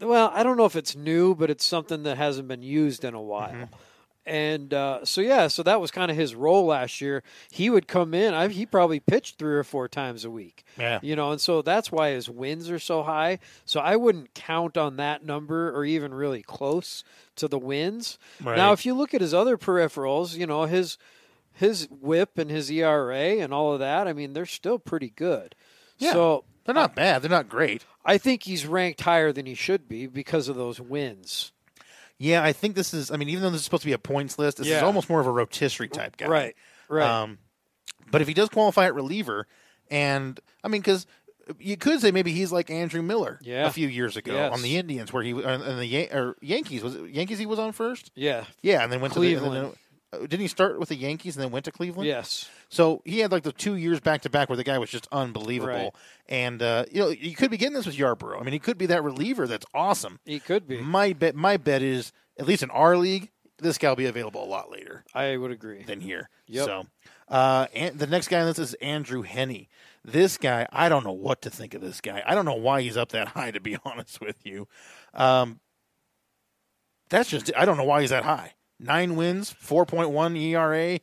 [0.00, 3.14] well, I don't know if it's new, but it's something that hasn't been used in
[3.14, 3.50] a while.
[3.50, 3.74] Mm-hmm.
[4.24, 7.24] And uh, so yeah, so that was kind of his role last year.
[7.50, 8.34] He would come in.
[8.34, 10.64] I, he probably pitched three or four times a week.
[10.78, 11.00] Yeah.
[11.02, 13.40] you know, and so that's why his wins are so high.
[13.64, 17.02] So I wouldn't count on that number or even really close
[17.36, 18.18] to the wins.
[18.42, 18.56] Right.
[18.56, 20.98] Now, if you look at his other peripherals, you know his
[21.54, 24.06] his WHIP and his ERA and all of that.
[24.06, 25.54] I mean, they're still pretty good.
[25.98, 26.12] Yeah.
[26.12, 27.22] So They're not bad.
[27.22, 27.84] They're not great.
[28.04, 31.52] I think he's ranked higher than he should be because of those wins.
[32.22, 33.10] Yeah, I think this is.
[33.10, 35.08] I mean, even though this is supposed to be a points list, this is almost
[35.10, 36.26] more of a rotisserie type guy.
[36.28, 36.56] Right.
[36.88, 37.04] Right.
[37.22, 37.38] Um,
[38.10, 39.46] but if he does qualify at reliever,
[39.90, 41.06] and I mean, because
[41.58, 43.66] you could say maybe he's like Andrew Miller Yeah.
[43.66, 44.52] a few years ago Yes.
[44.52, 47.46] on the Indians, where he uh, and the Yan- or Yankees was it Yankees he
[47.46, 48.10] was on first.
[48.14, 48.44] yeah.
[48.62, 49.74] Yeah, and then went to the, Cleveland.
[50.12, 52.06] then, uh, didn't he start with the Yankees and then went to Cleveland?
[52.06, 52.48] Yes.
[52.72, 55.06] So he had like the two years back to back where the guy was just
[55.12, 55.72] unbelievable.
[55.72, 55.92] Right.
[56.26, 58.40] And uh, you know, you could be getting this with Yarbrough.
[58.40, 60.20] I mean, he could be that reliever that's awesome.
[60.24, 60.80] He could be.
[60.80, 64.42] My bet, my bet is at least in our league, this guy will be available
[64.42, 65.82] a lot later I would agree.
[65.82, 66.30] than here.
[66.46, 66.64] Yep.
[66.64, 66.86] So,
[67.28, 69.68] uh, and the next guy on this is Andrew Heaney.
[70.02, 72.22] This guy, I don't know what to think of this guy.
[72.24, 74.66] I don't know why he's up that high, to be honest with you.
[75.12, 75.60] Um,
[77.10, 78.54] that's just, I don't know why he's that high.
[78.80, 80.98] Nine wins, 4.1 ERA.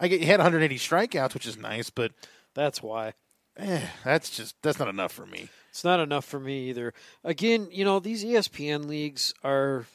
[0.00, 2.12] I get, he had 180 strikeouts, which is nice, but
[2.54, 3.14] That's why.
[3.56, 5.48] eh, that's just, that's not enough for me.
[5.70, 6.92] It's not enough for me either.
[7.24, 9.86] Again, you know, these ESPN leagues are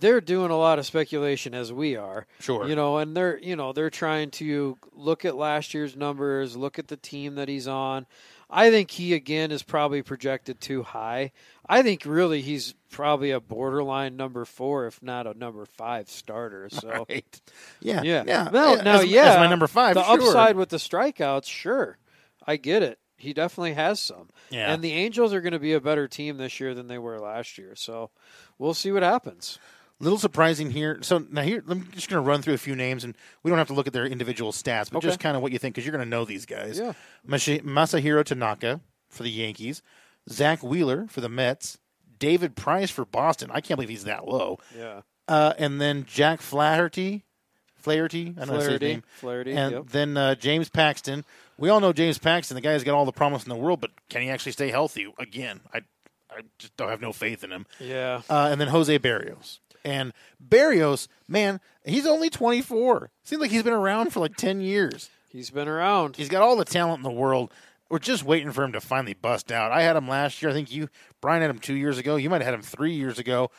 [0.00, 2.26] they're doing a lot of speculation as we are.
[2.40, 2.66] Sure.
[2.68, 6.78] You know, and they're you know, they're trying to look at last year's numbers, look
[6.78, 8.06] at the team that he's on.
[8.54, 11.32] I think he again is probably projected too high.
[11.66, 16.68] I think really he's probably a borderline number 4 if not a number 5 starter.
[16.70, 17.40] So Right.
[17.80, 18.02] Yeah.
[18.02, 18.24] yeah.
[18.26, 18.48] Yeah.
[18.52, 19.36] No, As- now, as yeah.
[19.38, 20.14] my number five, The sure.
[20.20, 21.96] upside with the strikeouts, sure.
[22.46, 22.98] I get it.
[23.16, 24.28] He definitely has some.
[24.50, 24.72] Yeah.
[24.72, 27.20] And the Angels are going to be a better team this year than they were
[27.20, 27.74] last year.
[27.76, 28.10] So
[28.58, 29.58] we'll see what happens.
[30.02, 30.98] Little surprising here.
[31.02, 33.58] So now here, I'm just going to run through a few names, and we don't
[33.58, 35.06] have to look at their individual stats, but Okay.
[35.06, 36.78] just kind of what you think because you're going to know these guys.
[36.78, 36.92] Yeah.
[37.26, 39.80] Masahiro Tanaka for the Yankees,
[40.28, 41.78] Zack Wheeler for the Mets,
[42.18, 43.50] David Price for Boston.
[43.52, 44.58] I can't believe he's that low.
[44.76, 45.02] Yeah.
[45.28, 47.22] Uh, and then Jack Flaherty,
[47.76, 49.02] Flaherty, I don't know to say his name.
[49.20, 49.52] Flaherty.
[49.52, 49.84] And yep.
[49.90, 51.24] then uh, James Paxton.
[51.58, 52.54] We all know James Paxton.
[52.56, 55.12] The guy's got all the promise in the world, but can he actually stay healthy?
[55.18, 55.78] Again, I,
[56.30, 58.22] I just don't have no faith in him Yeah.
[58.28, 59.60] uh, and then Jose Berrios.
[59.84, 60.12] And
[60.46, 63.10] Berrios, man, he's only 24.
[63.24, 65.10] Seems like he's been around for like 10 years.
[65.28, 66.16] He's been around.
[66.16, 67.52] He's got all the talent in the world.
[67.88, 69.72] We're just waiting for him to finally bust out.
[69.72, 70.50] I had him last year.
[70.50, 70.88] I think you,
[71.20, 72.16] Brian, had him two years ago.
[72.16, 73.50] You might have had him three years ago.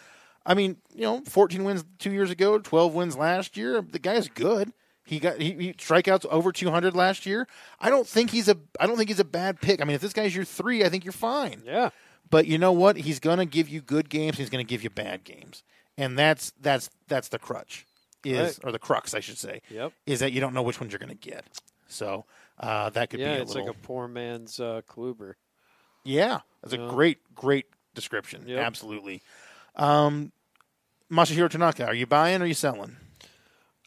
[0.45, 3.82] I mean, you know, 14 wins two years ago, 12 wins last year.
[3.82, 4.74] The guy's good.
[5.06, 7.48] He got he, he strikeouts over 200 last year.
[7.80, 9.82] I don't think he's a I don't think he's a bad pick.
[9.82, 11.62] I mean, if this guy's your three, I think you're fine.
[11.66, 11.90] yeah.
[12.30, 12.98] But you know what?
[12.98, 14.38] He's going to give you good games.
[14.38, 15.62] He's going to give you bad games,
[15.98, 17.86] and that's that's that's the crutch.
[18.26, 18.60] is, Right.
[18.64, 19.91] or the crux, I should say, Yep.
[20.06, 21.44] is that you don't know which ones you're going to get.
[21.90, 22.24] So
[22.60, 23.68] uh, that could Yeah, be a it's little.
[23.68, 25.34] like a poor man's uh, Kluber.
[26.06, 27.65] yeah, that's a great, great
[27.95, 28.45] description.
[28.48, 28.60] Yep.
[28.65, 29.22] Absolutely.
[29.76, 30.32] Um,
[31.11, 32.95] Masahiro Tanaka, are you buying or are you selling?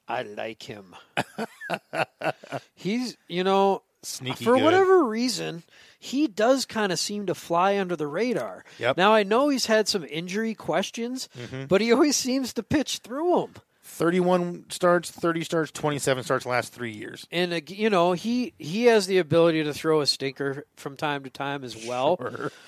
[0.07, 0.95] I like him.
[2.75, 4.63] He's, you know, Sneaky for good.
[4.63, 5.65] whatever reason,
[5.99, 8.65] he does kind of seem to fly under the radar.
[8.79, 8.93] Yep.
[8.93, 9.01] Mm-hmm.
[9.01, 11.29] Now I know he's had some injury questions,
[11.69, 13.63] but he always seems to pitch through them.
[13.83, 17.27] 31 starts, 30 starts, 27 starts last three years.
[17.31, 21.25] And uh, you know, he he has the ability to throw a stinker from time
[21.25, 22.17] to time as well.
[22.21, 22.53] Sure.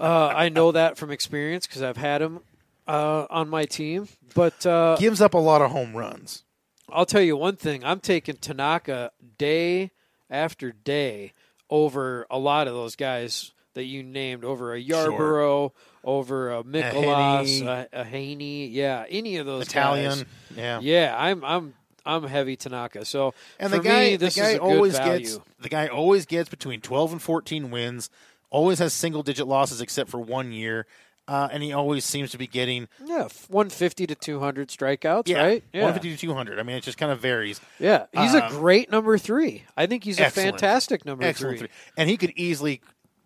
[0.00, 2.40] Uh, I know that from experience because I've had him
[2.86, 4.08] uh, on my team.
[4.34, 6.44] But uh, Gives up a lot of home runs.
[6.88, 9.90] I'll tell you one thing: I'm taking Tanaka day
[10.30, 11.34] after day
[11.72, 15.72] over a lot of those guys that you named, over a Yarbrough,
[16.04, 20.18] over a Mikolas, a, a Heaney, yeah, any of those Taillon.
[20.18, 20.24] guys.
[20.54, 20.80] Yeah.
[20.82, 21.74] Yeah, I'm I'm
[22.04, 23.06] I'm heavy Tanaka.
[23.06, 25.68] So And for the guy, me, this the guy is a good always gets the
[25.70, 28.10] guy always gets between 12 and 14 wins.
[28.50, 30.86] Always has single digit losses except for one year.
[31.32, 35.64] Uh, and he always seems to be getting Yeah, 150 to 200 strikeouts, yeah, right?
[35.72, 35.80] Yeah.
[35.84, 36.58] 150 to 200.
[36.58, 37.58] I mean, it just kind of varies.
[37.78, 39.64] Yeah, he's a Um, great number three.
[39.76, 41.68] I think he's a fantastic number Excellent three.
[41.68, 41.76] three.
[41.96, 42.82] And he could easily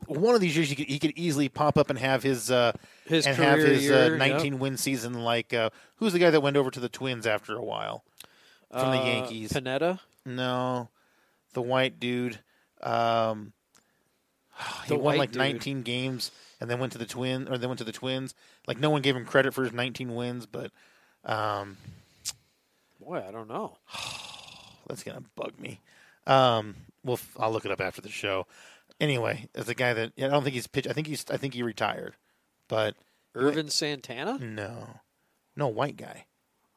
[0.06, 2.70] one of these years he could, he could easily pop up and have his uh,
[3.06, 4.18] His and have career his year, uh, yep.
[4.18, 7.56] 19 win season like uh, who's the guy that went over to the Twins after
[7.56, 8.04] a while
[8.70, 9.52] from the Uh, Yankees?
[9.52, 9.98] Panetta.
[10.24, 10.90] No,
[11.54, 12.38] the white dude.
[12.82, 13.52] Um,
[14.84, 15.38] he The won like dude.
[15.38, 16.30] 19 games
[16.60, 18.34] and then went to the twin or then went to the Twins.
[18.66, 20.70] Like no one gave him credit for his 19 wins, but
[21.24, 21.76] um,
[23.00, 23.76] Boy, I don't know.
[24.88, 25.80] that's gonna bug me.
[26.26, 28.46] Um, well, I'll look it up after the show.
[29.00, 30.88] Anyway, as a guy that I don't think he's pitched.
[30.88, 31.24] I think he's.
[31.30, 32.14] I think he retired,
[32.68, 32.96] but
[33.34, 34.38] Ervin Santana.
[34.38, 35.00] no,
[35.54, 36.26] no white guy.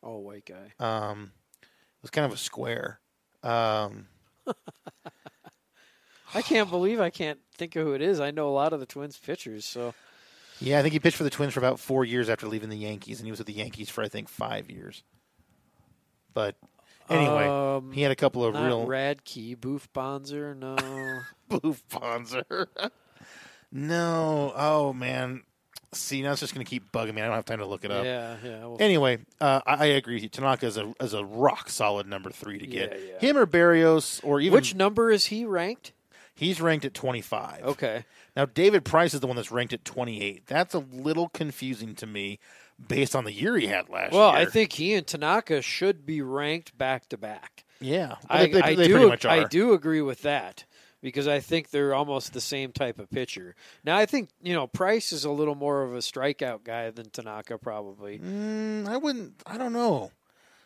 [0.03, 0.73] Oh, white guy.
[0.79, 1.31] Um,
[1.61, 2.99] it was kind of a square.
[3.43, 4.07] Um,
[6.33, 8.19] I can't believe I can't think of who it is.
[8.19, 9.93] I know a lot of the Twins pitchers, so
[10.59, 12.77] Yeah, I think he pitched for the Twins for about four years after leaving the
[12.77, 15.03] Yankees, and he was with the Yankees for I think five years.
[16.33, 16.55] But
[17.09, 20.53] anyway, Um, he had a couple of real Radke, Boof Bonser.
[20.55, 20.75] No,
[21.59, 22.67] boof Bonser.
[23.71, 25.43] no, oh man.
[25.91, 27.21] See, now it's just going to keep bugging me.
[27.23, 28.05] I don't have time to look it up.
[28.05, 28.59] yeah, yeah.
[28.59, 30.29] Well, Anyway, uh, I, I agree with you.
[30.29, 32.91] Tanaka is a is a rock solid number three to get.
[32.91, 33.19] Yeah, yeah.
[33.19, 35.93] Him or Berrios or even which number is he ranked?
[36.39, 37.63] He's ranked at twenty five.
[37.63, 38.05] Okay,
[38.35, 40.47] Now David Price is the one that's ranked at twenty eight.
[40.47, 42.39] That's a little confusing to me
[42.87, 44.39] based on the year he had last well, year.
[44.39, 47.65] Well, I think he and Tanaka should be ranked back to back.
[47.81, 49.07] Yeah, I, they, they, I they do.
[49.07, 49.29] much are.
[49.29, 50.65] I do agree with that
[51.01, 53.55] because I think they're almost the same type of pitcher.
[53.83, 57.09] Now, I think you know Price is a little more of a strikeout guy than
[57.09, 58.19] Tanaka, probably.
[58.19, 59.41] Mm, I wouldn't.
[59.45, 60.11] I don't know.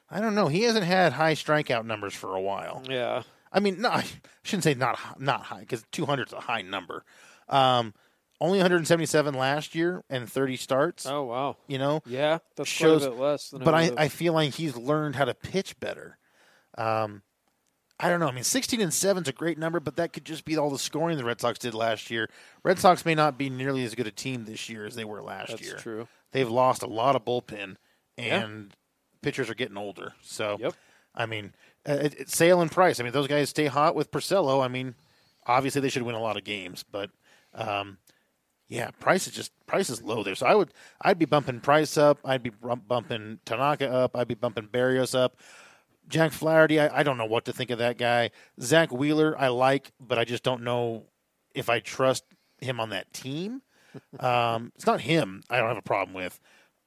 [0.10, 0.48] I don't know.
[0.48, 2.84] He hasn't had high strikeout numbers for a while.
[2.88, 3.24] Yeah,
[3.54, 4.06] I mean, no, I
[4.44, 7.04] shouldn't say not not high because 200 is a high number.
[7.48, 7.94] Um,
[8.42, 11.06] only 177 last year and 30 starts.
[11.06, 11.56] Oh wow.
[11.68, 13.64] You know, Yeah, that's Shows- quite less than.
[13.64, 16.18] but I, I feel like he's learned how to pitch better.
[16.78, 17.22] Um,
[18.00, 18.28] I don't know.
[18.28, 20.70] I mean, 16 and 7 is a great number, but that could just be all
[20.72, 22.30] the scoring the Red Sox did last year.
[22.64, 25.22] Red Sox may not be nearly as good a team this year as they were
[25.22, 25.78] last that's year.
[25.78, 26.08] true.
[26.32, 27.76] They've lost a lot of bullpen,
[28.18, 28.42] Yeah.
[28.44, 28.74] and
[29.22, 30.14] pitchers are getting older.
[30.22, 30.74] So, Yep.
[31.16, 31.54] I mean,
[31.86, 33.00] uh, Sale and Price.
[33.00, 34.64] I mean, those guys stay hot with Porcello.
[34.64, 34.96] I mean,
[35.46, 37.10] obviously they should win a lot of games, but
[37.54, 37.98] um,
[38.68, 40.36] yeah, Price is just Price is low there.
[40.36, 42.20] So I would I'd be bumping Price up.
[42.24, 44.16] I'd be bump- bumping Tanaka up.
[44.16, 45.38] I'd be bumping Berrios up.
[46.10, 48.32] Jack Flaherty, I, I don't know what to think of that guy.
[48.60, 51.06] Zack Wheeler, I like, but I just don't know
[51.56, 52.26] if I trust
[52.60, 53.62] him on that team.
[54.20, 55.44] Um, it's not him.
[55.52, 56.40] I don't have a problem with.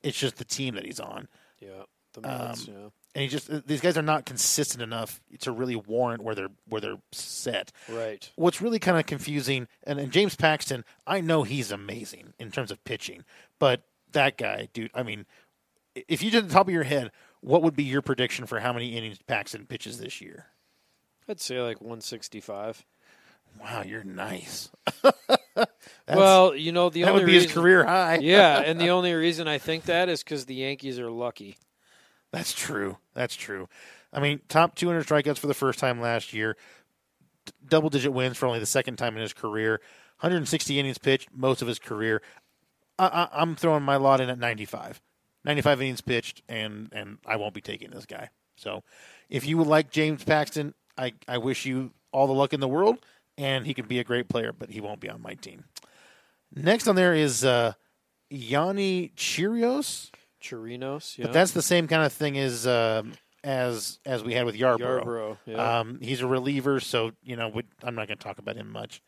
[0.02, 1.28] It's just the team that he's on,
[1.60, 2.66] Yeah, the Mets.
[2.66, 2.88] Um, yeah.
[3.16, 6.82] And he just these guys are not consistent enough to really warrant where they're where
[6.82, 7.72] they're set.
[7.88, 8.30] Right.
[8.36, 12.70] What's really kind of confusing, and, and James Paxton, I know he's amazing in terms
[12.70, 13.24] of pitching,
[13.58, 15.24] but that guy, dude, I mean,
[15.94, 17.10] if you did the top of your head,
[17.40, 20.48] what would be your prediction for how many innings Paxton pitches this year?
[21.26, 22.84] I'd say like 165.
[23.58, 24.68] Wow, you're nice.
[26.06, 28.18] well, you know the that only would be reason, his career high.
[28.18, 31.56] yeah, and the only reason I think that is because the Yankees are lucky.
[32.32, 32.98] That's true.
[33.14, 33.68] That's true.
[34.12, 36.56] I mean, top 200 strikeouts for the first time last year,
[37.44, 39.80] d- double digit wins for only the second time in his career,
[40.20, 42.22] 160 innings pitched most of his career.
[42.98, 45.00] I, I, I'm throwing my lot in at 95.
[45.44, 48.30] 95 innings pitched, and, and I won't be taking this guy.
[48.56, 48.82] So
[49.28, 52.68] if you would like James Paxton, I, I wish you all the luck in the
[52.68, 53.04] world,
[53.38, 55.64] and he could be a great player, but he won't be on my team.
[56.54, 57.74] Next on there is uh,
[58.30, 60.10] Yanni Chirios.
[60.42, 61.26] Chirinos, yeah.
[61.26, 63.12] But that's the same kind of thing as um
[63.44, 65.04] as as we had with Yarbrough.
[65.04, 65.78] Yarbrough, yeah.
[65.80, 68.70] Um, he's a reliever, so you know we, I'm not going to talk about him
[68.70, 69.02] much.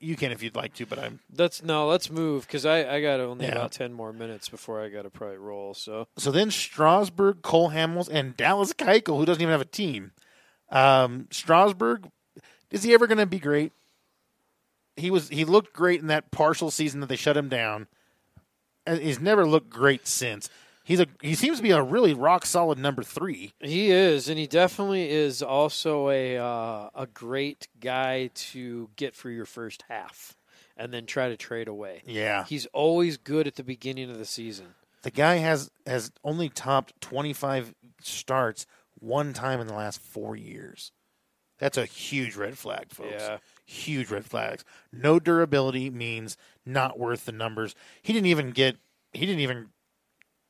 [0.00, 3.00] You can if you'd like to, but I'm Let's no, let's move because I I
[3.00, 3.52] got only Yeah.
[3.52, 5.74] about ten more minutes before I got to probably roll.
[5.74, 10.12] So So then Strasburg, Cole Hamels, and Dallas Keuchel, who doesn't even have a team.
[10.70, 12.08] Um, Strasburg,
[12.70, 13.72] is he ever going to be great?
[14.96, 15.28] He was.
[15.30, 17.88] He looked great in that partial season that they shut him down.
[18.86, 20.50] And He's never looked great since.
[20.84, 21.06] He's a.
[21.20, 23.52] He seems to be a really rock solid number three.
[23.60, 29.30] he is, and he definitely is also a uh, a great guy to get for
[29.30, 30.36] your first half,
[30.76, 32.02] and then try to trade away.
[32.04, 34.74] Yeah, He's always good at the beginning of the season.
[35.02, 38.66] the guy has has only topped twenty five starts
[38.98, 40.90] one time in the last four years.
[41.58, 43.10] That's a huge red flag, folks.
[43.12, 43.36] Yeah.
[43.66, 44.64] Huge red flags.
[44.92, 47.74] No durability means not worth the numbers.
[48.02, 48.76] He didn't even get.
[49.12, 49.68] He didn't even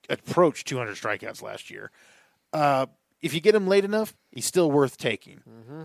[0.08, 1.90] approach 200 strikeouts last year.
[2.52, 2.86] Uh,
[3.20, 5.40] if you get him late enough, he's still worth taking.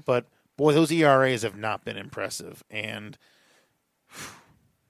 [0.06, 0.26] But
[0.58, 2.64] boy, those ERAs have not been impressive.
[2.70, 3.18] And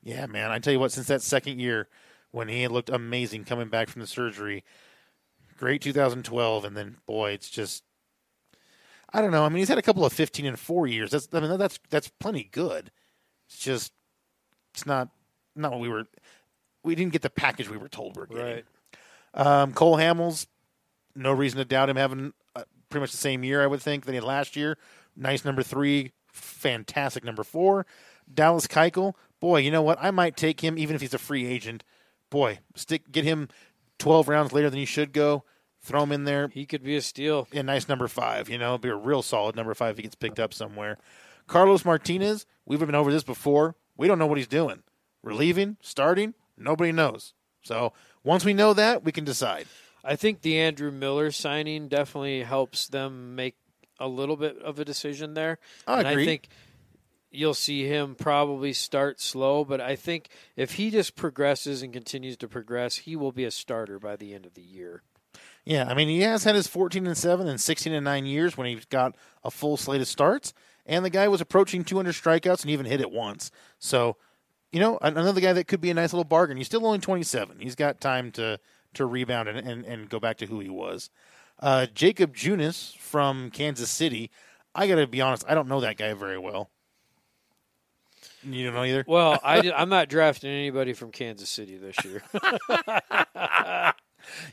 [0.02, 1.88] yeah, man, I tell you what, since that second year
[2.32, 4.64] when he looked amazing coming back from the surgery,
[5.58, 7.84] great 2012, and then boy, it's just
[9.14, 9.46] I don't know.
[9.46, 11.12] I mean, he's had a couple of 15 and four years.
[11.12, 12.92] That's I mean that's that's plenty good.
[13.48, 13.94] It's just
[14.74, 15.10] it's not
[15.58, 16.06] not what we were.
[16.84, 18.46] We didn't get the package we were told we we're getting.
[18.46, 18.66] Right.
[19.34, 20.48] Um, Cole Hamels,
[21.16, 24.06] no reason to doubt him having uh, pretty much the same year, I would think,
[24.06, 24.78] than he had last year.
[25.16, 27.86] Nice number three, fantastic number four.
[28.32, 29.98] Dallas Keuchel, boy, you know what?
[30.02, 31.84] I might take him even if he's a free agent.
[32.30, 33.50] Boy, stick get him
[34.00, 35.44] 12 rounds later than he should go.
[35.82, 36.50] Throw him in there.
[36.50, 37.48] He could be a steal.
[37.54, 40.16] A nice number five, you know, be a real solid number five if he gets
[40.16, 40.98] picked up somewhere.
[41.48, 43.76] Carlos Martinez, we've been over this before.
[43.96, 44.84] We don't know what he's doing.
[45.24, 47.34] Relieving, starting, nobody knows.
[47.62, 49.68] So once we know that, we can decide.
[50.04, 53.56] I think the Andrew Miller signing definitely helps them make
[54.00, 55.60] a little bit of a decision there.
[55.86, 56.24] I and agree.
[56.24, 56.48] I think
[57.30, 62.38] you'll see him probably start slow, but I think if he just progresses and continues
[62.38, 65.02] to progress, he will be a starter by the end of the year.
[65.66, 68.56] Yeah, I mean he has had his 14 and 7 and 16 and 9 years
[68.56, 70.54] when he's got a full slate of starts
[70.86, 73.52] and the guy was approaching 200 strikeouts and even hit it once.
[73.78, 74.16] So,
[74.72, 76.58] you know, another guy that could be a nice little bargain.
[76.58, 77.60] He's still only 27.
[77.60, 78.60] He's got time to
[78.94, 81.10] to rebound and and, and go back to who he was.
[81.60, 84.30] Uh, Jakob Junis from Kansas City.
[84.76, 86.70] I got to be honest, I don't know that guy very well.
[88.44, 89.04] You don't know either?
[89.08, 92.24] Well, I did, I'm not drafting anybody from Kansas City this year.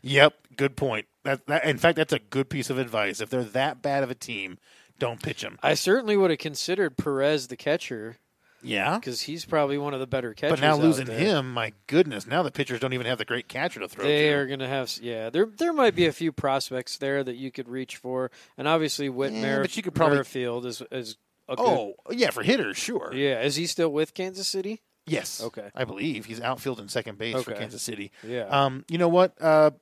[0.03, 1.07] Yep, good point.
[1.25, 3.21] That, that in fact that's a good piece of advice.
[3.21, 4.59] If they're that bad of a team,
[4.99, 5.59] don't pitch them.
[5.63, 8.17] I certainly would have considered Perez the catcher
[8.65, 8.99] Yeah.
[8.99, 10.61] because he's probably one of the better catchers.
[10.61, 12.27] But now losing him, my goodness!
[12.27, 14.05] Now the pitchers don't even have the great catcher to throw.
[14.05, 14.33] They to.
[14.35, 15.31] are going to have, yeah.
[15.31, 19.09] There, there might be a few prospects there that you could reach for, and obviously
[19.09, 21.17] Whit Yeah, Mer- but you could probably- Merrifield is is
[21.49, 21.67] a good.
[21.67, 23.13] Oh yeah, for hitters, sure.
[23.15, 23.43] yeah.
[23.43, 24.81] Is he still with Kansas City?
[25.07, 25.43] Yes.
[25.43, 25.69] Okay.
[25.75, 28.11] I believe he's outfield and second base for Kansas City.
[28.27, 28.45] Yeah.
[28.45, 29.35] Um, you know what?
[29.41, 29.73] Uh,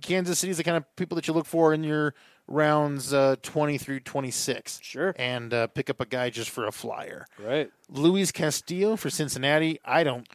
[0.00, 2.14] Kansas City's the kind of people that you look for in your
[2.52, 4.78] rounds uh, twenty through twenty six.
[4.82, 5.14] Sure.
[5.18, 7.26] And uh, pick up a guy just for a flyer.
[7.42, 7.70] Right.
[7.88, 9.80] Luis Castillo for Cincinnati.
[9.84, 10.28] I don't.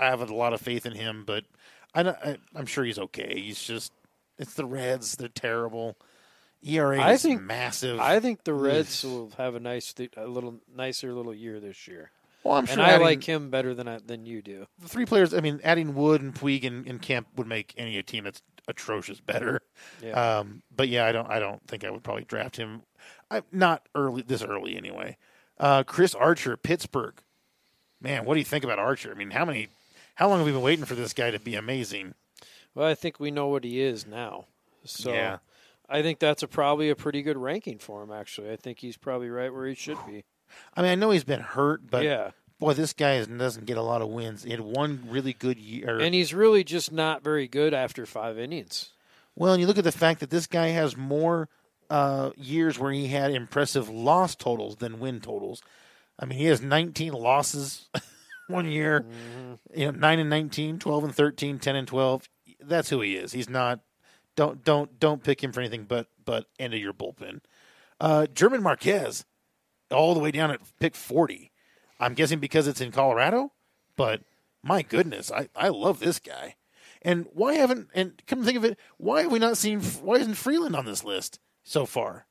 [0.00, 1.44] I have a lot of faith in him, but
[1.94, 3.40] I, don't- I I'm sure he's okay.
[3.40, 3.92] He's just
[4.38, 5.16] it's the Reds.
[5.16, 5.96] They're terrible.
[6.64, 8.00] ERA I is think- massive.
[8.00, 12.10] I think the Reds will have a nice, a little nicer little year this year,
[12.42, 14.66] well, I'm sure and I adding like him better than I, than you do.
[14.80, 15.32] the three players.
[15.34, 19.20] I mean, adding Wood and Puig and, and Kemp would make any team that's atrocious
[19.20, 19.60] better.
[20.02, 20.38] Yeah.
[20.38, 21.28] Um, but yeah, I don't.
[21.28, 22.82] I don't think I would probably draft him.
[23.30, 24.22] I, not early.
[24.22, 25.16] This early anyway.
[25.58, 27.20] Uh, Chris Archer, Pittsburgh.
[28.00, 29.10] Man, what do you think about Archer?
[29.10, 29.68] I mean, how many?
[30.14, 32.14] How long have we been waiting for this guy to be amazing?
[32.74, 34.46] Well, I think we know what he is now.
[34.84, 35.38] So Yeah.
[35.88, 38.12] I think that's a, probably a pretty good ranking for him.
[38.12, 40.24] Actually, I think he's probably right where he should be.
[40.76, 43.76] I mean, I know he's been hurt, but yeah, boy, this guy is, doesn't get
[43.76, 44.44] a lot of wins.
[44.44, 45.98] He had one really good year.
[45.98, 48.90] and he's really just not very good after five innings.
[49.36, 51.48] well, and you look at the fact that this guy has more
[51.90, 55.62] uh, years where he had impressive loss totals than win totals.
[56.18, 57.88] I mean, he has 19 losses
[58.48, 59.04] one year,
[59.74, 62.28] you know, 9 and 19, 12 and 13, 10 and 12.
[62.60, 63.32] That's who he is.
[63.32, 63.80] He's not
[64.36, 67.40] don't don't don't pick him for anything but but end of your bullpen.
[68.00, 69.24] Uh, German Marquez
[69.90, 71.47] all the way down at pick 40.
[72.00, 73.52] I'm guessing because it's in Colorado,
[73.96, 74.22] but
[74.62, 76.56] my goodness, I, I love this guy.
[77.02, 80.16] And why haven't and come to think of it, why have we not seen why
[80.16, 82.26] isn't Freeland on this list so far?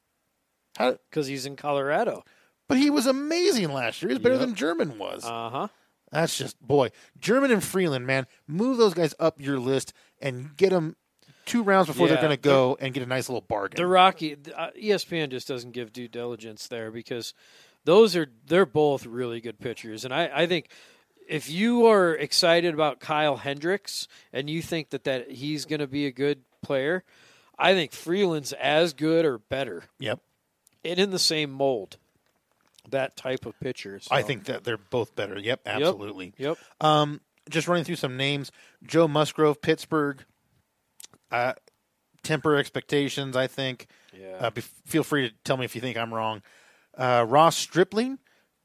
[0.78, 2.24] How, because he's in Colorado.
[2.68, 4.10] but he was amazing last year.
[4.10, 4.46] He was better Yep.
[4.46, 5.24] than German was.
[5.26, 5.68] Uh huh.
[6.12, 6.90] That's just boy,
[7.20, 10.96] German and Freeland, man, move those guys up your list and get them
[11.46, 13.78] two rounds before they're going to go and get a nice little bargain.
[13.78, 17.34] The Rocky uh, ESPN just doesn't give due diligence there because
[17.88, 20.68] those are they're both really good pitchers, and I, I think
[21.26, 25.88] if you are excited about Kyle Hendricks and you think that that he's going to
[25.88, 27.06] be a good player,
[27.58, 30.20] I think Freeland's as good or better, yep.
[30.84, 31.96] and in the same mold.
[32.90, 34.00] That type of pitcher.
[34.02, 35.40] so- I think that they're both better.
[35.40, 36.34] Yep, absolutely.
[36.38, 36.58] Yep.
[36.82, 38.52] Um, just running through some names:
[38.86, 40.26] Joe Musgrove, Pittsburgh.
[41.32, 41.54] Uh,
[42.22, 43.38] temper expectations.
[43.38, 43.88] I think.
[44.14, 44.36] Yeah.
[44.40, 46.42] Uh, be, feel free to tell me if you think I'm wrong.
[46.98, 48.20] Uh, Ross Stripling,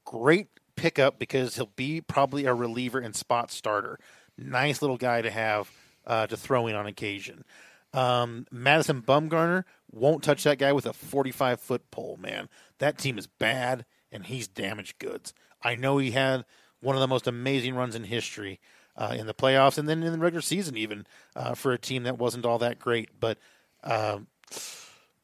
[0.05, 3.99] great pickup because he'll be probably a reliever and spot starter.
[4.37, 5.69] Nice little guy to have
[6.05, 7.45] uh, to throw in on occasion.
[7.93, 12.49] Um, Madison Bumgarner won't touch that guy with a 45 foot pole, man.
[12.79, 15.33] That team is bad, and he's damaged goods.
[15.61, 16.45] I know he had
[16.81, 18.59] one of the most amazing runs in history
[18.97, 21.05] uh, in the playoffs and then in the regular season, even
[21.35, 23.09] uh, for a team that wasn't all that great.
[23.19, 23.37] But
[23.83, 24.27] um,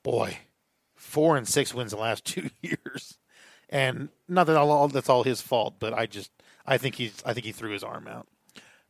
[0.03, 0.37] boy,
[0.99, 3.17] four and six wins the last two years,
[3.69, 6.31] and not that all that's all his fault, but I just
[6.65, 8.27] I think he's I think he threw his arm out,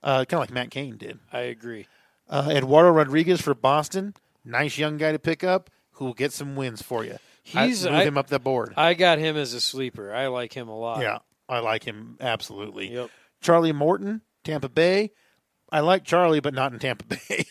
[0.03, 1.19] uh, kind of like Matt Cain did.
[1.31, 1.87] I agree.
[2.29, 4.13] Uh, Eduardo Rodriguez for Boston,
[4.45, 7.17] nice young guy to pick up who will get some wins for you.
[7.43, 8.73] He's- I, move I- him up the board.
[8.77, 10.13] I got him as a sleeper.
[10.13, 11.01] I like him a lot.
[11.01, 12.93] yeah, I like him absolutely.
[12.93, 13.09] Yep.
[13.41, 15.11] Charlie Morton, Tampa Bay.
[15.71, 17.45] I like Charlie, but not in Tampa Bay.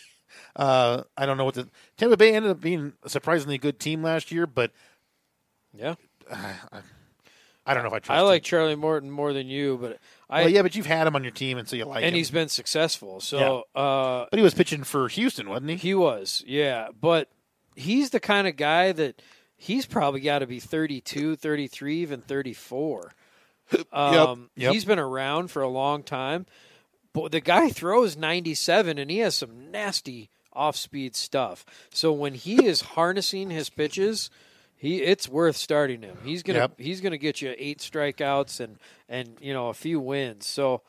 [0.59, 4.03] Uh, I don't know what the Tampa Bay ended up being a surprisingly good team
[4.03, 4.73] last year, but
[5.73, 5.95] Yeah.
[6.31, 6.55] I
[7.65, 8.11] I don't know if I trust.
[8.19, 8.27] I him.
[8.27, 9.99] like Charlie Morton more than you, but
[10.31, 12.05] I well, yeah, but you've had him on your team, and so you like him.
[12.09, 12.19] and him.
[12.19, 13.21] he's been successful.
[13.21, 15.77] So uh, but he was pitching for Houston, wasn't he?
[15.77, 16.89] he was, yeah.
[16.99, 17.29] But
[17.77, 19.21] he's the kind of guy that
[19.55, 23.13] he's probably got to be 32, 33, even 34.
[23.93, 24.73] Um, yep.
[24.73, 26.47] He's been around for a long time.
[27.13, 31.65] But the guy throws 97 and he has some nasty off speed stuff.
[31.95, 34.29] So when he is harnessing his pitches,
[34.77, 36.19] he it's worth starting him.
[36.25, 36.73] He's gonna Yep.
[36.79, 38.79] he's gonna get you eight strikeouts and
[39.09, 40.47] and you know a few wins.
[40.47, 40.83] So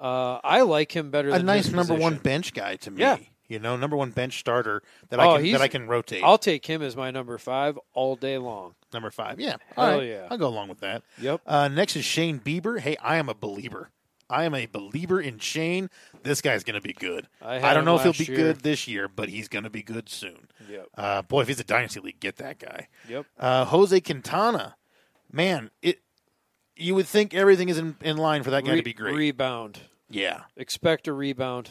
[0.00, 1.30] uh, I like him better.
[1.30, 3.00] a nice number one bench guy to me.
[3.00, 3.16] Yeah.
[3.48, 6.22] You know, number one bench starter that Oh, I can that I can rotate.
[6.24, 8.74] I'll take him as my number five all day long.
[8.92, 9.38] number five.
[9.38, 9.56] Yeah.
[9.76, 10.08] Hell right.
[10.08, 10.26] yeah.
[10.30, 11.02] I'll go along with that.
[11.20, 11.42] Yep.
[11.46, 12.80] Uh, next is Shane Bieber.
[12.80, 13.90] Hey, I am a believer.
[14.28, 15.88] I am a believer in Shane.
[16.22, 17.28] This guy's going to be good.
[17.40, 18.36] I I don't know if he'll be year.
[18.36, 20.48] good this year, but he's going to be good soon.
[20.68, 20.88] Yep.
[20.96, 22.88] Uh, boy, if he's a dynasty league, get that guy.
[23.08, 23.26] Yep.
[23.38, 24.76] Uh, Jose Quintana,
[25.32, 26.00] man, it.
[26.78, 29.14] You would think everything is in, in line for that guy Re- to be great.
[29.14, 29.80] Rebound.
[30.10, 30.42] yeah.
[30.58, 31.70] Expect a rebound.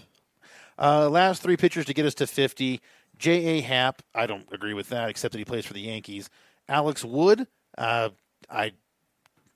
[0.80, 2.82] Uh, last three pitchers to get us to 50.
[3.18, 3.62] J.A.
[3.62, 6.30] Happ, I don't agree with that, except that he plays for the Yankees.
[6.68, 7.46] Alex Wood,
[7.78, 8.10] uh,
[8.50, 8.72] I,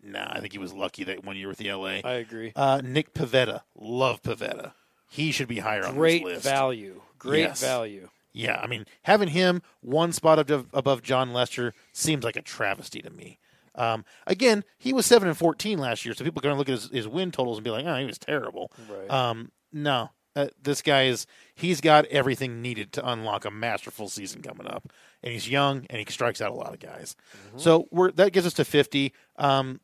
[0.04, 2.02] nah, I think he was lucky that one year with the L.A.
[2.04, 2.52] I agree.
[2.56, 4.74] Uh, Nick Pivetta, love Pavetta.
[5.10, 6.44] He should be higher on Great this list.
[6.44, 7.02] Great value.
[7.18, 7.62] Great Yes.
[7.62, 8.10] value.
[8.32, 13.02] Yeah, I mean, having him one spot above, above Jon Lester seems like a travesty
[13.02, 13.40] to me.
[13.76, 16.70] Um, again, he was seven and fourteen last year, so people are going to look
[16.70, 19.10] at his, his win totals and be like, "Oh, he was terrible." Right.
[19.10, 24.42] Um, no, uh, this guy is he's got everything needed to unlock a masterful season
[24.42, 24.92] coming up,
[25.24, 27.16] and he's young and he strikes out a lot of guys.
[27.58, 29.14] So we're that gets us to fifty.
[29.38, 29.80] Um,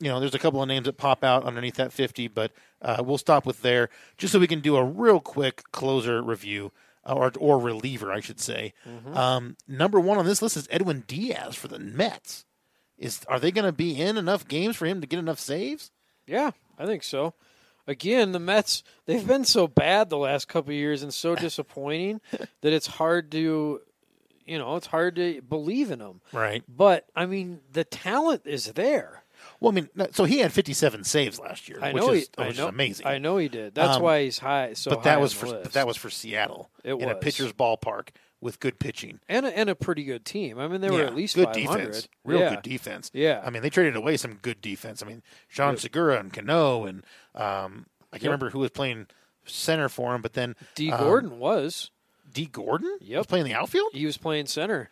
[0.00, 2.52] you know, there's a couple of names that pop out underneath that 50, but
[2.82, 6.72] uh, we'll stop with there just so we can do a real quick closer review
[7.06, 8.72] uh, or or reliever, I should say.
[9.14, 12.44] Um, number one on this list is Edwin Diaz for the Mets.
[12.98, 15.90] Is are they going to be in enough games for him to get enough saves?
[16.26, 17.34] Yeah, I think so.
[17.86, 22.20] Again, the Mets, they've been so bad the last couple of years and so disappointing
[22.60, 23.80] that it's hard to,
[24.46, 26.20] you know, it's hard to believe in them.
[26.32, 26.62] Right.
[26.68, 29.24] But, I mean, the talent is there.
[29.60, 32.48] Well, I mean, so he had 57 saves last year, I which is, he, I
[32.48, 33.06] which know, is amazing.
[33.06, 33.74] I know he did.
[33.74, 34.72] That's Um, why he's high.
[34.72, 37.14] So but that high was on for but that was for Seattle It in a
[37.14, 38.08] pitcher's ballpark
[38.40, 39.20] with good pitching.
[39.28, 40.58] and a, and a pretty good team.
[40.58, 41.78] I mean, they were at least good 500.
[41.86, 42.54] defense, real yeah.
[42.54, 43.10] good defense.
[43.12, 43.42] Yeah.
[43.44, 45.02] I mean, they traded away some good defense.
[45.02, 47.04] I mean, Jean Segura and Cano and
[47.34, 48.28] um, I can't Yep.
[48.30, 49.08] remember who was playing
[49.44, 51.90] center for him, but then Dee um, Gordon was.
[52.32, 53.18] Dee Gordon, Yep.
[53.18, 53.90] was playing the outfield.
[53.92, 54.88] He was playing center.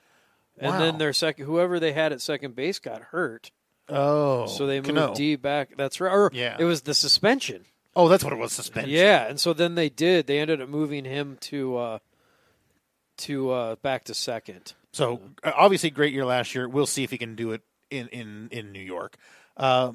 [0.60, 3.50] And then their second, whoever they had at second base got hurt,
[3.89, 5.15] Oh, so they moved Cano.
[5.15, 5.70] D back.
[5.77, 6.12] That's right.
[6.12, 6.56] Or Yeah.
[6.59, 7.65] it was the suspension.
[7.97, 8.52] Oh, that's what it was.
[8.52, 8.90] Suspension.
[8.90, 10.27] Yeah, and so then they did.
[10.27, 11.98] They ended up moving him to uh,
[13.19, 14.74] to uh, back to second.
[14.93, 16.69] So uh, obviously, great year last year.
[16.69, 19.16] We'll see if he can do it in in in New York.
[19.56, 19.93] Uh,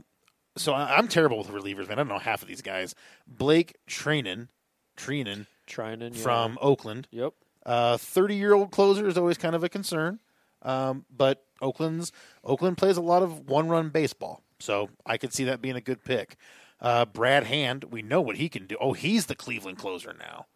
[0.57, 1.93] so I, I'm terrible with relievers, man.
[1.93, 2.93] I don't know half of these guys.
[3.27, 4.49] Blake Treinen,
[4.97, 6.21] Treinen Treinen yeah.
[6.21, 7.07] from Oakland.
[7.11, 7.33] Yep.
[7.65, 10.19] Uh, Thirty year old closer is always kind of a concern,
[10.63, 12.11] um, but Oakland's
[12.43, 15.81] Oakland plays a lot of one run baseball, so I could see that being a
[15.81, 16.35] good pick.
[16.81, 18.75] Uh, Brad Hand, we know what he can do.
[18.81, 20.47] Oh, he's the Cleveland closer now.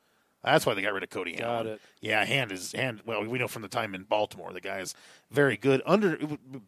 [0.43, 1.67] That's why they got rid of Cody Got Allen.
[1.67, 1.81] it.
[2.01, 3.01] Yeah, hand is hand.
[3.05, 4.93] Well, we know from the time in Baltimore, the guy is
[5.31, 5.81] very good.
[5.85, 6.17] Under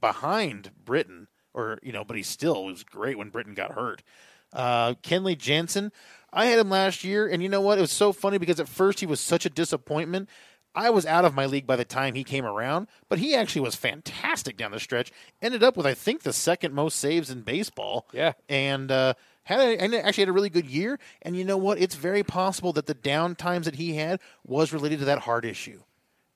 [0.01, 4.01] behind Britton, or you know, but he still was great when Britton got hurt.
[4.51, 5.91] Uh, Kenley Jansen,
[6.33, 7.77] I had him last year, and you know what?
[7.77, 10.27] It was so funny because at first he was such a disappointment.
[10.75, 13.61] I was out of my league by the time he came around, but he actually
[13.61, 15.11] was fantastic down the stretch.
[15.41, 18.07] Ended up with I think the second most saves in baseball.
[18.13, 18.33] Yeah.
[18.47, 19.13] and uh,
[19.43, 20.99] had a, and actually had a really good year.
[21.21, 21.79] And you know what?
[21.79, 25.43] It's very possible that the down times that he had was related to that heart
[25.43, 25.81] issue.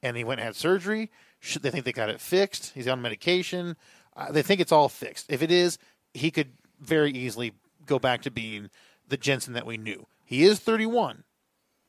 [0.01, 1.11] And he went and had surgery.
[1.39, 2.73] Should they think they got it fixed?
[2.73, 3.77] He's on medication.
[4.15, 5.27] Uh, they think it's all fixed.
[5.29, 5.77] If it is,
[6.13, 7.53] he could very easily
[7.85, 8.69] go back to being
[9.07, 10.07] the Jansen that we knew.
[10.25, 11.23] He is 31,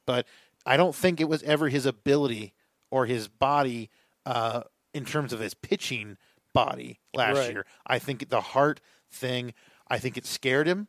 [0.07, 0.27] but
[0.66, 2.55] I don't think it was ever his ability
[2.91, 3.91] or his body
[4.27, 4.62] uh,
[4.93, 6.16] in terms of his pitching
[6.53, 7.51] body last Right.
[7.53, 7.66] year.
[7.86, 8.81] I think the heart
[9.11, 9.53] thing,
[9.89, 10.89] I think it scared him.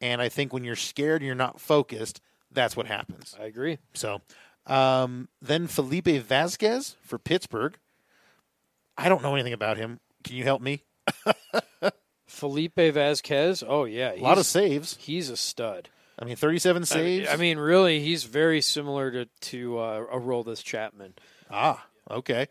[0.00, 2.20] And I think when you're scared and you're not focused,
[2.50, 3.34] that's what happens.
[3.40, 3.78] I agree.
[3.94, 4.20] So
[4.66, 7.78] um, then Felipe Vasquez for Pittsburgh.
[8.98, 10.00] I don't know anything about him.
[10.24, 10.82] Can you help me?
[12.26, 13.62] Felipe Vasquez.
[13.66, 14.96] Oh yeah, A lot of saves.
[15.00, 15.88] He's a stud.
[16.18, 17.28] I mean, 37 saves.
[17.28, 21.14] I mean, really, he's very similar to to uh, a Roldis Chapman,
[21.50, 22.48] ah, okay.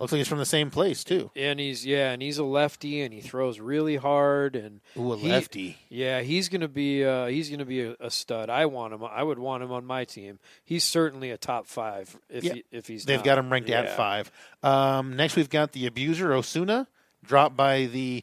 [0.00, 1.32] Looks like he's from the same place too.
[1.34, 5.16] and he's yeah, and he's a lefty, and he throws really hard, and Ooh, a
[5.16, 5.76] he- lefty.
[5.88, 8.48] Yeah, he's gonna be uh, he's gonna be a, a stud.
[8.48, 9.02] I want him.
[9.02, 10.38] I would want him on my team.
[10.64, 13.06] He's certainly a top five if Yeah, he, if he's.
[13.06, 13.24] They've not.
[13.24, 13.80] got him ranked Yeah.
[13.80, 14.30] at five.
[14.62, 16.86] Um, next, we've got the abuser Osuna,
[17.24, 18.22] dropped by the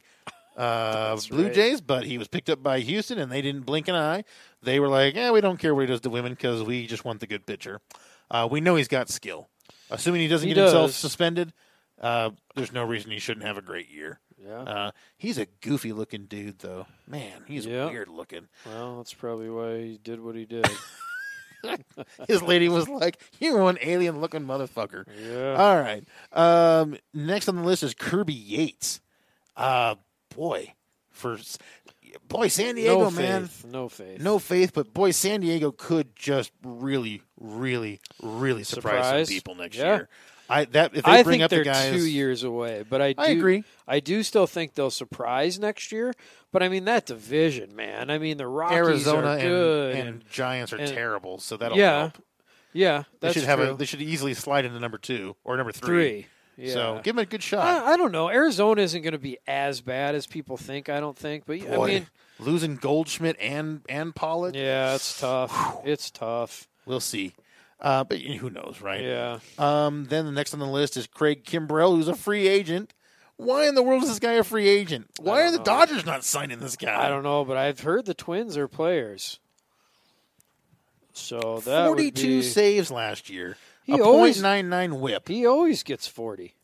[0.56, 1.52] uh, Blue right.
[1.54, 4.24] Jays, but he was picked up by Houston, and they didn't blink an eye.
[4.62, 7.04] They were like, "Yeah, we don't care what he does to women because we just
[7.04, 7.80] want the good pitcher."
[8.30, 9.48] Uh, we know he's got skill.
[9.90, 10.96] Assuming he doesn't He get himself does.
[10.96, 11.52] suspended,
[12.00, 14.18] uh, there's no reason he shouldn't have a great year.
[14.44, 14.60] Yeah.
[14.62, 16.86] Uh, he's a goofy looking dude, though.
[17.06, 17.86] Man, he's Yeah.
[17.86, 18.48] weird looking.
[18.66, 20.66] Well, that's probably why he did what he did.
[22.28, 25.54] His lady was like, "You're one alien looking motherfucker." yeah.
[25.54, 26.04] All right.
[26.32, 29.00] Um, next on the list is Kirby Yates.
[29.56, 29.96] Uh,
[30.34, 30.74] boy,
[31.16, 31.38] for
[32.28, 33.64] boy San Diego no man, faith.
[33.64, 34.20] No faith.
[34.22, 39.28] no faith, but boy San Diego could just really, really, really surprise, Surprise.
[39.28, 39.94] some people next Yeah.
[39.96, 40.08] year.
[40.48, 43.02] I that if they I bring think up they're the guys, two years away, but
[43.02, 43.64] I do, I agree.
[43.88, 46.12] I do still think they'll surprise next year.
[46.52, 48.10] But I mean that division, man.
[48.10, 49.96] I mean the Rockies Arizona are good.
[49.96, 52.22] and, and Giants are and- terrible, so that'll yeah, help.
[52.72, 53.70] yeah, They should have true.
[53.72, 53.76] a.
[53.76, 55.86] They should easily slide into number two or number three.
[56.22, 56.26] three.
[56.56, 56.72] Yeah.
[56.72, 57.64] So give him a good shot.
[57.64, 58.30] I, I don't know.
[58.30, 60.88] Arizona isn't going to be as bad as people think.
[60.88, 62.06] I don't think, but Boy, I mean,
[62.38, 65.80] losing Goldschmidt and and Pollock, yeah, it's tough.
[65.84, 66.66] It's tough.
[66.86, 67.34] we'll see.
[67.78, 69.02] Uh, but who knows, right?
[69.02, 69.38] Yeah.
[69.58, 72.94] Um, then the next on the list is Craig Kimbrel, who's a free agent.
[73.36, 75.08] Why in the world is this guy a free agent?
[75.20, 75.64] Why are the know.
[75.64, 77.04] Dodgers not signing this guy?
[77.04, 79.40] I don't know, but I've heard the Twins are players.
[81.12, 83.56] So that would 42 be, saves last year.
[83.86, 85.28] He a always- .99 whip.
[85.28, 86.54] he always gets 40.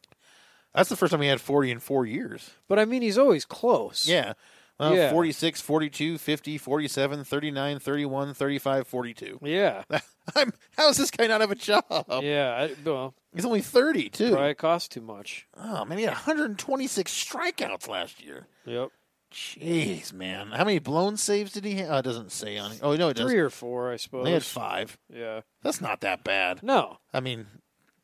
[0.74, 2.50] That's the first time he had 40 in four years.
[2.68, 4.08] But I mean, he's always close.
[4.08, 4.32] Yeah.
[4.80, 5.10] Well, Yeah.
[5.10, 9.38] 46, 42, 50, 47, 39, 31, 35, 42.
[9.42, 9.84] Yeah.
[10.34, 11.84] I'm, how does this guy not have a job?
[12.22, 12.68] Yeah.
[12.68, 14.32] I, well, He's only 30, too.
[14.32, 15.46] probably costs too much.
[15.56, 18.46] Oh, man, he had 126 strikeouts last year.
[18.66, 18.90] Yep.
[19.32, 20.48] Jeez, man.
[20.48, 21.90] How many blown saves did he have?
[21.90, 22.80] Oh, it doesn't say on it.
[22.82, 23.26] Oh, no, it does.
[23.30, 24.24] Three or four, I suppose.
[24.24, 24.98] They had five.
[25.12, 25.40] Yeah.
[25.62, 26.62] That's not that bad.
[26.62, 26.98] No.
[27.12, 27.46] I mean,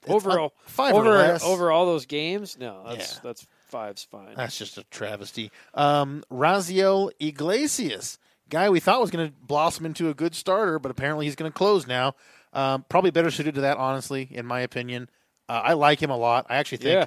[0.06, 1.44] Overall, up- five or over less.
[1.44, 3.20] over all those games, no, that's Yeah.
[3.24, 4.34] that's five's fine.
[4.36, 5.50] That's just a travesty.
[5.74, 8.18] Um, Raisel Iglesias,
[8.48, 11.50] guy we thought was going to blossom into a good starter, but apparently he's going
[11.50, 12.14] to close now.
[12.54, 15.10] Um, probably better suited to that, honestly, in my opinion.
[15.48, 16.46] Uh, I like him a lot.
[16.48, 17.06] I actually think, Yeah.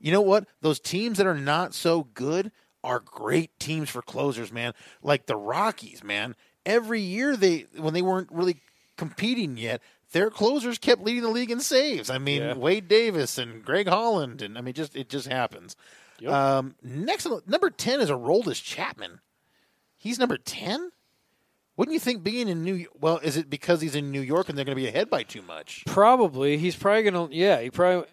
[0.00, 0.46] you know what?
[0.60, 2.52] Those teams that are not so good
[2.82, 4.72] are great teams for closers, man.
[5.02, 6.34] Like the Rockies, man.
[6.66, 8.60] Every year they, when they weren't really
[8.96, 9.80] competing yet,
[10.12, 12.10] their closers kept leading the league in saves.
[12.10, 12.54] I mean, Yeah.
[12.54, 15.76] Wade Davis and Greg Holland, and I mean, just it just happens.
[16.18, 16.32] Yep.
[16.32, 19.20] Um, next, number ten is Aroldis Chapman.
[19.96, 20.90] He's number ten.
[21.76, 22.86] Wouldn't you think being in New?
[23.00, 25.22] Well, is it because he's in New York and they're going to be ahead by
[25.22, 25.82] too much?
[25.86, 27.28] Probably he's probably gonna.
[27.30, 28.06] Yeah, he probably.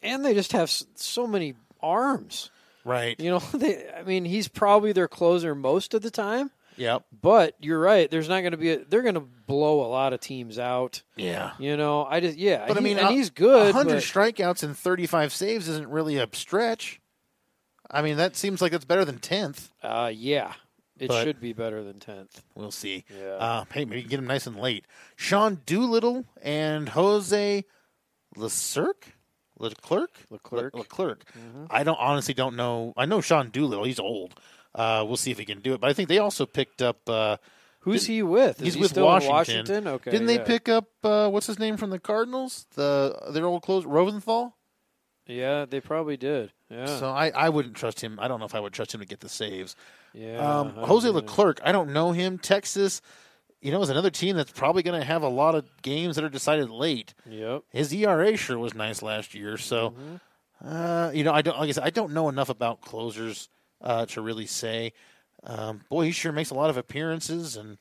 [0.00, 2.50] And they just have so many arms.
[2.88, 3.20] Right.
[3.20, 3.88] You know, they.
[3.90, 6.50] I mean, he's probably their closer most of the time.
[6.76, 7.04] Yep.
[7.20, 8.08] But you're right.
[8.10, 8.70] There's not going to be.
[8.70, 11.02] A, they're going to blow a lot of teams out.
[11.16, 11.52] Yeah.
[11.58, 12.64] You know, I just yeah.
[12.68, 13.74] But I mean, and he's good.
[13.74, 17.00] hundred but- strikeouts and thirty-five saves isn't really a stretch.
[17.90, 19.70] I mean, that seems like that's better than tenth.
[19.82, 20.52] Uh, yeah,
[20.98, 22.42] it But- should be better than tenth.
[22.54, 23.04] We'll see.
[23.18, 23.32] Yeah.
[23.34, 24.84] Uh, hey, maybe get him nice and late.
[25.16, 27.64] Sean Doolittle and Jose
[28.36, 29.14] Leclerc.
[29.58, 30.10] Leclerc.
[30.30, 30.74] Leclerc.
[30.74, 31.24] Le- Leclerc.
[31.70, 32.92] I don't honestly don't know.
[32.96, 33.84] I know Sean Doolittle.
[33.84, 34.34] He's old.
[34.74, 35.80] Uh, we'll see if he can do it.
[35.80, 37.38] But I think they also picked up uh,
[37.80, 38.58] Who's he with?
[38.60, 39.34] Is He's he with Washington.
[39.34, 39.86] Washington.
[39.88, 40.10] Okay.
[40.10, 42.66] Didn't they pick up uh, what's his name from the Cardinals?
[42.74, 44.56] The their old close Rosenthal.
[45.26, 46.52] Yeah, they probably did.
[46.70, 46.86] Yeah.
[46.86, 48.18] So I, I wouldn't trust him.
[48.20, 49.76] I don't know if I would trust him to get the saves.
[50.14, 50.38] yeah.
[50.38, 51.08] Um, Jose.
[51.08, 52.38] Leclerc, I don't know him.
[52.38, 53.00] Texas,
[53.60, 56.24] you know, is another team that's probably going to have a lot of games that
[56.24, 57.14] are decided late.
[57.28, 57.64] Yep.
[57.70, 59.56] His ERA sure was nice last year.
[59.58, 60.68] So, Mm-hmm.
[60.68, 63.48] uh, you know, I don't like I said, I don't know enough about closers
[63.80, 64.92] uh, to really say.
[65.44, 67.78] Um, boy, he sure makes a lot of appearances, and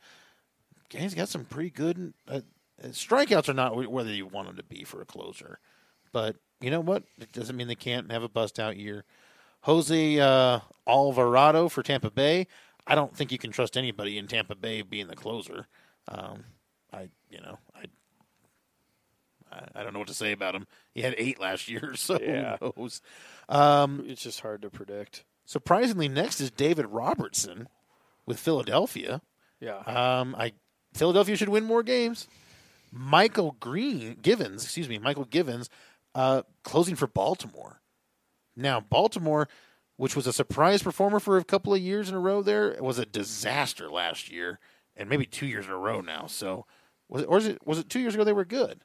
[0.89, 2.41] he's got some pretty good uh,
[2.83, 3.49] uh, strikeouts.
[3.49, 5.59] Are not whether you want him to be for a closer,
[6.11, 7.03] but you know what?
[7.19, 9.05] It doesn't mean they can't have a bust out year.
[9.61, 12.47] Jose uh, Alvarado for Tampa Bay.
[12.87, 15.67] I don't think you can trust anybody in Tampa Bay being the closer.
[16.07, 16.45] Um,
[16.93, 17.83] I, you know, I,
[19.75, 20.67] I, don't know what to say about him.
[20.93, 22.57] He had eight last year, so Yeah.
[22.59, 23.01] who knows?
[23.49, 25.23] Um, It's just hard to predict.
[25.45, 27.67] surprisingly, next is David Robertson
[28.25, 29.21] with Philadelphia.
[29.59, 29.77] Yeah.
[29.79, 30.53] Um, I
[30.93, 32.27] Philadelphia should win more games.
[32.91, 35.69] Michael Green Givens, excuse me, Mychal Givens,
[36.15, 37.81] uh, closing for Baltimore.
[38.55, 39.47] Now Baltimore,
[39.97, 42.97] which was a surprise performer for a couple of years in a row, there was
[42.97, 44.59] a disaster last year,
[44.95, 46.27] and maybe two years in a row now.
[46.27, 46.65] So,
[47.09, 48.81] was it, or is it was it two years ago they were good?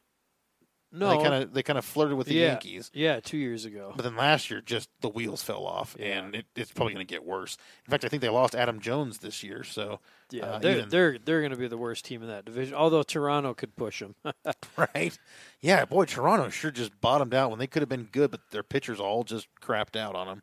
[0.94, 1.08] no.
[1.16, 2.48] they kind of they kind of flirted with the yeah.
[2.48, 2.90] Yankees.
[2.92, 3.92] Yeah, two years ago.
[3.96, 6.18] But then last year, just the wheels fell off, Yeah.
[6.18, 7.56] and it, it's probably going to get worse.
[7.86, 9.64] In fact, I think they lost Adam Jones this year.
[9.64, 12.44] So, Yeah, uh, they're even- they're they're going to be the worst team in that
[12.44, 12.74] division.
[12.74, 14.14] Although Toronto could push them.
[14.76, 15.18] right?
[15.60, 18.62] Yeah, boy, Toronto sure just bottomed out when they could have been good, but their
[18.62, 20.42] pitchers all just crapped out on them.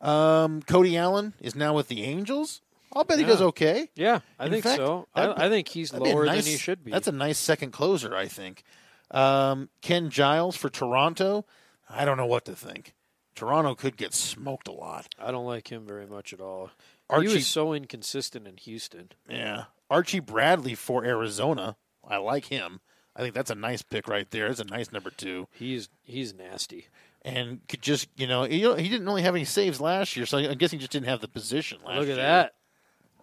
[0.00, 2.60] Um, Cody Allen is now with the Angels.
[2.92, 3.90] I'll bet he does okay.
[3.96, 5.06] yeah, I In think fact, so.
[5.14, 6.90] I, I think he's That'd be a lower nice- than he should be.
[6.90, 8.62] That's a nice second closer, I think.
[9.10, 11.44] Um, Ken Giles for Toronto.
[11.88, 12.94] I don't know what to think.
[13.34, 15.14] Toronto could get smoked a lot.
[15.18, 16.70] I don't like him very much at all.
[17.10, 19.10] Archie, He was so inconsistent in Houston.
[19.28, 21.76] yeah, Archie Bradley for Arizona.
[22.06, 22.80] I like him.
[23.14, 24.46] I think that's a nice pick right there.
[24.46, 25.48] It's a nice number two.
[25.52, 26.88] He's he's nasty.
[27.22, 30.38] And could just you know he, he didn't really have any saves last year, so
[30.38, 32.18] I guess he just didn't have the position last Look year.
[32.18, 32.54] at that.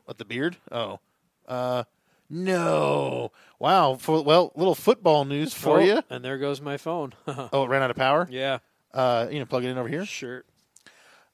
[0.06, 0.58] What the beard?
[0.72, 1.00] Oh,
[1.48, 1.84] uh,
[2.30, 3.32] no!
[3.60, 3.96] Wow.
[3.96, 6.02] For well, little football news for Oh, you.
[6.10, 7.14] And there goes my phone.
[7.28, 8.28] Oh, it ran out of power.
[8.30, 8.60] yeah.
[8.94, 10.06] Uh, you know, plug it in over here.
[10.06, 10.44] Sure.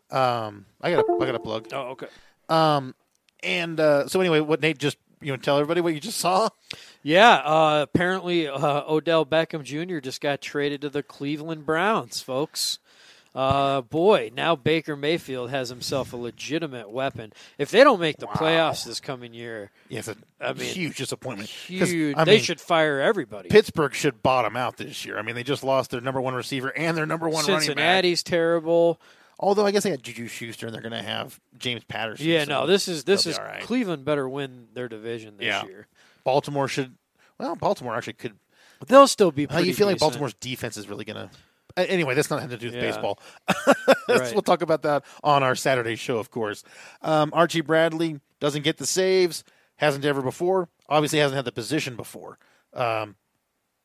[0.09, 1.67] Um, I got a, I got a plug.
[1.71, 2.07] Oh, okay.
[2.49, 2.95] Um,
[3.43, 6.49] and uh, so anyway, what Nate just you know tell everybody what you just saw.
[7.03, 9.99] Yeah, uh, apparently uh, Odell Beckham Jr.
[9.99, 12.79] just got traded to the Cleveland Browns, folks.
[13.33, 17.31] Uh, boy, now Baker Mayfield has himself a legitimate weapon.
[17.57, 20.97] If they don't make the playoffs this coming year, Yeah, it's a I mean, huge
[20.97, 21.47] disappointment.
[21.47, 23.47] huge, I they mean, should fire everybody.
[23.47, 25.17] Pittsburgh should bottom out this year.
[25.17, 27.63] I mean, they just lost their number one receiver and their number one running back.
[27.67, 28.99] Cincinnati's terrible.
[29.41, 32.27] Although I guess they got Juju Schuster and they're going to have James Patterson.
[32.27, 33.61] Yeah, so no, this is this is be right.
[33.63, 35.65] Cleveland better win their division this Yeah.
[35.65, 35.87] year.
[36.23, 36.95] Baltimore should.
[37.39, 38.37] Well, Baltimore actually could.
[38.79, 39.47] But they'll still be.
[39.47, 39.97] How you feel like.
[39.99, 41.29] Baltimore's defense is really going to.
[41.77, 42.91] Anyway, that's not having to do with Yeah.
[42.91, 43.19] baseball.
[44.09, 44.33] Right.
[44.33, 46.63] We'll talk about that on our Saturday show, of course.
[47.01, 49.45] Um, Archie Bradley doesn't get the saves,
[49.77, 50.67] hasn't ever before.
[50.89, 52.37] Obviously, hasn't had the position before.
[52.73, 53.15] Um,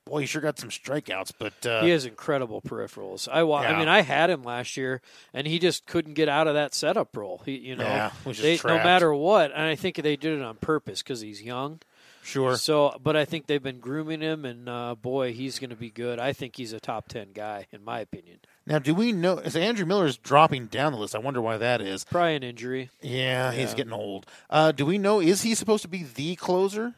[0.07, 3.29] boy, he sure got some strikeouts, but uh, He has incredible peripherals.
[3.31, 3.73] I wa- Yeah.
[3.75, 5.03] I mean, I had him last year,
[5.35, 7.43] and he just couldn't get out of that setup role.
[7.45, 10.57] He, you know, Yeah, they, no matter what, and I think they did it on
[10.57, 11.81] purpose because he's young.
[12.23, 12.57] sure.
[12.57, 15.91] So, but I think they've been grooming him, and uh, boy, he's going to be
[15.91, 16.19] good.
[16.19, 18.39] I think he's a top ten guy, in my opinion.
[18.69, 19.39] Now, do we know?
[19.39, 22.05] As Andrew Miller is dropping down the list, I wonder why that is.
[22.05, 22.91] Probably an injury.
[23.01, 24.27] Yeah, he's getting old.
[24.51, 25.21] Uh, do we know?
[25.21, 26.95] Is he supposed to be the closer,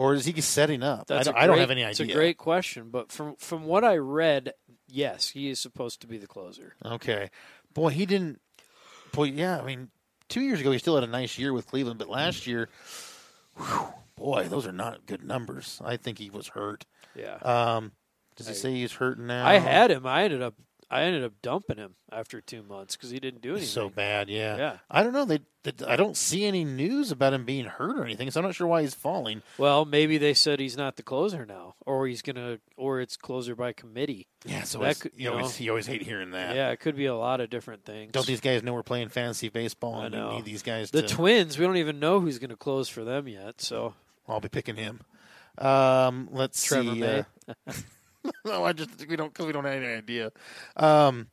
[0.00, 1.06] or is he setting up?
[1.08, 1.90] That's I don't, I don't have any idea.
[1.90, 4.54] It's a great question, but from from what I read,
[4.88, 6.74] yes, he is supposed to be the closer.
[6.84, 7.30] Okay,
[7.74, 8.40] boy, he didn't.
[9.12, 9.90] Boy, yeah, I mean,
[10.28, 12.70] two years ago he still had a nice year with Cleveland, but last year,
[13.56, 15.80] whew, boy, those are not good numbers.
[15.84, 16.86] I think he was hurt.
[17.14, 17.92] Yeah, Um,
[18.36, 19.46] does he I- say he's hurt now?
[19.46, 20.06] I had him.
[20.06, 20.54] I ended up
[20.90, 23.68] I ended up dumping him after two months because he didn't do anything.
[23.68, 24.28] so bad.
[24.28, 24.76] Yeah, Yeah.
[24.90, 25.24] I don't know.
[25.24, 28.46] They, they, I don't see any news about him being hurt or anything, so I'm
[28.46, 29.42] not sure why he's falling.
[29.56, 33.54] Well, maybe they said he's not the closer now, or he's gonna, or it's closer
[33.54, 34.26] by committee.
[34.44, 35.64] Yeah, so That could- you, you always know.
[35.64, 36.56] you always hate hearing that.
[36.56, 38.10] Yeah, it could be a lot of different things.
[38.10, 40.36] Don't these guys know we're playing fantasy baseball I and we know.
[40.36, 41.08] need these guys the to?
[41.08, 41.56] Twins?
[41.58, 43.60] We don't even know who's gonna close for them yet.
[43.60, 43.94] So
[44.26, 45.02] I'll be picking him.
[45.58, 47.00] Um, let's Trevor see.
[47.00, 47.24] May.
[47.48, 47.54] uh,
[48.44, 50.32] no, I just we don't because we don't have any idea.
[50.76, 51.28] Um,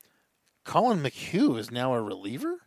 [0.63, 2.57] Collin McHugh is now a reliever.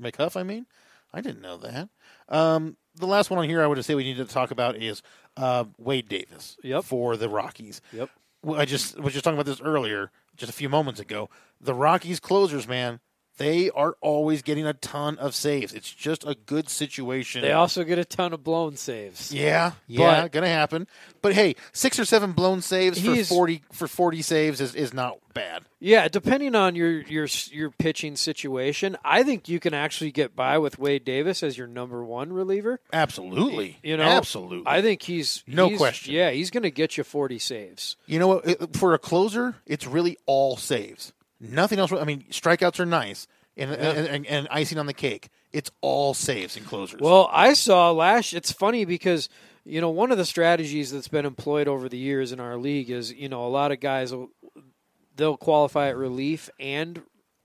[0.00, 0.66] McHuff, I mean,
[1.12, 1.88] I didn't know that.
[2.28, 5.02] Um, the last one on here I would say we need to talk about is
[5.36, 6.56] uh, Wade Davis.
[6.62, 6.84] Yep.
[6.84, 7.80] For the Rockies.
[7.92, 8.10] Yep.
[8.56, 11.28] I just was just talking about this earlier, just a few moments ago.
[11.60, 13.00] The Rockies closers, man,
[13.40, 15.72] they are always getting a ton of saves.
[15.72, 17.40] It's just a good situation.
[17.40, 19.32] They also get a ton of blown saves.
[19.32, 20.86] Yeah, yeah, But- gonna happen.
[21.22, 25.18] But hey, six or seven blown saves for forty for forty saves is, is not
[25.34, 25.64] bad.
[25.78, 30.58] Yeah, depending on your your your pitching situation, I think you can actually get by
[30.58, 32.80] with Wade Davis as your number one reliever.
[32.92, 34.64] Absolutely, You know, absolutely.
[34.70, 36.12] I think he's No he's- question.
[36.14, 37.96] Yeah, he's going to get you forty saves.
[38.06, 38.76] you know what?
[38.76, 41.12] For a closer, it's really all saves.
[41.40, 41.92] Nothing else.
[41.92, 43.26] I mean, strikeouts are nice,
[43.56, 45.30] and, and, and, and icing on the cake.
[45.52, 47.00] It's all saves and closers.
[47.00, 48.34] Well, I saw last.
[48.34, 49.28] It's funny because
[49.64, 52.90] you know one of the strategies that's been employed over the years in our league
[52.90, 54.12] is you know a lot of guys
[55.16, 57.02] they'll qualify at relief and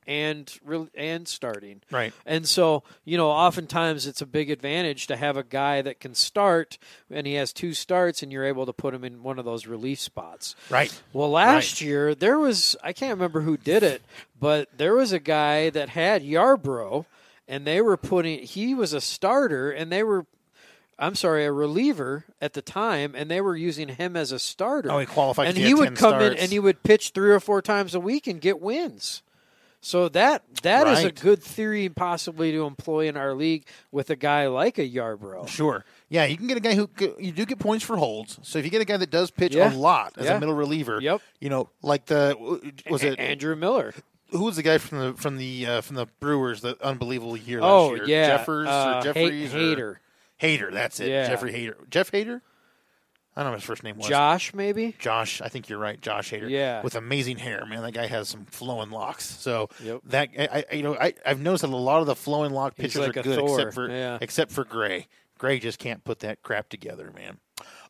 [0.08, 1.82] and re- and starting.
[1.92, 2.14] Right.
[2.26, 6.16] And so, you know, oftentimes it's a big advantage to have a guy that can
[6.16, 6.78] start
[7.10, 9.68] and he has two starts and you're able to put him in one of those
[9.68, 10.56] relief spots.
[10.70, 11.00] right.
[11.14, 14.02] Well, last year there was I can't remember who did it,
[14.40, 17.06] but there was a guy that had Yarbrough
[17.48, 20.26] and they were putting he was a starter and they were
[20.98, 24.90] I'm sorry, a reliever at the time, and they were using him as a starter.
[24.90, 27.40] Oh, he qualified and he would 10 come in and he would pitch three or
[27.42, 29.22] four times a week and get wins.
[29.86, 34.16] So that that is a good theory, possibly to employ in our league with a
[34.16, 35.48] guy like a Yarbrough.
[35.48, 35.86] Sure.
[36.10, 36.90] Yeah, you can get a guy who
[37.20, 38.40] you do get points for holds.
[38.42, 39.72] So if you get a guy that does pitch Yeah.
[39.72, 40.38] a lot as Yeah.
[40.38, 41.22] a middle reliever, Yep.
[41.40, 42.36] you know, like the
[42.90, 43.94] was it Andrew Miller?
[44.32, 47.60] who was the guy from the from the uh, from the Brewers the unbelievable year
[47.62, 48.08] Oh last year?
[48.08, 49.98] yeah, Jeffers uh, or Jeffries Ha- or Hader,
[50.42, 51.10] Hader, that's it.
[51.10, 51.28] Yeah.
[51.28, 51.88] Jeffrey Hader.
[51.92, 52.42] Jeff Hader?
[53.36, 54.08] I don't know what his first name was.
[54.08, 54.96] Josh, maybe.
[54.98, 56.00] Josh, I think you're right.
[56.00, 56.50] Josh Hader.
[56.50, 56.82] Yeah.
[56.82, 57.82] With amazing hair, man.
[57.82, 59.26] That guy has some flowing locks.
[59.26, 60.02] So Yep.
[60.06, 62.76] that I, I you know I I've noticed that a lot of the flowing lock
[62.76, 64.18] pitchers like are good Thor, except for yeah.
[64.22, 65.08] except for Gray.
[65.38, 67.40] Gray just can't put that crap together, man.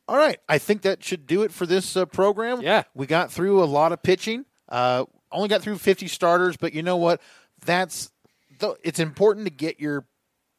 [0.07, 2.61] All right, I think that should do it for this uh, program.
[2.61, 2.83] Yeah.
[2.93, 4.45] we got through a lot of pitching.
[4.69, 7.21] Uh, only got through 50 starters, but you know what?
[7.65, 8.11] That's
[8.59, 10.05] th- it's important to get your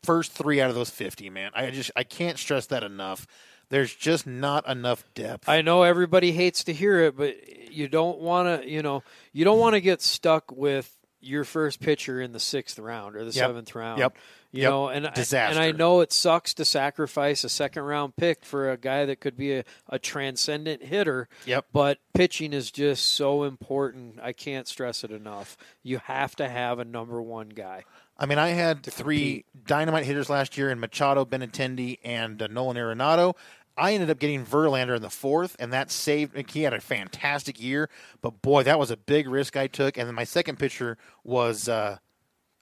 [0.02, 1.50] first three out of those 50, man.
[1.54, 3.26] I just I can't stress that enough.
[3.68, 5.48] There's just not enough depth.
[5.48, 7.34] I know everybody hates to hear it, but
[7.72, 9.02] you don't want to, you know,
[9.32, 13.24] you don't want to get stuck with your first pitcher in the sixth round or
[13.24, 13.98] the seventh round.
[13.98, 14.16] Yep.
[14.52, 14.70] You Yep.
[14.70, 15.50] know, and I- Disaster.
[15.50, 19.18] and I know it sucks to sacrifice a second round pick for a guy that
[19.20, 21.28] could be a, a transcendent hitter.
[21.46, 21.66] Yep.
[21.72, 24.20] But pitching is just so important.
[24.22, 25.56] I can't stress it enough.
[25.82, 27.84] You have to have a number one guy.
[28.18, 32.76] I mean, I had three dynamite hitters last year in Machado, Benintendi, and uh, Nolan
[32.76, 33.34] Arenado.
[33.76, 36.50] I ended up getting Verlander in the fourth, and that saved.
[36.50, 37.90] He had a fantastic year,
[38.22, 39.98] but boy, that was a big risk I took.
[39.98, 41.98] And then my second pitcher was uh,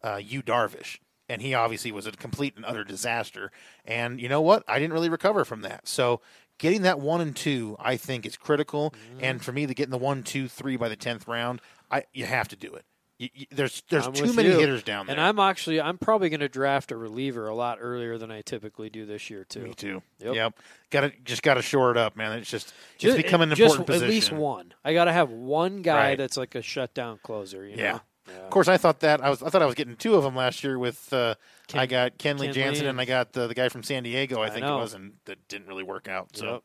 [0.02, 0.98] uh, Yu Darvish,
[1.28, 3.52] and he obviously was a complete and utter disaster.
[3.84, 4.64] And you know what?
[4.66, 5.86] I didn't really recover from that.
[5.86, 6.20] So
[6.58, 8.90] getting that one and two, I think, is critical.
[8.90, 9.24] Mm-hmm.
[9.24, 11.60] And for me, to getting the one, two, three by the tenth round,
[11.92, 12.84] I you have to do it.
[13.24, 14.58] You, you, there's there's I'm too many you.
[14.58, 15.16] hitters down there.
[15.16, 18.42] And I'm actually I'm probably going to draft a reliever a lot earlier than I
[18.42, 19.60] typically do this year too.
[19.62, 20.02] Me too.
[20.20, 20.34] Yep.
[20.34, 20.54] Yep.
[20.90, 22.32] Got to just got to shore it up, man.
[22.38, 24.06] It's just, Just, it's becoming an just important position.
[24.06, 24.74] at least one.
[24.84, 26.18] I got to have one guy Right.
[26.18, 27.66] that's like a shutdown closer.
[27.66, 27.92] You Yeah.
[27.92, 28.00] know?
[28.44, 29.42] Of course, I thought that I was.
[29.42, 31.12] I thought I was getting two of them last year with.
[31.12, 31.34] Uh,
[31.68, 34.02] Ken- I got Kenley Kenley Jansen and and- I got the, the guy from San
[34.02, 34.40] Diego.
[34.40, 36.34] I, I think it was, and that didn't really work out.
[36.36, 36.62] So,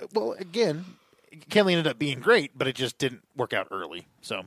[0.00, 0.10] Yep.
[0.14, 0.84] well, again,
[1.50, 4.06] Kenley ended up being great, but it just didn't work out early.
[4.22, 4.46] So,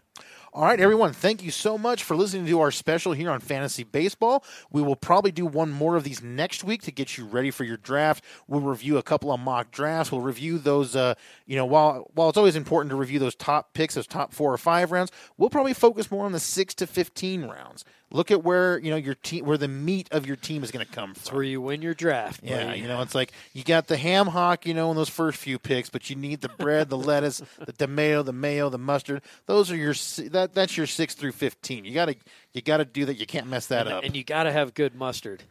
[0.53, 3.83] all right, everyone, thank you so much for listening to our special here on Fantasy
[3.83, 4.43] Baseball.
[4.69, 7.63] We will probably do one more of these next week to get you ready for
[7.63, 8.21] your draft.
[8.49, 10.11] We'll review a couple of mock drafts.
[10.11, 10.93] We'll review those.
[10.93, 11.13] Uh,
[11.45, 14.53] you know, while while it's always important to review those top picks, those top four
[14.53, 17.85] or five rounds, we'll probably focus more on the six to fifteen rounds.
[18.11, 20.85] Look at where you know your team, where the meat of your team is going
[20.85, 21.35] to come from.
[21.35, 22.41] where you win your draft.
[22.43, 25.37] Yeah, you know, it's like you got the ham hock, you know, in those first
[25.37, 29.21] few picks, but you need the bread, the lettuce, the tomato, the mayo, the mustard.
[29.45, 29.93] Those are your
[30.31, 31.85] that that's your six through fifteen.
[31.85, 32.15] You gotta
[32.53, 33.15] you gotta do that.
[33.15, 34.03] You can't mess that and, up.
[34.03, 35.43] and you got to have good mustard.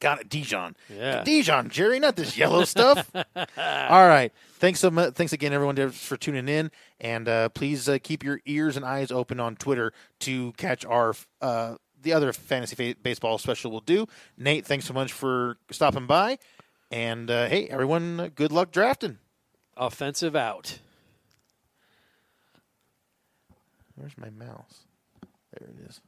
[0.00, 0.76] got it, Dijon.
[0.94, 1.24] Yeah.
[1.24, 3.10] Dijon, Jerry, not this yellow stuff.
[3.14, 5.14] All right, thanks so much.
[5.14, 6.70] Thanks again, everyone, for tuning in,
[7.00, 11.14] and uh, please uh, keep your ears and eyes open on Twitter to catch our.
[11.40, 14.06] Uh, the other fantasy fa- baseball special will do.
[14.38, 16.38] Nate, thanks so much for stopping by.
[16.90, 19.18] And uh, hey, everyone, good luck drafting.
[19.76, 20.78] Offensive out.
[23.96, 24.84] Where's my mouse?
[25.52, 26.00] There it is.